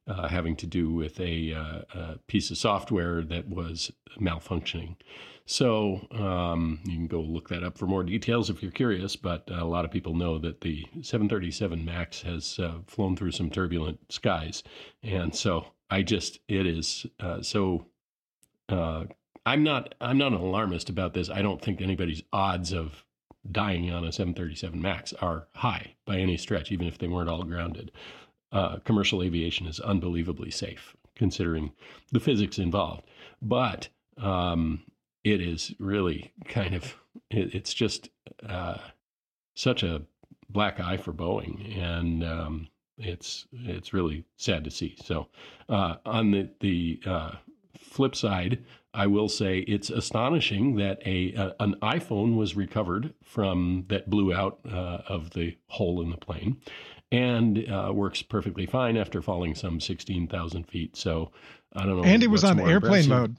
uh, 0.09 0.29
having 0.29 0.57
to 0.57 0.67
do 0.67 0.91
with 0.91 1.19
a, 1.21 1.53
uh, 1.53 1.99
a, 1.99 2.19
piece 2.27 2.51
of 2.51 2.59
software 2.59 3.23
that 3.23 3.49
was 3.49 3.93
malfunctioning. 4.21 4.97
So 5.47 6.07
um, 6.13 6.81
you 6.85 6.95
can 6.95 7.07
go 7.07 7.21
look 7.21 7.49
that 7.49 7.63
up 7.63 7.79
for 7.79 7.87
more 7.87 8.03
details 8.03 8.51
if 8.51 8.63
you're 8.63 8.73
curious. 8.73 9.15
But 9.17 9.49
a 9.51 9.65
lot 9.65 9.85
of 9.85 9.91
people 9.91 10.15
know 10.15 10.39
that 10.39 10.61
the 10.61 10.85
737 11.03 11.85
Max 11.85 12.23
has 12.23 12.59
uh, 12.59 12.79
flown 12.87 13.17
through 13.17 13.31
some 13.33 13.51
turbulent 13.51 14.13
skies, 14.13 14.65
and 15.03 15.35
so 15.35 15.67
I 15.91 16.03
just 16.03 16.41
it 16.49 16.67
is 16.67 17.07
uh, 17.21 17.43
so. 17.43 17.87
Uh, 18.69 19.05
I'm 19.45 19.63
not. 19.63 19.95
I'm 20.01 20.19
not 20.19 20.33
an 20.33 20.39
alarmist 20.39 20.89
about 20.89 21.15
this. 21.15 21.31
I 21.31 21.41
don't 21.41 21.63
think 21.63 21.81
anybody's 21.81 22.25
odds 22.33 22.73
of 22.73 23.05
dying 23.53 23.93
on 23.93 24.05
a 24.05 24.11
737 24.11 24.81
MAX 24.81 25.13
are 25.15 25.47
high 25.55 25.95
by 26.05 26.19
any 26.19 26.37
stretch, 26.37 26.73
even 26.73 26.89
if 26.89 26.99
they 26.99 27.07
weren't 27.07 27.29
all 27.29 27.45
grounded. 27.45 27.93
Uh, 28.53 28.79
commercial 28.85 29.23
aviation 29.23 29.67
is 29.67 29.81
unbelievably 29.81 30.51
safe 30.51 30.97
considering 31.17 31.73
the 32.13 32.21
physics 32.21 32.59
involved. 32.59 33.03
But 33.43 33.89
um, 34.19 34.83
it 35.25 35.41
is 35.41 35.75
really 35.79 36.33
kind 36.47 36.75
of, 36.75 36.95
it, 37.31 37.55
it's 37.55 37.75
just 37.75 38.11
uh, 38.49 38.79
such 39.55 39.83
a 39.83 40.03
black 40.49 40.79
eye 40.81 40.97
for 40.97 41.13
Boeing. 41.13 41.77
And 41.77 42.23
um, 42.25 42.69
it's 42.99 43.47
it's 43.53 43.93
really 43.93 44.25
sad 44.37 44.65
to 44.65 44.71
see. 44.71 44.97
So 45.05 45.29
uh, 45.69 45.97
on 46.05 46.31
the 46.31 46.49
the 46.61 47.01
uh, 47.05 47.33
flip 47.77 48.17
side, 48.17 48.65
I 48.97 49.07
will 49.07 49.29
say 49.29 49.59
it's 49.59 49.91
astonishing 49.91 50.77
that 50.77 51.01
a, 51.05 51.35
a 51.35 51.55
an 51.61 51.77
iPhone 51.83 52.37
was 52.37 52.57
recovered 52.57 53.13
from 53.23 53.85
that 53.89 54.09
blew 54.09 54.33
out 54.33 54.59
uh, 54.67 55.03
of 55.07 55.31
the 55.31 55.57
hole 55.69 56.01
in 56.01 56.11
the 56.11 56.17
plane, 56.17 56.57
and 57.13 57.69
uh, 57.71 57.93
works 57.93 58.23
perfectly 58.23 58.65
fine 58.65 58.97
after 58.97 59.21
falling 59.21 59.55
some 59.55 59.81
sixteen 59.81 60.27
thousand 60.27 60.65
feet. 60.65 60.97
So 60.97 61.31
I 61.75 61.85
don't 61.85 61.99
know. 61.99 62.05
And 62.05 62.23
it 62.23 62.29
was 62.29 62.43
on 62.43 62.59
airplane 62.59 63.05
impressive. 63.05 63.11
mode. 63.11 63.37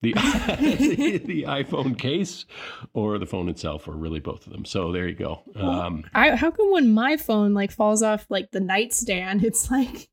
The, 0.00 0.12
the, 0.12 1.18
the 1.24 1.42
iPhone 1.44 1.98
case 1.98 2.44
or 2.92 3.18
the 3.18 3.26
phone 3.26 3.48
itself, 3.48 3.88
or 3.88 3.92
really 3.92 4.20
both 4.20 4.46
of 4.46 4.52
them. 4.52 4.64
So 4.64 4.92
there 4.92 5.08
you 5.08 5.14
go. 5.16 5.42
Um, 5.56 6.04
I, 6.14 6.36
how 6.36 6.52
come 6.52 6.70
when 6.70 6.92
my 6.92 7.16
phone 7.16 7.52
like 7.52 7.72
falls 7.72 8.00
off 8.02 8.26
like 8.28 8.52
the 8.52 8.60
nightstand, 8.60 9.42
it's 9.44 9.70
like 9.70 10.08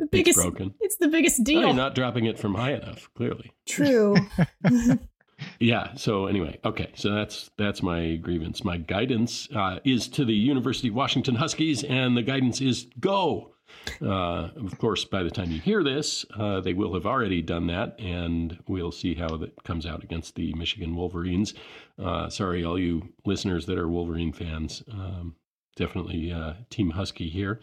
the 0.00 0.06
biggest 0.06 0.38
it's 0.38 0.44
broken. 0.44 0.74
It's 0.80 0.96
the 0.96 1.08
biggest 1.08 1.44
deal. 1.44 1.60
Oh, 1.60 1.66
you're 1.66 1.74
not 1.74 1.94
dropping 1.94 2.24
it 2.24 2.38
from 2.38 2.54
high 2.54 2.72
enough, 2.72 3.08
clearly. 3.14 3.52
True. 3.66 4.16
yeah. 5.60 5.94
So 5.94 6.26
anyway, 6.26 6.58
okay. 6.64 6.90
So 6.94 7.12
that's 7.12 7.50
that's 7.56 7.82
my 7.82 8.16
grievance. 8.16 8.64
My 8.64 8.76
guidance 8.76 9.48
uh, 9.54 9.78
is 9.84 10.08
to 10.08 10.24
the 10.24 10.34
University 10.34 10.88
of 10.88 10.94
Washington 10.94 11.36
Huskies, 11.36 11.84
and 11.84 12.16
the 12.16 12.22
guidance 12.22 12.60
is 12.60 12.86
go. 12.98 13.54
Uh, 14.02 14.48
of 14.56 14.76
course, 14.78 15.04
by 15.04 15.22
the 15.22 15.30
time 15.30 15.50
you 15.50 15.60
hear 15.60 15.84
this, 15.84 16.26
uh, 16.36 16.60
they 16.60 16.74
will 16.74 16.92
have 16.94 17.06
already 17.06 17.40
done 17.40 17.68
that, 17.68 17.94
and 18.00 18.58
we'll 18.66 18.90
see 18.90 19.14
how 19.14 19.36
that 19.36 19.62
comes 19.62 19.86
out 19.86 20.02
against 20.02 20.34
the 20.34 20.52
Michigan 20.54 20.96
Wolverines. 20.96 21.54
Uh, 21.96 22.28
sorry, 22.28 22.64
all 22.64 22.78
you 22.78 23.08
listeners 23.24 23.66
that 23.66 23.78
are 23.78 23.88
Wolverine 23.88 24.32
fans. 24.32 24.82
Um, 24.92 25.36
definitely 25.76 26.32
uh, 26.32 26.54
Team 26.68 26.90
Husky 26.90 27.28
here. 27.28 27.60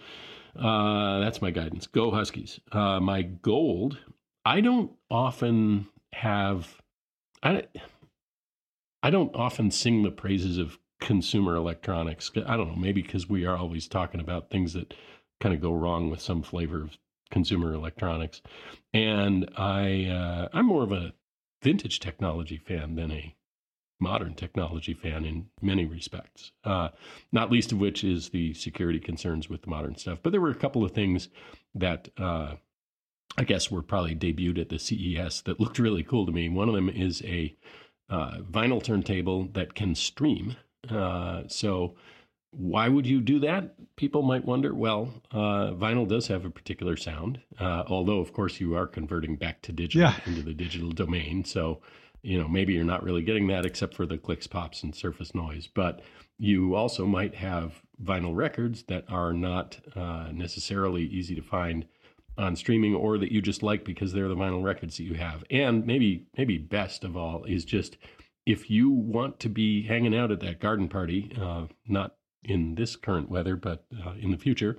Uh, 0.60 1.20
that's 1.20 1.42
my 1.42 1.52
guidance. 1.52 1.88
Go 1.88 2.12
Huskies. 2.12 2.60
Uh, 2.72 3.00
my 3.00 3.22
gold. 3.22 4.00
I 4.46 4.62
don't 4.62 4.92
often 5.10 5.88
have. 6.14 6.82
I. 7.44 7.64
I 9.04 9.10
don't 9.10 9.36
often 9.36 9.72
sing 9.72 10.04
the 10.04 10.12
praises 10.12 10.58
of 10.58 10.80
consumer 11.00 11.56
electronics. 11.56 12.32
I 12.46 12.58
don't 12.58 12.70
know. 12.70 12.76
Maybe 12.76 13.02
because 13.02 13.30
we 13.30 13.46
are 13.46 13.58
always 13.58 13.88
talking 13.88 14.20
about 14.20 14.50
things 14.50 14.74
that 14.74 14.94
kind 15.40 15.54
of 15.54 15.62
go 15.62 15.72
wrong 15.72 16.10
with 16.10 16.22
some 16.22 16.42
flavor 16.42 16.82
of 16.82 16.98
consumer 17.30 17.74
electronics, 17.74 18.42
and 18.94 19.50
I. 19.58 20.06
Uh, 20.06 20.48
I'm 20.54 20.66
more 20.66 20.84
of 20.84 20.92
a 20.92 21.14
vintage 21.62 22.00
technology 22.00 22.58
fan 22.58 22.96
than 22.96 23.12
a 23.12 23.36
modern 24.00 24.34
technology 24.36 24.94
fan 24.94 25.26
in 25.26 25.48
many 25.62 25.86
respects, 25.86 26.52
uh, 26.64 26.90
not 27.32 27.52
least 27.52 27.72
of 27.72 27.80
which 27.80 28.04
is 28.04 28.30
the 28.30 28.54
security 28.54 29.00
concerns 29.00 29.50
with 29.50 29.62
the 29.64 29.70
modern 29.70 29.96
stuff. 29.96 30.20
But 30.22 30.32
there 30.32 30.42
were 30.42 30.52
a 30.52 30.56
couple 30.56 30.84
of 30.84 30.92
things 30.92 31.30
that 31.74 32.10
uh, 32.18 32.56
I 33.38 33.44
guess 33.44 33.70
were 33.72 33.82
probably 33.82 34.16
debuted 34.16 34.60
at 34.60 34.70
the 34.70 34.80
CES 34.80 35.42
that 35.42 35.60
looked 35.60 35.80
really 35.80 36.04
cool 36.04 36.26
to 36.26 36.32
me. 36.32 36.50
One 36.50 36.70
of 36.70 36.76
them 36.76 36.90
is 36.90 37.22
a 37.24 37.56
uh, 38.10 38.38
vinyl 38.40 38.82
turntable 38.84 39.46
that 39.54 39.74
can 39.76 39.96
stream. 39.96 40.56
Uh, 40.90 41.44
so, 41.48 41.96
why 42.52 42.88
would 42.88 43.06
you 43.06 43.20
do 43.20 43.40
that? 43.40 43.76
People 43.98 44.22
might 44.22 44.46
wonder. 44.46 44.74
Well, 44.74 45.14
uh, 45.32 45.72
vinyl 45.74 46.08
does 46.08 46.28
have 46.28 46.46
a 46.46 46.50
particular 46.50 46.96
sound, 46.96 47.42
uh, 47.60 47.84
although, 47.88 48.20
of 48.20 48.32
course, 48.32 48.62
you 48.62 48.74
are 48.76 48.88
converting 48.88 49.36
back 49.36 49.62
to 49.64 49.74
digital 49.74 50.10
Yeah. 50.10 50.20
into 50.26 50.42
the 50.42 50.54
digital 50.54 50.92
domain. 50.92 51.44
So, 51.44 51.82
you 52.22 52.40
know, 52.40 52.48
maybe 52.48 52.74
you're 52.74 52.84
not 52.84 53.04
really 53.04 53.22
getting 53.22 53.48
that 53.48 53.66
except 53.66 53.96
for 53.96 54.06
the 54.06 54.18
clicks, 54.18 54.48
pops, 54.48 54.84
and 54.84 54.96
surface 54.96 55.34
noise. 55.34 55.68
But 55.68 56.02
you 56.38 56.76
also 56.76 57.06
might 57.06 57.36
have 57.36 57.82
vinyl 58.04 58.36
records 58.36 58.84
that 58.84 59.06
are 59.10 59.34
not 59.34 59.80
uh, 59.96 60.30
necessarily 60.32 61.04
easy 61.04 61.36
to 61.36 61.42
find 61.42 61.86
on 62.38 62.56
streaming 62.56 62.94
or 62.94 63.18
that 63.18 63.32
you 63.32 63.42
just 63.42 63.64
like 63.64 63.84
because 63.84 64.14
they're 64.14 64.28
the 64.28 64.36
vinyl 64.36 64.64
records 64.64 64.98
that 64.98 65.04
you 65.04 65.16
have. 65.16 65.44
And 65.50 65.86
maybe 65.86 66.28
maybe 66.38 66.58
best 66.58 67.04
of 67.04 67.18
all 67.18 67.44
is 67.46 67.66
just 67.66 67.98
if 68.46 68.70
you 68.70 68.90
want 68.90 69.40
to 69.42 69.50
be 69.50 69.84
hanging 69.84 70.16
out 70.16 70.32
at 70.32 70.40
that 70.42 70.60
garden 70.60 70.88
party, 70.88 71.32
uh, 71.40 71.66
not 71.88 72.16
in 72.44 72.76
this 72.76 72.96
current 72.96 73.30
weather, 73.30 73.56
but 73.56 73.86
uh, 74.06 74.14
in 74.20 74.32
the 74.32 74.38
future, 74.38 74.78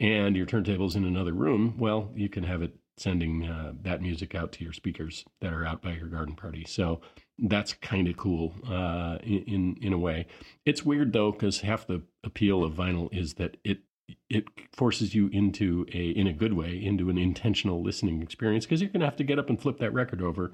and 0.00 0.34
your 0.36 0.46
turntable's 0.46 0.96
in 0.96 1.04
another 1.04 1.32
room, 1.32 1.76
well, 1.78 2.10
you 2.16 2.28
can 2.28 2.42
have 2.42 2.62
it 2.62 2.74
sending 2.96 3.46
uh, 3.46 3.72
that 3.82 4.00
music 4.00 4.34
out 4.34 4.52
to 4.52 4.64
your 4.64 4.72
speakers 4.72 5.24
that 5.40 5.52
are 5.52 5.66
out 5.66 5.82
by 5.82 5.92
your 5.92 6.06
garden 6.06 6.36
party. 6.36 6.64
So 6.66 7.00
that's 7.38 7.72
kind 7.74 8.06
of 8.08 8.16
cool 8.16 8.54
uh, 8.68 9.18
in, 9.22 9.76
in 9.80 9.92
a 9.92 9.98
way. 9.98 10.26
It's 10.64 10.84
weird 10.84 11.12
though 11.12 11.32
because 11.32 11.60
half 11.60 11.86
the 11.86 12.02
appeal 12.22 12.62
of 12.62 12.74
vinyl 12.74 13.12
is 13.12 13.34
that 13.34 13.56
it 13.64 13.78
it 14.28 14.44
forces 14.72 15.14
you 15.14 15.28
into 15.28 15.86
a 15.92 16.10
in 16.10 16.26
a 16.26 16.32
good 16.32 16.52
way 16.52 16.76
into 16.82 17.08
an 17.08 17.16
intentional 17.18 17.82
listening 17.82 18.22
experience 18.22 18.66
because 18.66 18.80
you're 18.80 18.90
to 18.90 19.00
have 19.00 19.16
to 19.16 19.24
get 19.24 19.38
up 19.38 19.48
and 19.48 19.60
flip 19.60 19.78
that 19.78 19.94
record 19.94 20.20
over 20.20 20.52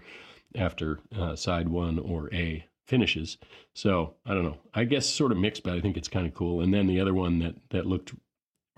after 0.55 1.01
uh, 1.17 1.35
side 1.35 1.69
one 1.69 1.99
or 1.99 2.33
a 2.33 2.65
finishes 2.87 3.39
so 3.75 4.15
i 4.25 4.35
don't 4.35 4.45
know 4.45 4.59
i 4.75 4.85
guess 4.85 5.07
sort 5.07 5.33
of 5.33 5.39
mixed 5.39 5.63
but 5.63 5.73
i 5.73 5.81
think 5.81 5.97
it's 5.97 6.09
kind 6.09 6.27
of 6.27 6.35
cool 6.35 6.61
and 6.61 6.73
then 6.73 6.87
the 6.87 7.01
other 7.01 7.15
one 7.15 7.39
that 7.41 7.55
that 7.71 7.87
looked 7.87 8.13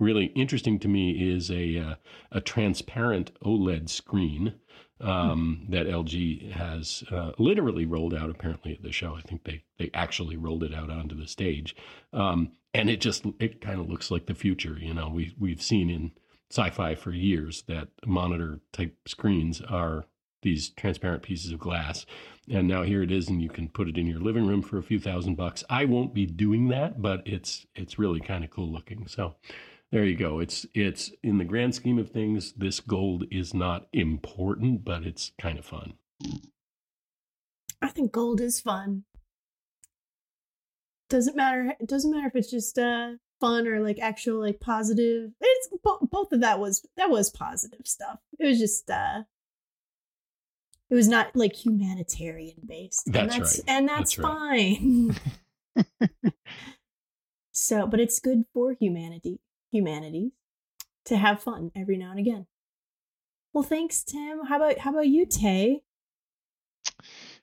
really 0.02 0.26
interesting 0.26 0.78
to 0.80 0.88
me 0.88 1.32
is 1.32 1.50
a 1.50 1.78
uh, 1.78 1.94
a 2.30 2.40
transparent 2.40 3.32
oled 3.42 3.88
screen 3.88 4.54
um, 5.00 5.66
that 5.68 5.86
lg 5.86 6.52
has 6.52 7.02
uh, 7.10 7.32
literally 7.38 7.84
rolled 7.86 8.14
out 8.14 8.30
apparently 8.30 8.72
at 8.72 8.82
the 8.82 8.92
show. 8.92 9.14
I 9.16 9.20
think 9.20 9.44
they 9.44 9.62
they 9.78 9.90
actually 9.94 10.36
rolled 10.36 10.62
it 10.62 10.74
out 10.74 10.90
onto 10.90 11.16
the 11.16 11.26
stage. 11.26 11.74
Um, 12.12 12.52
and 12.74 12.88
it 12.88 13.00
just 13.00 13.24
it 13.38 13.60
kind 13.60 13.80
of 13.80 13.88
looks 13.88 14.10
like 14.10 14.26
the 14.26 14.34
future 14.34 14.78
you 14.80 14.94
know. 14.94 15.08
We 15.08 15.34
we've 15.38 15.62
seen 15.62 15.90
in 15.90 16.12
sci-fi 16.50 16.94
for 16.94 17.12
years 17.12 17.62
that 17.66 17.88
monitor 18.06 18.60
type 18.72 18.96
screens 19.06 19.60
are 19.62 20.04
these 20.42 20.70
transparent 20.70 21.22
pieces 21.22 21.52
of 21.52 21.58
glass. 21.58 22.04
And 22.50 22.66
now 22.66 22.82
here 22.82 23.02
it 23.02 23.12
is 23.12 23.28
and 23.28 23.40
you 23.40 23.48
can 23.48 23.68
put 23.68 23.88
it 23.88 23.96
in 23.96 24.06
your 24.06 24.18
living 24.18 24.46
room 24.46 24.60
for 24.60 24.76
a 24.76 24.82
few 24.82 24.98
thousand 24.98 25.36
bucks. 25.36 25.62
I 25.70 25.84
won't 25.84 26.14
be 26.14 26.26
doing 26.26 26.68
that 26.68 27.00
but 27.00 27.22
it's 27.26 27.66
it's 27.74 27.98
really 27.98 28.20
kind 28.20 28.44
of 28.44 28.50
cool 28.50 28.70
looking. 28.70 29.06
So 29.06 29.34
there 29.92 30.04
you 30.04 30.16
go 30.16 30.40
it's 30.40 30.66
it's 30.74 31.12
in 31.22 31.38
the 31.38 31.44
grand 31.44 31.74
scheme 31.74 31.98
of 31.98 32.10
things 32.10 32.52
this 32.54 32.80
gold 32.80 33.24
is 33.30 33.54
not 33.54 33.86
important 33.92 34.84
but 34.84 35.04
it's 35.04 35.30
kind 35.40 35.58
of 35.58 35.64
fun 35.64 35.92
I 37.80 37.88
think 37.88 38.12
gold 38.12 38.40
is 38.40 38.60
fun. 38.60 39.02
Doesn't 41.10 41.36
matter. 41.36 41.74
It 41.80 41.88
doesn't 41.88 42.12
matter 42.12 42.28
if 42.28 42.36
it's 42.36 42.50
just 42.50 42.78
uh 42.78 43.14
fun 43.40 43.66
or 43.66 43.80
like 43.80 43.98
actual 43.98 44.38
like 44.40 44.60
positive. 44.60 45.32
It's 45.40 45.68
bo- 45.82 45.98
both 46.08 46.32
of 46.32 46.40
that 46.42 46.60
was 46.60 46.86
that 46.96 47.10
was 47.10 47.28
positive 47.28 47.80
stuff. 47.84 48.20
It 48.38 48.46
was 48.46 48.58
just 48.60 48.88
uh 48.88 49.24
it 50.90 50.94
was 50.94 51.08
not 51.08 51.34
like 51.34 51.56
humanitarian 51.66 52.58
based. 52.64 53.06
and 53.08 53.14
That's 53.16 53.36
that's 53.36 53.58
right. 53.58 53.64
and 53.66 53.88
that's, 53.88 54.16
That's 54.16 54.18
right. 54.18 54.78
fine. 55.74 56.32
so, 57.52 57.86
but 57.88 57.98
it's 57.98 58.20
good 58.20 58.44
for 58.54 58.74
humanity, 58.74 59.40
humanity 59.72 60.32
to 61.06 61.16
have 61.16 61.42
fun 61.42 61.72
every 61.74 61.96
now 61.96 62.10
and 62.10 62.20
again. 62.20 62.46
Well, 63.52 63.64
thanks, 63.64 64.04
Tim. 64.04 64.44
How 64.46 64.56
about 64.56 64.78
how 64.78 64.90
about 64.90 65.08
you, 65.08 65.26
Tay? 65.26 65.82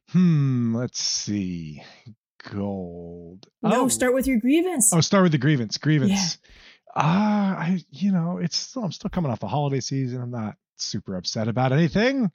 Hmm. 0.09 0.75
Let's 0.75 0.99
see. 0.99 1.84
Gold. 2.49 3.47
No, 3.61 3.84
oh. 3.84 3.88
start 3.89 4.13
with 4.13 4.25
your 4.25 4.39
grievance. 4.39 4.93
Oh, 4.93 5.01
start 5.01 5.23
with 5.23 5.34
the 5.34 5.38
grievance. 5.38 5.77
Grievance. 5.77 6.38
Ah, 6.95 7.57
I 7.57 7.84
you 7.91 8.11
know, 8.11 8.38
it's 8.38 8.57
still 8.57 8.84
I'm 8.84 8.91
still 8.91 9.09
coming 9.09 9.32
off 9.32 9.39
the 9.39 9.47
holiday 9.47 9.80
season. 9.80 10.21
I'm 10.21 10.32
not 10.32 10.55
super 10.77 11.15
upset 11.15 11.47
about 11.47 11.73
anything. 11.73 12.32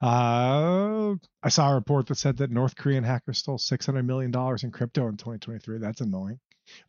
Uh, 0.00 1.14
I 1.42 1.48
saw 1.48 1.72
a 1.72 1.74
report 1.74 2.06
that 2.06 2.16
said 2.16 2.36
that 2.36 2.50
North 2.50 2.76
Korean 2.76 3.02
hackers 3.02 3.38
stole 3.38 3.58
600 3.58 4.02
million 4.04 4.30
dollars 4.30 4.62
in 4.62 4.70
crypto 4.70 5.08
in 5.08 5.16
2023. 5.16 5.78
That's 5.78 6.00
annoying, 6.00 6.38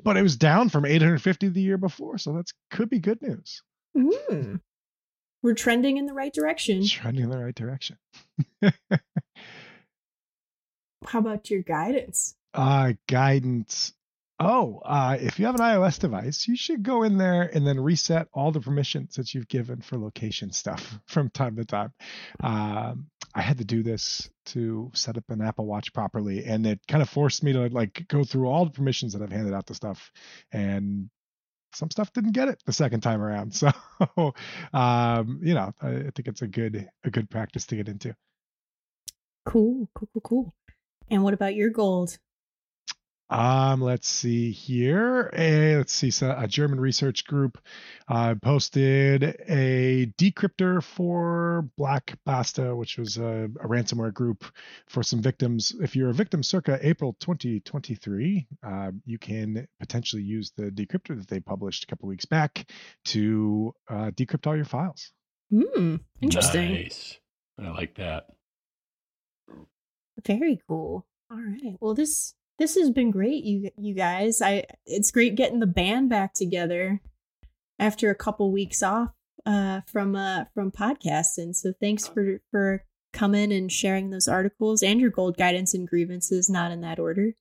but 0.04 0.18
it 0.18 0.22
was 0.22 0.38
down 0.38 0.70
from 0.70 0.86
850 0.86 1.50
the 1.50 1.62
year 1.62 1.78
before, 1.78 2.18
so 2.18 2.34
that's 2.34 2.54
could 2.72 2.90
be 2.90 3.00
good 3.00 3.22
news. 3.22 3.62
Mm. 3.96 4.60
We're 5.42 5.54
trending 5.54 5.98
in 5.98 6.06
the 6.06 6.14
right 6.14 6.34
direction. 6.34 6.86
Trending 6.86 7.24
in 7.26 7.30
the 7.30 7.38
right 7.38 7.56
direction. 7.56 7.98
How 11.06 11.20
about 11.20 11.50
your 11.50 11.62
guidance? 11.62 12.36
uh 12.54 12.94
guidance 13.08 13.94
oh 14.40 14.82
uh 14.86 15.18
if 15.20 15.40
you 15.40 15.46
have 15.46 15.56
an 15.56 15.62
ios 15.62 16.00
device 16.00 16.48
you 16.48 16.56
should 16.56 16.82
go 16.82 17.04
in 17.04 17.18
there 17.18 17.44
and 17.44 17.66
then 17.66 17.80
reset 17.80 18.28
all 18.34 18.52
the 18.52 18.60
permissions 18.60 19.16
that 19.16 19.34
you've 19.34 19.48
given 19.48 19.82
for 19.82 19.98
location 19.98 20.52
stuff 20.52 21.00
from 21.08 21.30
time 21.30 21.56
to 21.56 21.66
time 21.66 21.92
um 22.42 23.08
i 23.36 23.42
had 23.42 23.58
to 23.58 23.66
do 23.66 23.84
this 23.84 24.30
to 24.46 24.92
set 24.94 25.18
up 25.18 25.24
an 25.30 25.42
apple 25.42 25.66
watch 25.66 25.94
properly 25.94 26.46
and 26.46 26.66
it 26.66 26.80
kind 26.88 27.02
of 27.02 27.10
forced 27.10 27.44
me 27.44 27.54
to 27.54 27.68
like 27.68 28.06
go 28.08 28.24
through 28.24 28.48
all 28.48 28.66
the 28.66 28.72
permissions 28.72 29.14
that 29.14 29.22
i've 29.22 29.32
handed 29.32 29.54
out 29.54 29.68
to 29.68 29.74
stuff 29.74 30.12
and 30.52 31.10
some 31.74 31.92
stuff 31.92 32.12
didn't 32.14 32.32
get 32.32 32.48
it 32.48 32.62
the 32.66 32.74
second 32.74 33.02
time 33.02 33.22
around 33.22 33.54
so 33.56 33.72
um 34.74 35.40
you 35.44 35.54
know 35.54 35.72
i, 35.82 35.88
I 35.90 36.12
think 36.16 36.28
it's 36.28 36.42
a 36.42 36.48
good 36.48 36.90
a 37.04 37.12
good 37.12 37.30
practice 37.30 37.66
to 37.68 37.76
get 37.76 37.88
into 37.88 38.16
Cool, 39.50 39.90
cool, 39.96 40.10
cool, 40.14 40.22
cool. 40.22 40.54
And 41.10 41.24
what 41.24 41.34
about 41.34 41.56
your 41.56 41.72
gold? 41.72 42.18
Um, 43.30 43.82
let's 43.82 44.08
see 44.08 44.52
here. 44.52 45.30
Eh, 45.34 45.76
let's 45.78 45.94
see. 45.94 46.10
So 46.10 46.36
a 46.36 46.48
German 46.48 46.80
research 46.80 47.26
group 47.26 47.60
uh, 48.08 48.36
posted 48.42 49.24
a 49.48 50.12
decryptor 50.18 50.82
for 50.82 51.70
Black 51.78 52.18
Basta, 52.26 52.76
which 52.76 52.98
was 52.98 53.18
a, 53.18 53.46
a 53.46 53.68
ransomware 53.68 54.14
group 54.14 54.44
for 54.88 55.04
some 55.04 55.22
victims. 55.22 55.76
If 55.80 55.96
you're 55.96 56.10
a 56.10 56.14
victim 56.14 56.42
circa 56.42 56.80
April 56.82 57.16
2023, 57.20 58.48
uh, 58.64 58.92
you 59.06 59.20
can 59.20 59.68
potentially 59.80 60.24
use 60.24 60.52
the 60.58 60.72
decryptor 60.72 61.18
that 61.18 61.28
they 61.28 61.40
published 61.40 61.84
a 61.84 61.88
couple 61.88 62.10
weeks 62.10 62.26
back 62.26 62.68
to 63.06 63.74
uh, 63.90 64.12
decrypt 64.12 64.48
all 64.48 64.56
your 64.56 64.66
files. 64.66 65.12
Hmm, 65.52 65.96
interesting. 66.22 66.74
nice 66.74 67.18
i 67.58 67.70
like 67.70 67.96
that 67.96 68.28
Very 70.26 70.62
cool. 70.68 71.08
All 71.32 71.38
right. 71.38 71.76
Well, 71.80 71.94
this 71.94 72.34
this 72.60 72.76
has 72.76 72.92
been 72.92 73.10
great, 73.10 73.44
you 73.44 73.72
you 73.78 73.96
guys. 73.96 74.42
I 74.42 74.66
it's 74.86 75.12
great 75.12 75.36
getting 75.36 75.60
the 75.60 75.66
band 75.66 76.10
back 76.10 76.34
together 76.34 77.02
after 77.80 78.10
a 78.10 78.16
couple 78.16 78.52
weeks 78.52 78.84
off 78.84 79.12
uh 79.46 79.82
from 79.88 80.16
uh 80.16 80.46
from 80.54 80.72
podcasting. 80.72 81.56
So 81.56 81.74
thanks 81.80 82.08
for 82.08 82.42
for 82.52 82.84
coming 83.14 83.52
and 83.52 83.72
sharing 83.72 84.10
those 84.12 84.28
articles 84.28 84.84
and 84.84 85.00
your 85.00 85.10
gold 85.10 85.38
guidance 85.38 85.74
and 85.74 85.88
grievances, 85.88 86.50
not 86.50 86.72
in 86.72 86.82
that 86.82 87.00
order. 87.00 87.34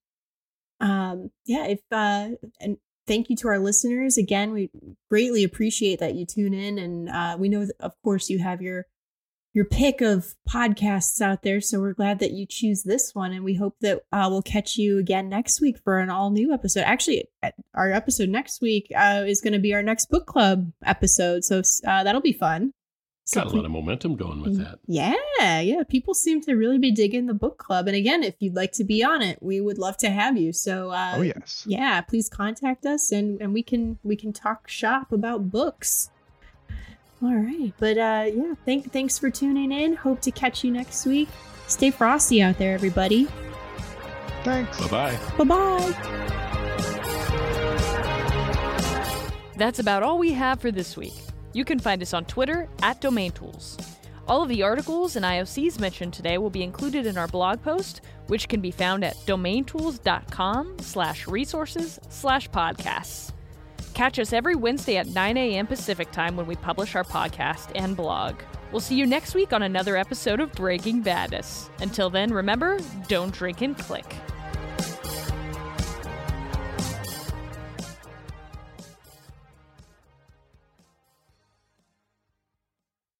Um 0.80 1.30
yeah, 1.44 1.66
if 1.66 1.80
uh 1.90 2.30
and 2.60 2.78
thank 3.06 3.28
you 3.28 3.36
to 3.36 3.48
our 3.48 3.58
listeners 3.58 4.16
again. 4.16 4.52
We 4.52 4.70
greatly 5.10 5.42
appreciate 5.42 5.98
that 5.98 6.14
you 6.14 6.26
tune 6.26 6.54
in 6.54 6.78
and 6.78 7.08
uh 7.08 7.36
we 7.38 7.48
know 7.48 7.66
that 7.66 7.76
of 7.80 7.92
course 8.04 8.30
you 8.30 8.38
have 8.38 8.62
your 8.62 8.86
your 9.54 9.64
pick 9.64 10.00
of 10.00 10.34
podcasts 10.48 11.20
out 11.20 11.42
there. 11.42 11.60
So 11.60 11.80
we're 11.80 11.94
glad 11.94 12.18
that 12.20 12.32
you 12.32 12.46
choose 12.46 12.82
this 12.82 13.14
one, 13.14 13.32
and 13.32 13.44
we 13.44 13.54
hope 13.54 13.76
that 13.80 14.02
uh, 14.12 14.28
we'll 14.30 14.42
catch 14.42 14.76
you 14.76 14.98
again 14.98 15.28
next 15.28 15.60
week 15.60 15.78
for 15.78 15.98
an 15.98 16.10
all 16.10 16.30
new 16.30 16.52
episode. 16.52 16.82
Actually, 16.82 17.24
our 17.74 17.90
episode 17.90 18.28
next 18.28 18.60
week 18.60 18.90
uh, 18.96 19.24
is 19.26 19.40
going 19.40 19.54
to 19.54 19.58
be 19.58 19.74
our 19.74 19.82
next 19.82 20.10
book 20.10 20.26
club 20.26 20.72
episode, 20.84 21.44
so 21.44 21.62
uh, 21.86 22.04
that'll 22.04 22.20
be 22.20 22.32
fun. 22.32 22.72
So 23.24 23.42
got 23.42 23.52
a 23.52 23.56
lot 23.56 23.66
of 23.66 23.70
momentum 23.70 24.16
going 24.16 24.40
with 24.40 24.56
that 24.56 24.78
yeah, 24.86 25.60
yeah. 25.60 25.82
People 25.82 26.14
seem 26.14 26.40
to 26.42 26.54
really 26.54 26.78
be 26.78 26.90
digging 26.90 27.26
the 27.26 27.34
book 27.34 27.58
club, 27.58 27.86
and 27.86 27.94
again, 27.94 28.22
if 28.22 28.36
you'd 28.38 28.56
like 28.56 28.72
to 28.72 28.84
be 28.84 29.04
on 29.04 29.20
it, 29.20 29.38
we 29.42 29.60
would 29.60 29.76
love 29.76 29.98
to 29.98 30.08
have 30.08 30.38
you. 30.38 30.50
So 30.50 30.90
uh, 30.92 31.14
oh 31.16 31.20
yes. 31.22 31.64
yeah, 31.66 32.00
please 32.00 32.30
contact 32.30 32.86
us, 32.86 33.12
and 33.12 33.38
and 33.42 33.52
we 33.52 33.62
can 33.62 33.98
we 34.02 34.16
can 34.16 34.32
talk 34.32 34.66
shop 34.68 35.12
about 35.12 35.50
books. 35.50 36.08
All 37.20 37.34
right, 37.34 37.72
but 37.78 37.98
uh, 37.98 38.26
yeah, 38.32 38.54
thank 38.64 38.92
thanks 38.92 39.18
for 39.18 39.28
tuning 39.30 39.72
in. 39.72 39.96
Hope 39.96 40.20
to 40.20 40.30
catch 40.30 40.62
you 40.62 40.70
next 40.70 41.04
week. 41.04 41.28
Stay 41.66 41.90
frosty 41.90 42.40
out 42.42 42.58
there, 42.58 42.74
everybody. 42.74 43.26
Thanks. 44.44 44.78
Bye 44.88 45.18
Bye 45.36 45.44
bye. 45.44 45.92
bye. 45.92 45.94
That's 49.56 49.80
about 49.80 50.04
all 50.04 50.18
we 50.18 50.32
have 50.32 50.60
for 50.60 50.70
this 50.70 50.96
week. 50.96 51.14
You 51.52 51.64
can 51.64 51.80
find 51.80 52.00
us 52.00 52.14
on 52.14 52.24
Twitter 52.26 52.68
at 52.82 53.00
Domain 53.00 53.32
Tools. 53.32 53.76
All 54.28 54.42
of 54.42 54.48
the 54.48 54.62
articles 54.62 55.16
and 55.16 55.24
IOCs 55.24 55.80
mentioned 55.80 56.12
today 56.12 56.38
will 56.38 56.50
be 56.50 56.62
included 56.62 57.06
in 57.06 57.18
our 57.18 57.26
blog 57.26 57.60
post, 57.62 58.02
which 58.28 58.46
can 58.48 58.60
be 58.60 58.70
found 58.70 59.04
at 59.04 59.16
domaintools.com 59.26 60.76
slash 60.80 61.26
resources 61.26 61.98
slash 62.10 62.48
podcasts. 62.50 63.32
Catch 63.94 64.18
us 64.18 64.32
every 64.32 64.54
Wednesday 64.54 64.96
at 64.96 65.08
9 65.08 65.36
a.m. 65.36 65.66
Pacific 65.66 66.10
time 66.12 66.36
when 66.36 66.46
we 66.46 66.56
publish 66.56 66.94
our 66.94 67.04
podcast 67.04 67.72
and 67.74 67.96
blog. 67.96 68.36
We'll 68.70 68.80
see 68.80 68.96
you 68.96 69.06
next 69.06 69.34
week 69.34 69.52
on 69.52 69.62
another 69.62 69.96
episode 69.96 70.40
of 70.40 70.52
Breaking 70.52 71.00
Badness. 71.00 71.70
Until 71.80 72.10
then, 72.10 72.32
remember, 72.32 72.78
don't 73.08 73.32
drink 73.32 73.62
and 73.62 73.76
click. 73.76 74.14